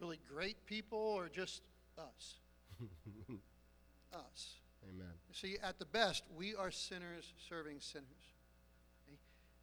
Really 0.00 0.18
great 0.28 0.66
people 0.66 0.98
or 0.98 1.28
just 1.28 1.62
us? 1.96 2.34
us. 4.12 4.54
Amen. 4.88 5.12
See, 5.32 5.58
at 5.62 5.78
the 5.78 5.84
best, 5.84 6.24
we 6.36 6.54
are 6.56 6.70
sinners 6.72 7.32
serving 7.48 7.80
sinners. 7.80 8.37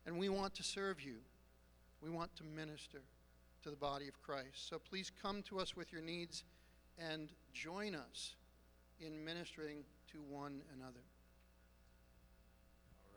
And 0.05 0.17
we 0.17 0.29
want 0.29 0.53
to 0.55 0.63
serve 0.63 1.01
you. 1.01 1.15
We 2.01 2.09
want 2.09 2.35
to 2.37 2.43
minister 2.43 3.01
to 3.63 3.69
the 3.69 3.75
body 3.75 4.07
of 4.07 4.21
Christ. 4.21 4.69
So 4.69 4.77
please 4.77 5.11
come 5.21 5.41
to 5.43 5.59
us 5.59 5.75
with 5.75 5.91
your 5.91 6.01
needs 6.01 6.43
and 6.99 7.29
join 7.53 7.95
us 7.95 8.35
in 8.99 9.25
ministering 9.25 9.83
to 10.11 10.19
one 10.29 10.61
another. 10.75 11.01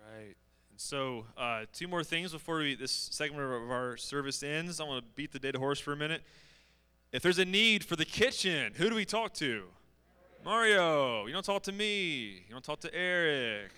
All 0.01 0.13
right. 0.17 0.37
And 0.71 0.81
so, 0.81 1.27
uh, 1.37 1.65
two 1.73 1.89
more 1.89 2.03
things 2.03 2.33
before 2.33 2.59
we, 2.59 2.75
this 2.75 2.91
segment 2.91 3.43
of 3.43 3.71
our 3.71 3.97
service 3.97 4.43
ends. 4.43 4.81
I 4.81 4.85
want 4.85 5.05
to 5.05 5.11
beat 5.15 5.33
the 5.33 5.39
dead 5.39 5.57
horse 5.57 5.79
for 5.79 5.93
a 5.93 5.97
minute. 5.97 6.23
If 7.13 7.23
there's 7.23 7.39
a 7.39 7.45
need 7.45 7.85
for 7.85 7.97
the 7.97 8.05
kitchen, 8.05 8.73
who 8.77 8.89
do 8.89 8.95
we 8.95 9.05
talk 9.05 9.35
to? 9.35 9.65
Mario. 10.45 11.27
You 11.27 11.33
don't 11.33 11.45
talk 11.45 11.63
to 11.65 11.73
me. 11.73 12.45
You 12.47 12.53
don't 12.53 12.65
talk 12.65 12.81
to 12.81 12.95
Eric. 12.95 13.71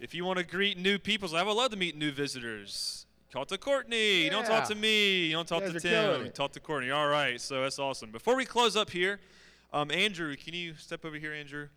If 0.00 0.14
you 0.14 0.24
want 0.24 0.38
to 0.38 0.44
greet 0.44 0.78
new 0.78 0.98
people, 0.98 1.36
I 1.36 1.42
would 1.42 1.52
love 1.52 1.72
to 1.72 1.76
meet 1.76 1.94
new 1.94 2.10
visitors. 2.10 3.04
Talk 3.30 3.48
to 3.48 3.58
Courtney. 3.58 4.24
You 4.24 4.30
don't 4.30 4.46
talk 4.46 4.66
to 4.68 4.74
me. 4.74 5.26
You 5.26 5.34
don't 5.34 5.46
talk 5.46 5.62
to 5.62 5.72
guys 5.72 5.76
are 5.76 5.88
killing 5.88 6.22
Tim. 6.22 6.32
Talk 6.32 6.52
to 6.52 6.60
Courtney. 6.60 6.90
All 6.90 7.06
right. 7.06 7.38
So 7.38 7.60
that's 7.60 7.78
awesome. 7.78 8.10
Before 8.10 8.34
we 8.34 8.46
close 8.46 8.76
up 8.76 8.88
here, 8.88 9.20
um, 9.74 9.90
Andrew, 9.90 10.34
can 10.36 10.54
you 10.54 10.74
step 10.76 11.04
over 11.04 11.16
here, 11.16 11.34
Andrew? 11.34 11.68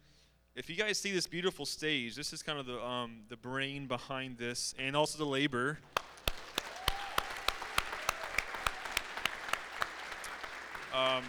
If 0.56 0.70
you 0.70 0.78
guys 0.78 0.98
see 0.98 1.12
this 1.12 1.28
beautiful 1.28 1.66
stage, 1.66 2.16
this 2.16 2.32
is 2.32 2.42
kind 2.42 2.60
of 2.60 2.66
the 2.66 2.82
um, 2.82 3.24
the 3.28 3.36
brain 3.36 3.88
behind 3.88 4.38
this, 4.38 4.74
and 4.80 4.96
also 4.96 5.18
the 5.18 5.30
labor. 5.30 5.80
Um, 10.94 11.24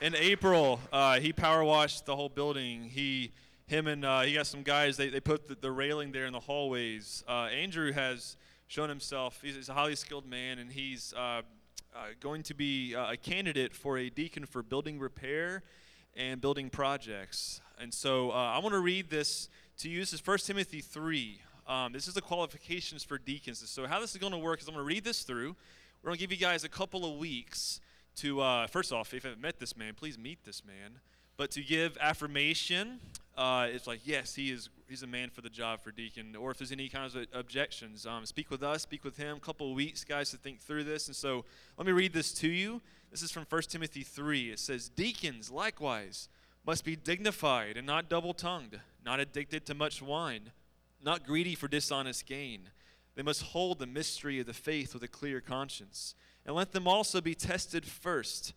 in 0.00 0.14
April, 0.14 0.78
uh, 0.92 1.18
he 1.18 1.32
power 1.32 1.64
washed 1.64 2.06
the 2.06 2.14
whole 2.14 2.28
building. 2.28 2.84
He, 2.84 3.32
him, 3.70 3.86
and 3.86 4.04
uh, 4.04 4.20
he 4.20 4.34
got 4.34 4.46
some 4.46 4.62
guys. 4.62 4.96
They, 4.96 5.08
they 5.08 5.20
put 5.20 5.48
the, 5.48 5.54
the 5.54 5.70
railing 5.70 6.12
there 6.12 6.26
in 6.26 6.32
the 6.32 6.40
hallways. 6.40 7.24
Uh, 7.26 7.44
Andrew 7.46 7.92
has 7.92 8.36
shown 8.66 8.88
himself. 8.88 9.40
He's, 9.42 9.54
he's 9.54 9.68
a 9.68 9.72
highly 9.72 9.96
skilled 9.96 10.26
man, 10.26 10.58
and 10.58 10.70
he's 10.70 11.14
uh, 11.14 11.42
uh, 11.94 11.98
going 12.20 12.42
to 12.44 12.54
be 12.54 12.94
uh, 12.94 13.12
a 13.12 13.16
candidate 13.16 13.74
for 13.74 13.96
a 13.96 14.10
deacon 14.10 14.44
for 14.44 14.62
building 14.62 14.98
repair 14.98 15.62
and 16.14 16.40
building 16.40 16.68
projects. 16.68 17.60
And 17.80 17.94
so 17.94 18.32
uh, 18.32 18.34
I 18.34 18.58
want 18.58 18.74
to 18.74 18.80
read 18.80 19.08
this 19.08 19.48
to 19.78 19.88
you. 19.88 20.00
This 20.00 20.12
is 20.12 20.26
1 20.26 20.38
Timothy 20.38 20.80
3. 20.80 21.40
Um, 21.66 21.92
this 21.92 22.08
is 22.08 22.14
the 22.14 22.20
qualifications 22.20 23.04
for 23.04 23.16
deacons. 23.16 23.62
So 23.70 23.86
how 23.86 24.00
this 24.00 24.10
is 24.10 24.18
going 24.18 24.32
to 24.32 24.38
work 24.38 24.60
is 24.60 24.68
I'm 24.68 24.74
going 24.74 24.84
to 24.84 24.88
read 24.88 25.04
this 25.04 25.22
through. 25.22 25.56
We're 26.02 26.08
going 26.08 26.18
to 26.18 26.20
give 26.20 26.32
you 26.32 26.38
guys 26.38 26.64
a 26.64 26.68
couple 26.68 27.10
of 27.10 27.18
weeks 27.18 27.80
to, 28.16 28.66
first 28.68 28.92
off, 28.92 29.14
if 29.14 29.22
you 29.22 29.30
haven't 29.30 29.40
met 29.40 29.60
this 29.60 29.76
man, 29.76 29.94
please 29.94 30.18
meet 30.18 30.44
this 30.44 30.64
man. 30.64 30.98
But 31.40 31.52
to 31.52 31.62
give 31.62 31.96
affirmation, 31.98 33.00
uh, 33.34 33.66
it's 33.70 33.86
like, 33.86 34.00
yes, 34.04 34.34
he 34.34 34.50
is 34.50 34.68
he's 34.90 35.02
a 35.02 35.06
man 35.06 35.30
for 35.30 35.40
the 35.40 35.48
job 35.48 35.80
for 35.80 35.90
deacon. 35.90 36.36
Or 36.36 36.50
if 36.50 36.58
there's 36.58 36.70
any 36.70 36.90
kinds 36.90 37.14
of 37.14 37.28
objections, 37.32 38.04
um, 38.04 38.26
speak 38.26 38.50
with 38.50 38.62
us, 38.62 38.82
speak 38.82 39.04
with 39.04 39.16
him. 39.16 39.38
A 39.38 39.40
couple 39.40 39.70
of 39.70 39.74
weeks, 39.74 40.04
guys, 40.04 40.30
to 40.32 40.36
think 40.36 40.60
through 40.60 40.84
this. 40.84 41.06
And 41.06 41.16
so 41.16 41.46
let 41.78 41.86
me 41.86 41.94
read 41.94 42.12
this 42.12 42.34
to 42.34 42.48
you. 42.48 42.82
This 43.10 43.22
is 43.22 43.30
from 43.30 43.46
1 43.48 43.62
Timothy 43.70 44.02
3. 44.02 44.50
It 44.50 44.58
says, 44.58 44.90
Deacons, 44.90 45.50
likewise, 45.50 46.28
must 46.66 46.84
be 46.84 46.94
dignified 46.94 47.78
and 47.78 47.86
not 47.86 48.10
double 48.10 48.34
tongued, 48.34 48.78
not 49.02 49.18
addicted 49.18 49.64
to 49.64 49.74
much 49.74 50.02
wine, 50.02 50.50
not 51.02 51.24
greedy 51.24 51.54
for 51.54 51.68
dishonest 51.68 52.26
gain. 52.26 52.68
They 53.14 53.22
must 53.22 53.44
hold 53.44 53.78
the 53.78 53.86
mystery 53.86 54.40
of 54.40 54.46
the 54.46 54.52
faith 54.52 54.92
with 54.92 55.04
a 55.04 55.08
clear 55.08 55.40
conscience. 55.40 56.14
And 56.44 56.54
let 56.54 56.72
them 56.72 56.86
also 56.86 57.22
be 57.22 57.34
tested 57.34 57.86
first. 57.86 58.52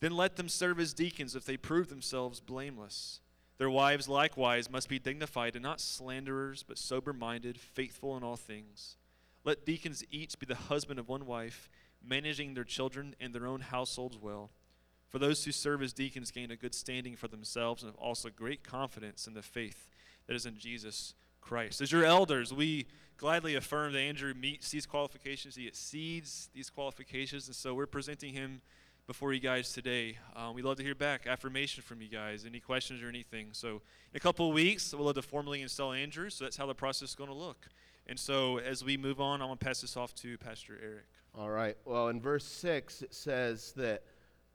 Then 0.00 0.16
let 0.16 0.36
them 0.36 0.48
serve 0.48 0.80
as 0.80 0.92
deacons 0.92 1.34
if 1.34 1.44
they 1.44 1.56
prove 1.56 1.88
themselves 1.88 2.40
blameless. 2.40 3.20
Their 3.58 3.70
wives 3.70 4.08
likewise 4.08 4.70
must 4.70 4.88
be 4.88 4.98
dignified 4.98 5.54
and 5.54 5.62
not 5.62 5.80
slanderers, 5.80 6.62
but 6.62 6.78
sober 6.78 7.12
minded, 7.12 7.58
faithful 7.58 8.16
in 8.16 8.24
all 8.24 8.36
things. 8.36 8.96
Let 9.44 9.64
deacons 9.64 10.02
each 10.10 10.38
be 10.38 10.46
the 10.46 10.54
husband 10.54 10.98
of 10.98 11.08
one 11.08 11.26
wife, 11.26 11.68
managing 12.04 12.54
their 12.54 12.64
children 12.64 13.14
and 13.20 13.32
their 13.34 13.46
own 13.46 13.60
households 13.60 14.18
well. 14.18 14.50
For 15.08 15.18
those 15.18 15.44
who 15.44 15.52
serve 15.52 15.82
as 15.82 15.92
deacons 15.92 16.32
gain 16.32 16.50
a 16.50 16.56
good 16.56 16.74
standing 16.74 17.14
for 17.14 17.28
themselves 17.28 17.82
and 17.82 17.92
have 17.92 18.00
also 18.00 18.30
great 18.30 18.64
confidence 18.64 19.28
in 19.28 19.34
the 19.34 19.42
faith 19.42 19.88
that 20.26 20.34
is 20.34 20.46
in 20.46 20.58
Jesus 20.58 21.14
Christ. 21.40 21.80
As 21.80 21.92
your 21.92 22.04
elders, 22.04 22.52
we 22.52 22.86
gladly 23.16 23.54
affirm 23.54 23.92
that 23.92 24.00
Andrew 24.00 24.34
meets 24.34 24.70
these 24.70 24.86
qualifications. 24.86 25.54
He 25.54 25.68
exceeds 25.68 26.48
these 26.52 26.70
qualifications, 26.70 27.46
and 27.46 27.54
so 27.54 27.74
we're 27.74 27.86
presenting 27.86 28.32
him 28.32 28.60
before 29.06 29.34
you 29.34 29.40
guys 29.40 29.72
today. 29.72 30.16
Um, 30.34 30.54
we'd 30.54 30.64
love 30.64 30.78
to 30.78 30.82
hear 30.82 30.94
back 30.94 31.26
affirmation 31.26 31.82
from 31.82 32.00
you 32.00 32.08
guys, 32.08 32.46
any 32.46 32.60
questions 32.60 33.02
or 33.02 33.08
anything. 33.08 33.48
So, 33.52 33.82
in 34.12 34.16
a 34.16 34.20
couple 34.20 34.48
of 34.48 34.54
weeks, 34.54 34.94
we'll 34.94 35.06
have 35.06 35.16
to 35.16 35.22
formally 35.22 35.60
install 35.60 35.92
Andrew. 35.92 36.30
So 36.30 36.44
that's 36.44 36.56
how 36.56 36.66
the 36.66 36.74
process 36.74 37.10
is 37.10 37.14
going 37.14 37.28
to 37.28 37.36
look. 37.36 37.68
And 38.06 38.18
so, 38.18 38.58
as 38.58 38.82
we 38.82 38.96
move 38.96 39.20
on, 39.20 39.42
I'm 39.42 39.48
going 39.48 39.58
to 39.58 39.64
pass 39.64 39.82
this 39.82 39.96
off 39.96 40.14
to 40.16 40.38
Pastor 40.38 40.78
Eric. 40.82 41.04
All 41.36 41.50
right. 41.50 41.76
Well, 41.84 42.08
in 42.08 42.20
verse 42.20 42.44
6, 42.44 43.02
it 43.02 43.14
says 43.14 43.72
that 43.76 44.04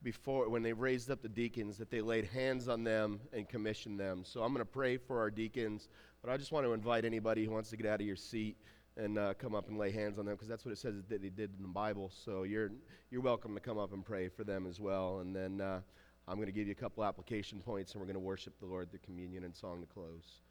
before, 0.02 0.50
when 0.50 0.64
they 0.64 0.74
raised 0.74 1.12
up 1.12 1.22
the 1.22 1.30
deacons, 1.30 1.78
that 1.78 1.92
they 1.92 2.02
laid 2.02 2.26
hands 2.26 2.68
on 2.68 2.84
them 2.84 3.20
and 3.34 3.48
commissioned 3.48 4.00
them. 4.00 4.24
So 4.24 4.42
I'm 4.42 4.54
going 4.54 4.66
to 4.66 4.72
pray 4.72 4.98
for 4.98 5.20
our 5.20 5.30
deacons, 5.30 5.90
but 6.24 6.32
I 6.32 6.38
just 6.38 6.52
want 6.52 6.66
to 6.66 6.74
invite 6.74 7.06
anybody 7.06 7.46
who 7.46 7.52
wants 7.52 7.70
to 7.72 7.78
get 7.78 7.86
out 7.86 8.00
of 8.00 8.08
your 8.08 8.16
seat 8.16 8.58
and 9.00 9.18
uh, 9.18 9.34
come 9.36 9.56
up 9.56 9.70
and 9.70 9.78
lay 9.78 9.92
hands 9.92 10.20
on 10.20 10.26
them 10.26 10.36
because 10.36 10.50
that's 10.50 10.66
what 10.66 10.72
it 10.72 10.78
says 10.78 10.96
that 10.96 11.10
they 11.10 11.30
did 11.30 11.52
in 11.58 11.62
the 11.62 11.70
Bible. 11.70 12.12
So 12.26 12.44
you're, 12.44 12.72
you're 13.10 13.22
welcome 13.22 13.54
to 13.54 13.62
come 13.62 13.78
up 13.78 13.94
and 13.94 14.04
pray 14.04 14.28
for 14.28 14.44
them 14.44 14.68
as 14.68 14.80
well. 14.80 15.20
And 15.20 15.34
then 15.34 15.62
uh, 15.62 15.80
I'm 16.28 16.36
going 16.36 16.48
to 16.48 16.52
give 16.52 16.68
you 16.68 16.74
a 16.74 16.76
couple 16.76 17.04
application 17.04 17.62
points 17.62 17.94
and 17.94 18.02
we're 18.02 18.08
going 18.08 18.16
to 18.16 18.20
worship 18.20 18.60
the 18.60 18.66
Lord 18.66 18.92
through 18.92 19.00
communion 19.06 19.46
and 19.46 19.56
song 19.56 19.80
to 19.82 19.88
close. 19.88 20.42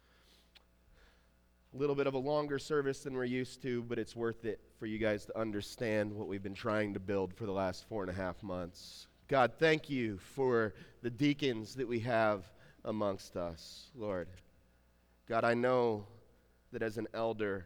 A 1.75 1.77
little 1.77 1.95
bit 1.95 2.07
of 2.07 2.15
a 2.15 2.17
longer 2.17 2.57
service 2.57 3.03
than 3.03 3.13
we're 3.13 3.25
used 3.25 3.61
to, 3.61 3.83
but 3.83 3.99
it's 3.99 4.15
worth 4.15 4.43
it 4.43 4.59
for 4.79 4.87
you 4.87 4.97
guys 4.97 5.25
to 5.25 5.37
understand 5.37 6.11
what 6.11 6.27
we've 6.27 6.41
been 6.41 6.55
trying 6.55 6.95
to 6.95 6.99
build 6.99 7.35
for 7.35 7.45
the 7.45 7.51
last 7.51 7.87
four 7.87 8.01
and 8.01 8.09
a 8.09 8.15
half 8.15 8.41
months. 8.41 9.05
God, 9.27 9.53
thank 9.59 9.91
you 9.91 10.17
for 10.17 10.73
the 11.03 11.11
deacons 11.11 11.75
that 11.75 11.87
we 11.87 11.99
have 11.99 12.45
amongst 12.83 13.37
us, 13.37 13.91
Lord. 13.95 14.27
God, 15.27 15.43
I 15.43 15.53
know 15.53 16.07
that 16.71 16.81
as 16.81 16.97
an 16.97 17.07
elder, 17.13 17.65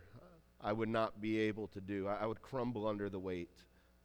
I 0.64 0.72
would 0.72 0.90
not 0.90 1.20
be 1.22 1.40
able 1.40 1.68
to 1.68 1.82
do. 1.82 2.08
I, 2.08 2.26
would 2.26 2.42
crumble 2.42 2.88
under 2.88 3.10
the 3.10 3.20
weight 3.20 3.50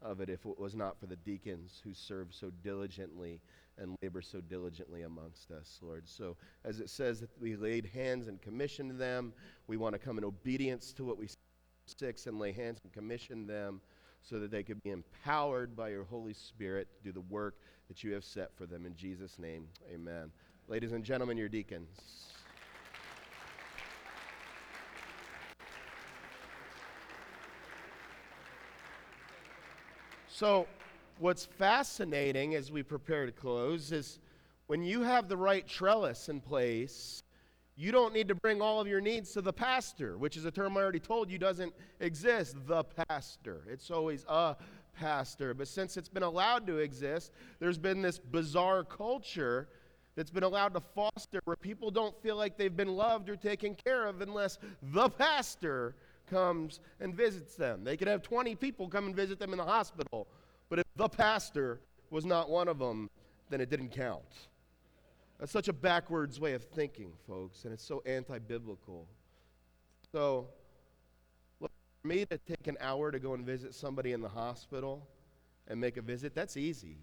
of 0.02 0.20
it 0.20 0.28
if 0.28 0.44
it 0.44 0.59
was 0.59 0.74
not 0.74 0.98
for 0.98 1.06
the 1.06 1.16
deacons 1.16 1.80
who 1.84 1.94
serve 1.94 2.28
so 2.30 2.50
diligently 2.62 3.40
and 3.78 3.96
labor 4.02 4.20
so 4.20 4.40
diligently 4.40 5.02
amongst 5.02 5.52
us, 5.52 5.78
Lord. 5.80 6.09
So, 6.09 6.36
as 6.64 6.80
it 6.80 6.90
says 6.90 7.20
that 7.20 7.30
we 7.40 7.54
laid 7.54 7.86
hands 7.86 8.26
and 8.26 8.42
commissioned 8.42 8.98
them, 8.98 9.32
we 9.68 9.76
want 9.76 9.94
to 9.94 10.00
come 10.00 10.18
in 10.18 10.24
obedience 10.24 10.92
to 10.94 11.04
what 11.04 11.16
we 11.16 11.28
six 11.86 12.26
and 12.26 12.38
lay 12.38 12.52
hands 12.52 12.80
and 12.82 12.92
commission 12.92 13.46
them 13.46 13.80
so 14.22 14.38
that 14.40 14.50
they 14.50 14.62
could 14.62 14.82
be 14.82 14.90
empowered 14.90 15.76
by 15.76 15.88
your 15.90 16.04
Holy 16.04 16.34
Spirit 16.34 16.88
to 16.96 17.02
do 17.02 17.12
the 17.12 17.20
work 17.20 17.56
that 17.86 18.02
you 18.02 18.12
have 18.12 18.24
set 18.24 18.54
for 18.56 18.66
them. 18.66 18.84
In 18.84 18.94
Jesus' 18.94 19.38
name, 19.38 19.68
amen. 19.92 20.30
Ladies 20.66 20.92
and 20.92 21.04
gentlemen, 21.04 21.38
your 21.38 21.48
deacons. 21.48 21.88
So, 30.39 30.68
what's 31.18 31.47
fascinating 31.47 32.55
as 32.55 32.70
we 32.70 32.84
prepare 32.84 33.26
to 33.26 33.32
close 33.32 33.91
is 33.91 34.20
when 34.68 34.84
you 34.84 35.03
have 35.03 35.28
the 35.28 35.36
right 35.36 35.66
trellis 35.66 36.28
in 36.28 36.41
place, 36.41 37.24
you 37.74 37.91
don't 37.91 38.14
need 38.14 38.28
to 38.28 38.36
bring 38.36 38.62
all 38.62 38.80
of 38.80 38.86
your 38.86 39.01
needs 39.01 39.32
to 39.32 39.43
the 39.43 39.53
pastor, 39.53 40.16
which 40.16 40.36
is 40.36 40.45
a 40.45 40.53
term 40.53 40.76
I 40.76 40.82
already 40.82 41.01
told 41.01 41.28
you 41.28 41.39
doesn't 41.39 41.74
exist. 41.99 42.55
The 42.68 42.84
pastor. 42.84 43.62
It's 43.68 43.91
always 43.91 44.24
a 44.28 44.55
pastor. 44.97 45.55
But 45.55 45.66
since 45.66 45.97
it's 45.97 46.09
been 46.09 46.22
allowed 46.22 46.68
to 46.68 46.76
exist, 46.76 47.32
there's 47.59 47.76
been 47.76 48.01
this 48.01 48.20
bizarre 48.20 48.84
culture 48.84 49.66
that's 50.14 50.30
been 50.30 50.45
allowed 50.45 50.72
to 50.74 50.82
foster 50.95 51.41
where 51.47 51.57
people 51.57 51.91
don't 51.91 52.14
feel 52.22 52.36
like 52.36 52.57
they've 52.57 52.76
been 52.76 52.95
loved 52.95 53.28
or 53.28 53.34
taken 53.34 53.74
care 53.74 54.07
of 54.07 54.20
unless 54.20 54.59
the 54.84 55.09
pastor 55.09 55.97
comes 56.31 56.81
and 57.01 57.14
visits 57.14 57.55
them. 57.55 57.85
They 57.85 57.97
could 57.97 58.09
have 58.09 58.22
20 58.22 58.55
people 58.57 58.89
come 58.89 59.07
and 59.07 59.16
visit 59.16 59.39
them 59.39 59.53
in 59.53 59.59
the 59.59 59.64
hospital, 59.64 60.29
but 60.68 60.79
if 60.79 60.85
the 60.97 61.09
pastor 61.09 61.81
was 62.11 62.24
not 62.24 62.49
one 62.49 62.68
of 62.68 62.79
them, 62.79 63.11
then 63.51 63.61
it 63.61 63.70
didn't 63.70 63.91
count. 63.91 64.49
That's 65.39 65.53
such 65.53 65.68
a 65.68 65.72
backwards 65.72 66.41
way 66.41 66.55
of 66.55 66.64
thinking, 66.64 67.12
folks, 67.26 67.64
and 67.64 67.72
it's 67.72 67.85
so 67.85 68.03
anti 68.05 68.39
biblical. 68.39 69.07
So, 70.12 70.49
look, 71.61 71.70
for 72.03 72.09
me 72.09 72.24
to 72.26 72.39
take 72.39 72.66
an 72.66 72.76
hour 72.81 73.12
to 73.12 73.18
go 73.18 73.35
and 73.35 73.47
visit 73.47 73.74
somebody 73.74 74.12
in 74.12 74.20
the 74.20 74.29
hospital 74.29 75.07
and 75.68 75.81
make 75.81 75.97
a 75.97 76.03
visit, 76.03 76.35
that's 76.35 76.57
easy. 76.57 76.99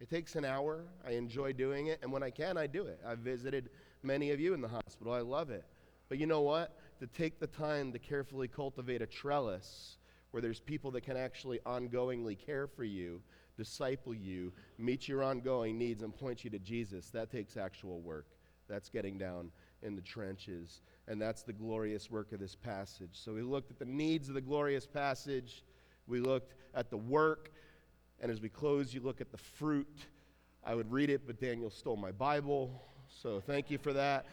It 0.00 0.08
takes 0.08 0.34
an 0.34 0.44
hour. 0.44 0.84
I 1.06 1.12
enjoy 1.12 1.52
doing 1.52 1.88
it, 1.88 2.00
and 2.02 2.10
when 2.10 2.22
I 2.22 2.30
can, 2.30 2.56
I 2.56 2.66
do 2.66 2.86
it. 2.86 3.00
I've 3.06 3.18
visited 3.18 3.68
many 4.02 4.30
of 4.30 4.40
you 4.40 4.54
in 4.54 4.60
the 4.60 4.68
hospital. 4.68 5.12
I 5.12 5.20
love 5.20 5.50
it. 5.50 5.64
But 6.08 6.18
you 6.18 6.26
know 6.26 6.40
what? 6.40 6.76
To 7.00 7.06
take 7.06 7.40
the 7.40 7.46
time 7.46 7.92
to 7.92 7.98
carefully 7.98 8.46
cultivate 8.46 9.00
a 9.00 9.06
trellis 9.06 9.96
where 10.30 10.42
there's 10.42 10.60
people 10.60 10.90
that 10.90 11.00
can 11.00 11.16
actually 11.16 11.58
ongoingly 11.64 12.38
care 12.38 12.66
for 12.66 12.84
you, 12.84 13.22
disciple 13.56 14.14
you, 14.14 14.52
meet 14.78 15.08
your 15.08 15.22
ongoing 15.22 15.78
needs, 15.78 16.02
and 16.02 16.14
point 16.14 16.44
you 16.44 16.50
to 16.50 16.58
Jesus, 16.58 17.08
that 17.10 17.30
takes 17.30 17.56
actual 17.56 18.00
work. 18.00 18.26
That's 18.68 18.90
getting 18.90 19.16
down 19.16 19.50
in 19.82 19.96
the 19.96 20.02
trenches. 20.02 20.82
And 21.08 21.20
that's 21.20 21.42
the 21.42 21.54
glorious 21.54 22.10
work 22.10 22.32
of 22.32 22.38
this 22.38 22.54
passage. 22.54 23.12
So 23.12 23.32
we 23.32 23.42
looked 23.42 23.70
at 23.70 23.78
the 23.78 23.86
needs 23.86 24.28
of 24.28 24.34
the 24.34 24.40
glorious 24.42 24.86
passage, 24.86 25.64
we 26.06 26.20
looked 26.20 26.54
at 26.74 26.90
the 26.90 26.98
work, 26.98 27.50
and 28.20 28.30
as 28.30 28.42
we 28.42 28.50
close, 28.50 28.92
you 28.92 29.00
look 29.00 29.22
at 29.22 29.32
the 29.32 29.38
fruit. 29.38 30.06
I 30.62 30.74
would 30.74 30.92
read 30.92 31.08
it, 31.08 31.26
but 31.26 31.40
Daniel 31.40 31.70
stole 31.70 31.96
my 31.96 32.12
Bible, 32.12 32.82
so 33.08 33.40
thank 33.40 33.70
you 33.70 33.78
for 33.78 33.94
that. 33.94 34.26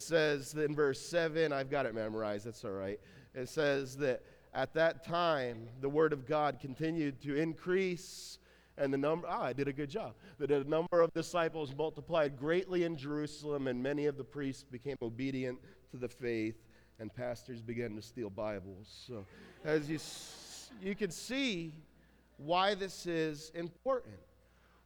Says 0.00 0.54
in 0.54 0.74
verse 0.74 1.00
7, 1.00 1.52
I've 1.52 1.70
got 1.70 1.84
it 1.84 1.94
memorized, 1.94 2.46
that's 2.46 2.64
all 2.64 2.70
right. 2.70 2.98
It 3.34 3.48
says 3.48 3.96
that 3.98 4.22
at 4.54 4.72
that 4.74 5.04
time, 5.04 5.68
the 5.80 5.88
word 5.88 6.12
of 6.12 6.26
God 6.26 6.58
continued 6.58 7.20
to 7.22 7.36
increase, 7.36 8.38
and 8.78 8.92
the 8.92 8.98
number, 8.98 9.28
ah, 9.28 9.44
I 9.44 9.52
did 9.52 9.68
a 9.68 9.72
good 9.72 9.90
job. 9.90 10.14
The 10.38 10.64
number 10.64 11.02
of 11.02 11.12
disciples 11.12 11.74
multiplied 11.76 12.38
greatly 12.38 12.84
in 12.84 12.96
Jerusalem, 12.96 13.66
and 13.66 13.82
many 13.82 14.06
of 14.06 14.16
the 14.16 14.24
priests 14.24 14.64
became 14.64 14.96
obedient 15.02 15.58
to 15.90 15.98
the 15.98 16.08
faith, 16.08 16.56
and 16.98 17.14
pastors 17.14 17.60
began 17.60 17.94
to 17.96 18.02
steal 18.02 18.30
Bibles. 18.30 19.04
So, 19.06 19.26
as 19.64 19.90
you, 19.90 19.98
you 20.82 20.94
can 20.94 21.10
see 21.10 21.74
why 22.38 22.74
this 22.74 23.06
is 23.06 23.52
important. 23.54 24.16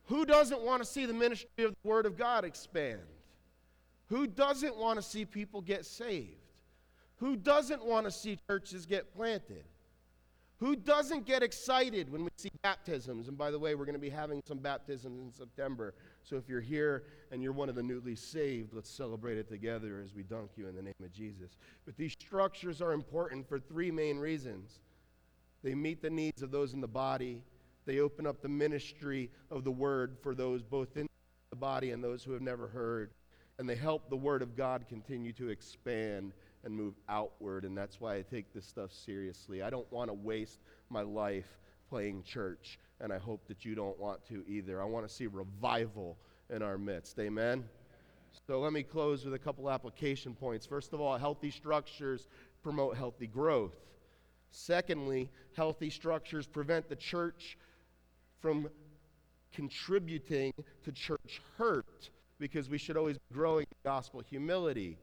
Who 0.06 0.26
doesn't 0.26 0.60
want 0.60 0.82
to 0.82 0.88
see 0.88 1.06
the 1.06 1.14
ministry 1.14 1.64
of 1.64 1.70
the 1.70 1.88
Word 1.88 2.04
of 2.04 2.18
God 2.18 2.44
expand? 2.44 3.00
Who 4.09 4.26
doesn't 4.26 4.76
want 4.76 4.96
to 4.98 5.02
see 5.02 5.24
people 5.24 5.61
get 5.61 5.84
saved? 5.84 6.36
Who 7.16 7.36
doesn't 7.36 7.84
want 7.84 8.07
to 8.07 8.11
see 8.11 8.38
churches 8.48 8.86
get 8.86 9.14
planted? 9.14 9.64
Who 10.59 10.76
doesn't 10.76 11.26
get 11.26 11.42
excited 11.42 12.11
when 12.11 12.24
we 12.24 12.30
see 12.36 12.50
baptisms? 12.62 13.28
And 13.28 13.36
by 13.36 13.50
the 13.50 13.59
way, 13.59 13.74
we're 13.74 13.84
going 13.84 13.94
to 13.94 14.00
be 14.00 14.11
having 14.11 14.40
some 14.46 14.59
baptisms 14.59 15.20
in 15.20 15.32
September. 15.32 15.94
So 16.22 16.36
if 16.36 16.48
you're 16.48 16.61
here 16.61 17.05
and 17.32 17.42
you're 17.42 17.52
one 17.52 17.68
of 17.68 17.74
the 17.74 17.82
newly 17.82 18.14
saved, 18.14 18.72
let's 18.72 18.90
celebrate 18.90 19.36
it 19.36 19.48
together 19.48 20.00
as 20.02 20.14
we 20.14 20.22
dunk 20.22 20.52
you 20.57 20.68
in 20.68 20.76
the 20.76 20.82
name 20.82 20.94
of 21.02 21.12
Jesus. 21.12 21.57
But 21.84 21.96
these 21.96 22.12
structures 22.12 22.80
are 22.80 22.92
important 22.92 23.48
for 23.48 23.59
three 23.59 23.90
main 23.90 24.18
reasons 24.18 24.80
they 25.64 25.74
meet 25.74 26.02
the 26.02 26.11
needs 26.11 26.42
of 26.42 26.50
those 26.50 26.74
in 26.74 26.82
the 26.82 26.86
body, 26.86 27.42
they 27.86 27.98
open 27.98 28.26
up 28.26 28.42
the 28.42 28.48
ministry 28.48 29.30
of 29.50 29.64
the 29.64 29.70
word 29.70 30.18
for 30.22 30.34
those 30.34 30.62
both 30.62 30.96
in 30.98 31.07
the 31.48 31.57
body 31.57 31.90
and 31.90 32.05
those 32.05 32.22
who 32.22 32.32
have 32.32 32.42
never 32.42 32.68
heard, 32.68 33.12
and 33.59 33.68
they 33.68 33.76
help 33.76 34.09
the 34.11 34.16
word 34.16 34.42
of 34.42 34.57
God 34.57 34.86
continue 34.88 35.32
to 35.34 35.48
expand 35.48 36.32
and 36.64 36.74
move 36.74 36.94
outward. 37.09 37.64
And 37.64 37.76
that's 37.76 38.00
why 38.00 38.16
I 38.16 38.22
take 38.22 38.52
this 38.52 38.66
stuff 38.66 38.92
seriously. 38.92 39.62
I 39.62 39.70
don't 39.70 39.90
want 39.92 40.11
to 40.11 40.14
waste 40.14 40.61
my 40.90 41.02
life 41.02 41.46
playing 41.88 42.22
church, 42.22 42.78
and 43.00 43.12
I 43.12 43.18
hope 43.18 43.46
that 43.46 43.64
you 43.64 43.74
don't 43.74 43.98
want 43.98 44.26
to 44.28 44.44
either. 44.48 44.80
I 44.80 44.84
want 44.84 45.07
to 45.07 45.14
see 45.14 45.26
revival 45.26 46.16
in 46.50 46.62
our 46.62 46.78
midst. 46.78 47.18
Amen? 47.18 47.64
So 48.46 48.61
let 48.61 48.72
me 48.72 48.82
close 48.82 49.24
with 49.24 49.34
a 49.34 49.38
couple 49.38 49.70
application 49.70 50.34
points. 50.34 50.66
First 50.66 50.92
of 50.92 51.00
all, 51.00 51.16
healthy 51.16 51.50
structures 51.50 52.26
promote 52.62 52.96
healthy 52.96 53.26
growth. 53.26 53.76
Secondly, 54.50 55.30
healthy 55.57 55.90
structures 55.90 56.46
prevent 56.46 56.88
the 56.88 56.96
church 56.96 57.57
from 58.40 58.68
contributing 59.52 60.52
to 60.84 60.92
church 60.92 61.40
hurt 61.57 62.11
because 62.39 62.68
we 62.68 62.78
should 62.78 62.97
always 62.97 63.18
be 63.18 63.35
growing 63.35 63.66
in 63.70 63.91
gospel 63.91 64.22
humility. 64.28 64.99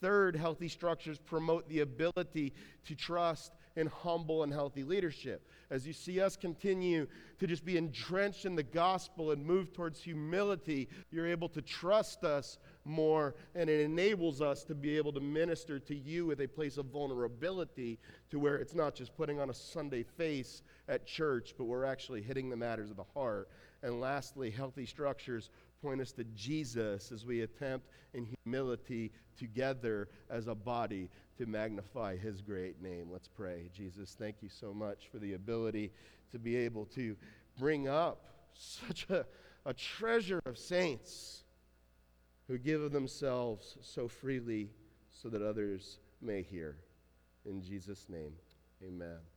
Third, 0.00 0.34
healthy 0.34 0.68
structures 0.68 1.18
promote 1.18 1.68
the 1.68 1.80
ability 1.80 2.52
to 2.86 2.94
trust 2.96 3.52
in 3.76 3.86
humble 3.86 4.42
and 4.42 4.52
healthy 4.52 4.82
leadership. 4.82 5.48
As 5.70 5.86
you 5.86 5.92
see 5.92 6.20
us 6.20 6.36
continue 6.36 7.06
to 7.38 7.46
just 7.46 7.64
be 7.64 7.76
entrenched 7.76 8.44
in 8.44 8.54
the 8.54 8.62
gospel 8.62 9.30
and 9.30 9.44
move 9.44 9.72
towards 9.72 10.02
humility, 10.02 10.88
you're 11.10 11.26
able 11.26 11.48
to 11.50 11.62
trust 11.62 12.24
us 12.24 12.58
more, 12.84 13.34
and 13.54 13.70
it 13.70 13.80
enables 13.80 14.42
us 14.42 14.64
to 14.64 14.74
be 14.74 14.96
able 14.96 15.12
to 15.12 15.20
minister 15.20 15.78
to 15.78 15.94
you 15.94 16.26
with 16.26 16.40
a 16.40 16.48
place 16.48 16.76
of 16.76 16.86
vulnerability 16.86 17.98
to 18.30 18.38
where 18.38 18.56
it's 18.56 18.74
not 18.74 18.94
just 18.94 19.16
putting 19.16 19.40
on 19.40 19.50
a 19.50 19.54
Sunday 19.54 20.02
face 20.02 20.62
at 20.88 21.06
church, 21.06 21.54
but 21.56 21.64
we're 21.64 21.84
actually 21.84 22.22
hitting 22.22 22.50
the 22.50 22.56
matters 22.56 22.90
of 22.90 22.96
the 22.96 23.04
heart. 23.14 23.48
And 23.82 24.00
lastly, 24.00 24.50
healthy 24.50 24.84
structures 24.84 25.48
point 25.82 26.00
us 26.00 26.12
to 26.12 26.24
Jesus 26.36 27.10
as 27.10 27.26
we 27.26 27.40
attempt 27.40 27.88
in 28.14 28.26
humility 28.44 29.10
together 29.36 30.08
as 30.30 30.46
a 30.46 30.54
body 30.54 31.10
to 31.38 31.46
magnify 31.46 32.16
his 32.16 32.40
great 32.40 32.80
name. 32.80 33.08
Let's 33.10 33.28
pray. 33.28 33.68
Jesus, 33.74 34.14
thank 34.18 34.36
you 34.40 34.48
so 34.48 34.72
much 34.72 35.08
for 35.10 35.18
the 35.18 35.34
ability 35.34 35.90
to 36.30 36.38
be 36.38 36.56
able 36.56 36.84
to 36.86 37.16
bring 37.58 37.88
up 37.88 38.24
such 38.54 39.06
a, 39.10 39.26
a 39.66 39.74
treasure 39.74 40.40
of 40.46 40.56
saints 40.56 41.44
who 42.46 42.58
give 42.58 42.82
of 42.82 42.92
themselves 42.92 43.76
so 43.80 44.08
freely 44.08 44.70
so 45.10 45.28
that 45.28 45.42
others 45.42 45.98
may 46.20 46.42
hear. 46.42 46.76
In 47.44 47.60
Jesus' 47.62 48.06
name, 48.08 48.32
amen. 48.86 49.31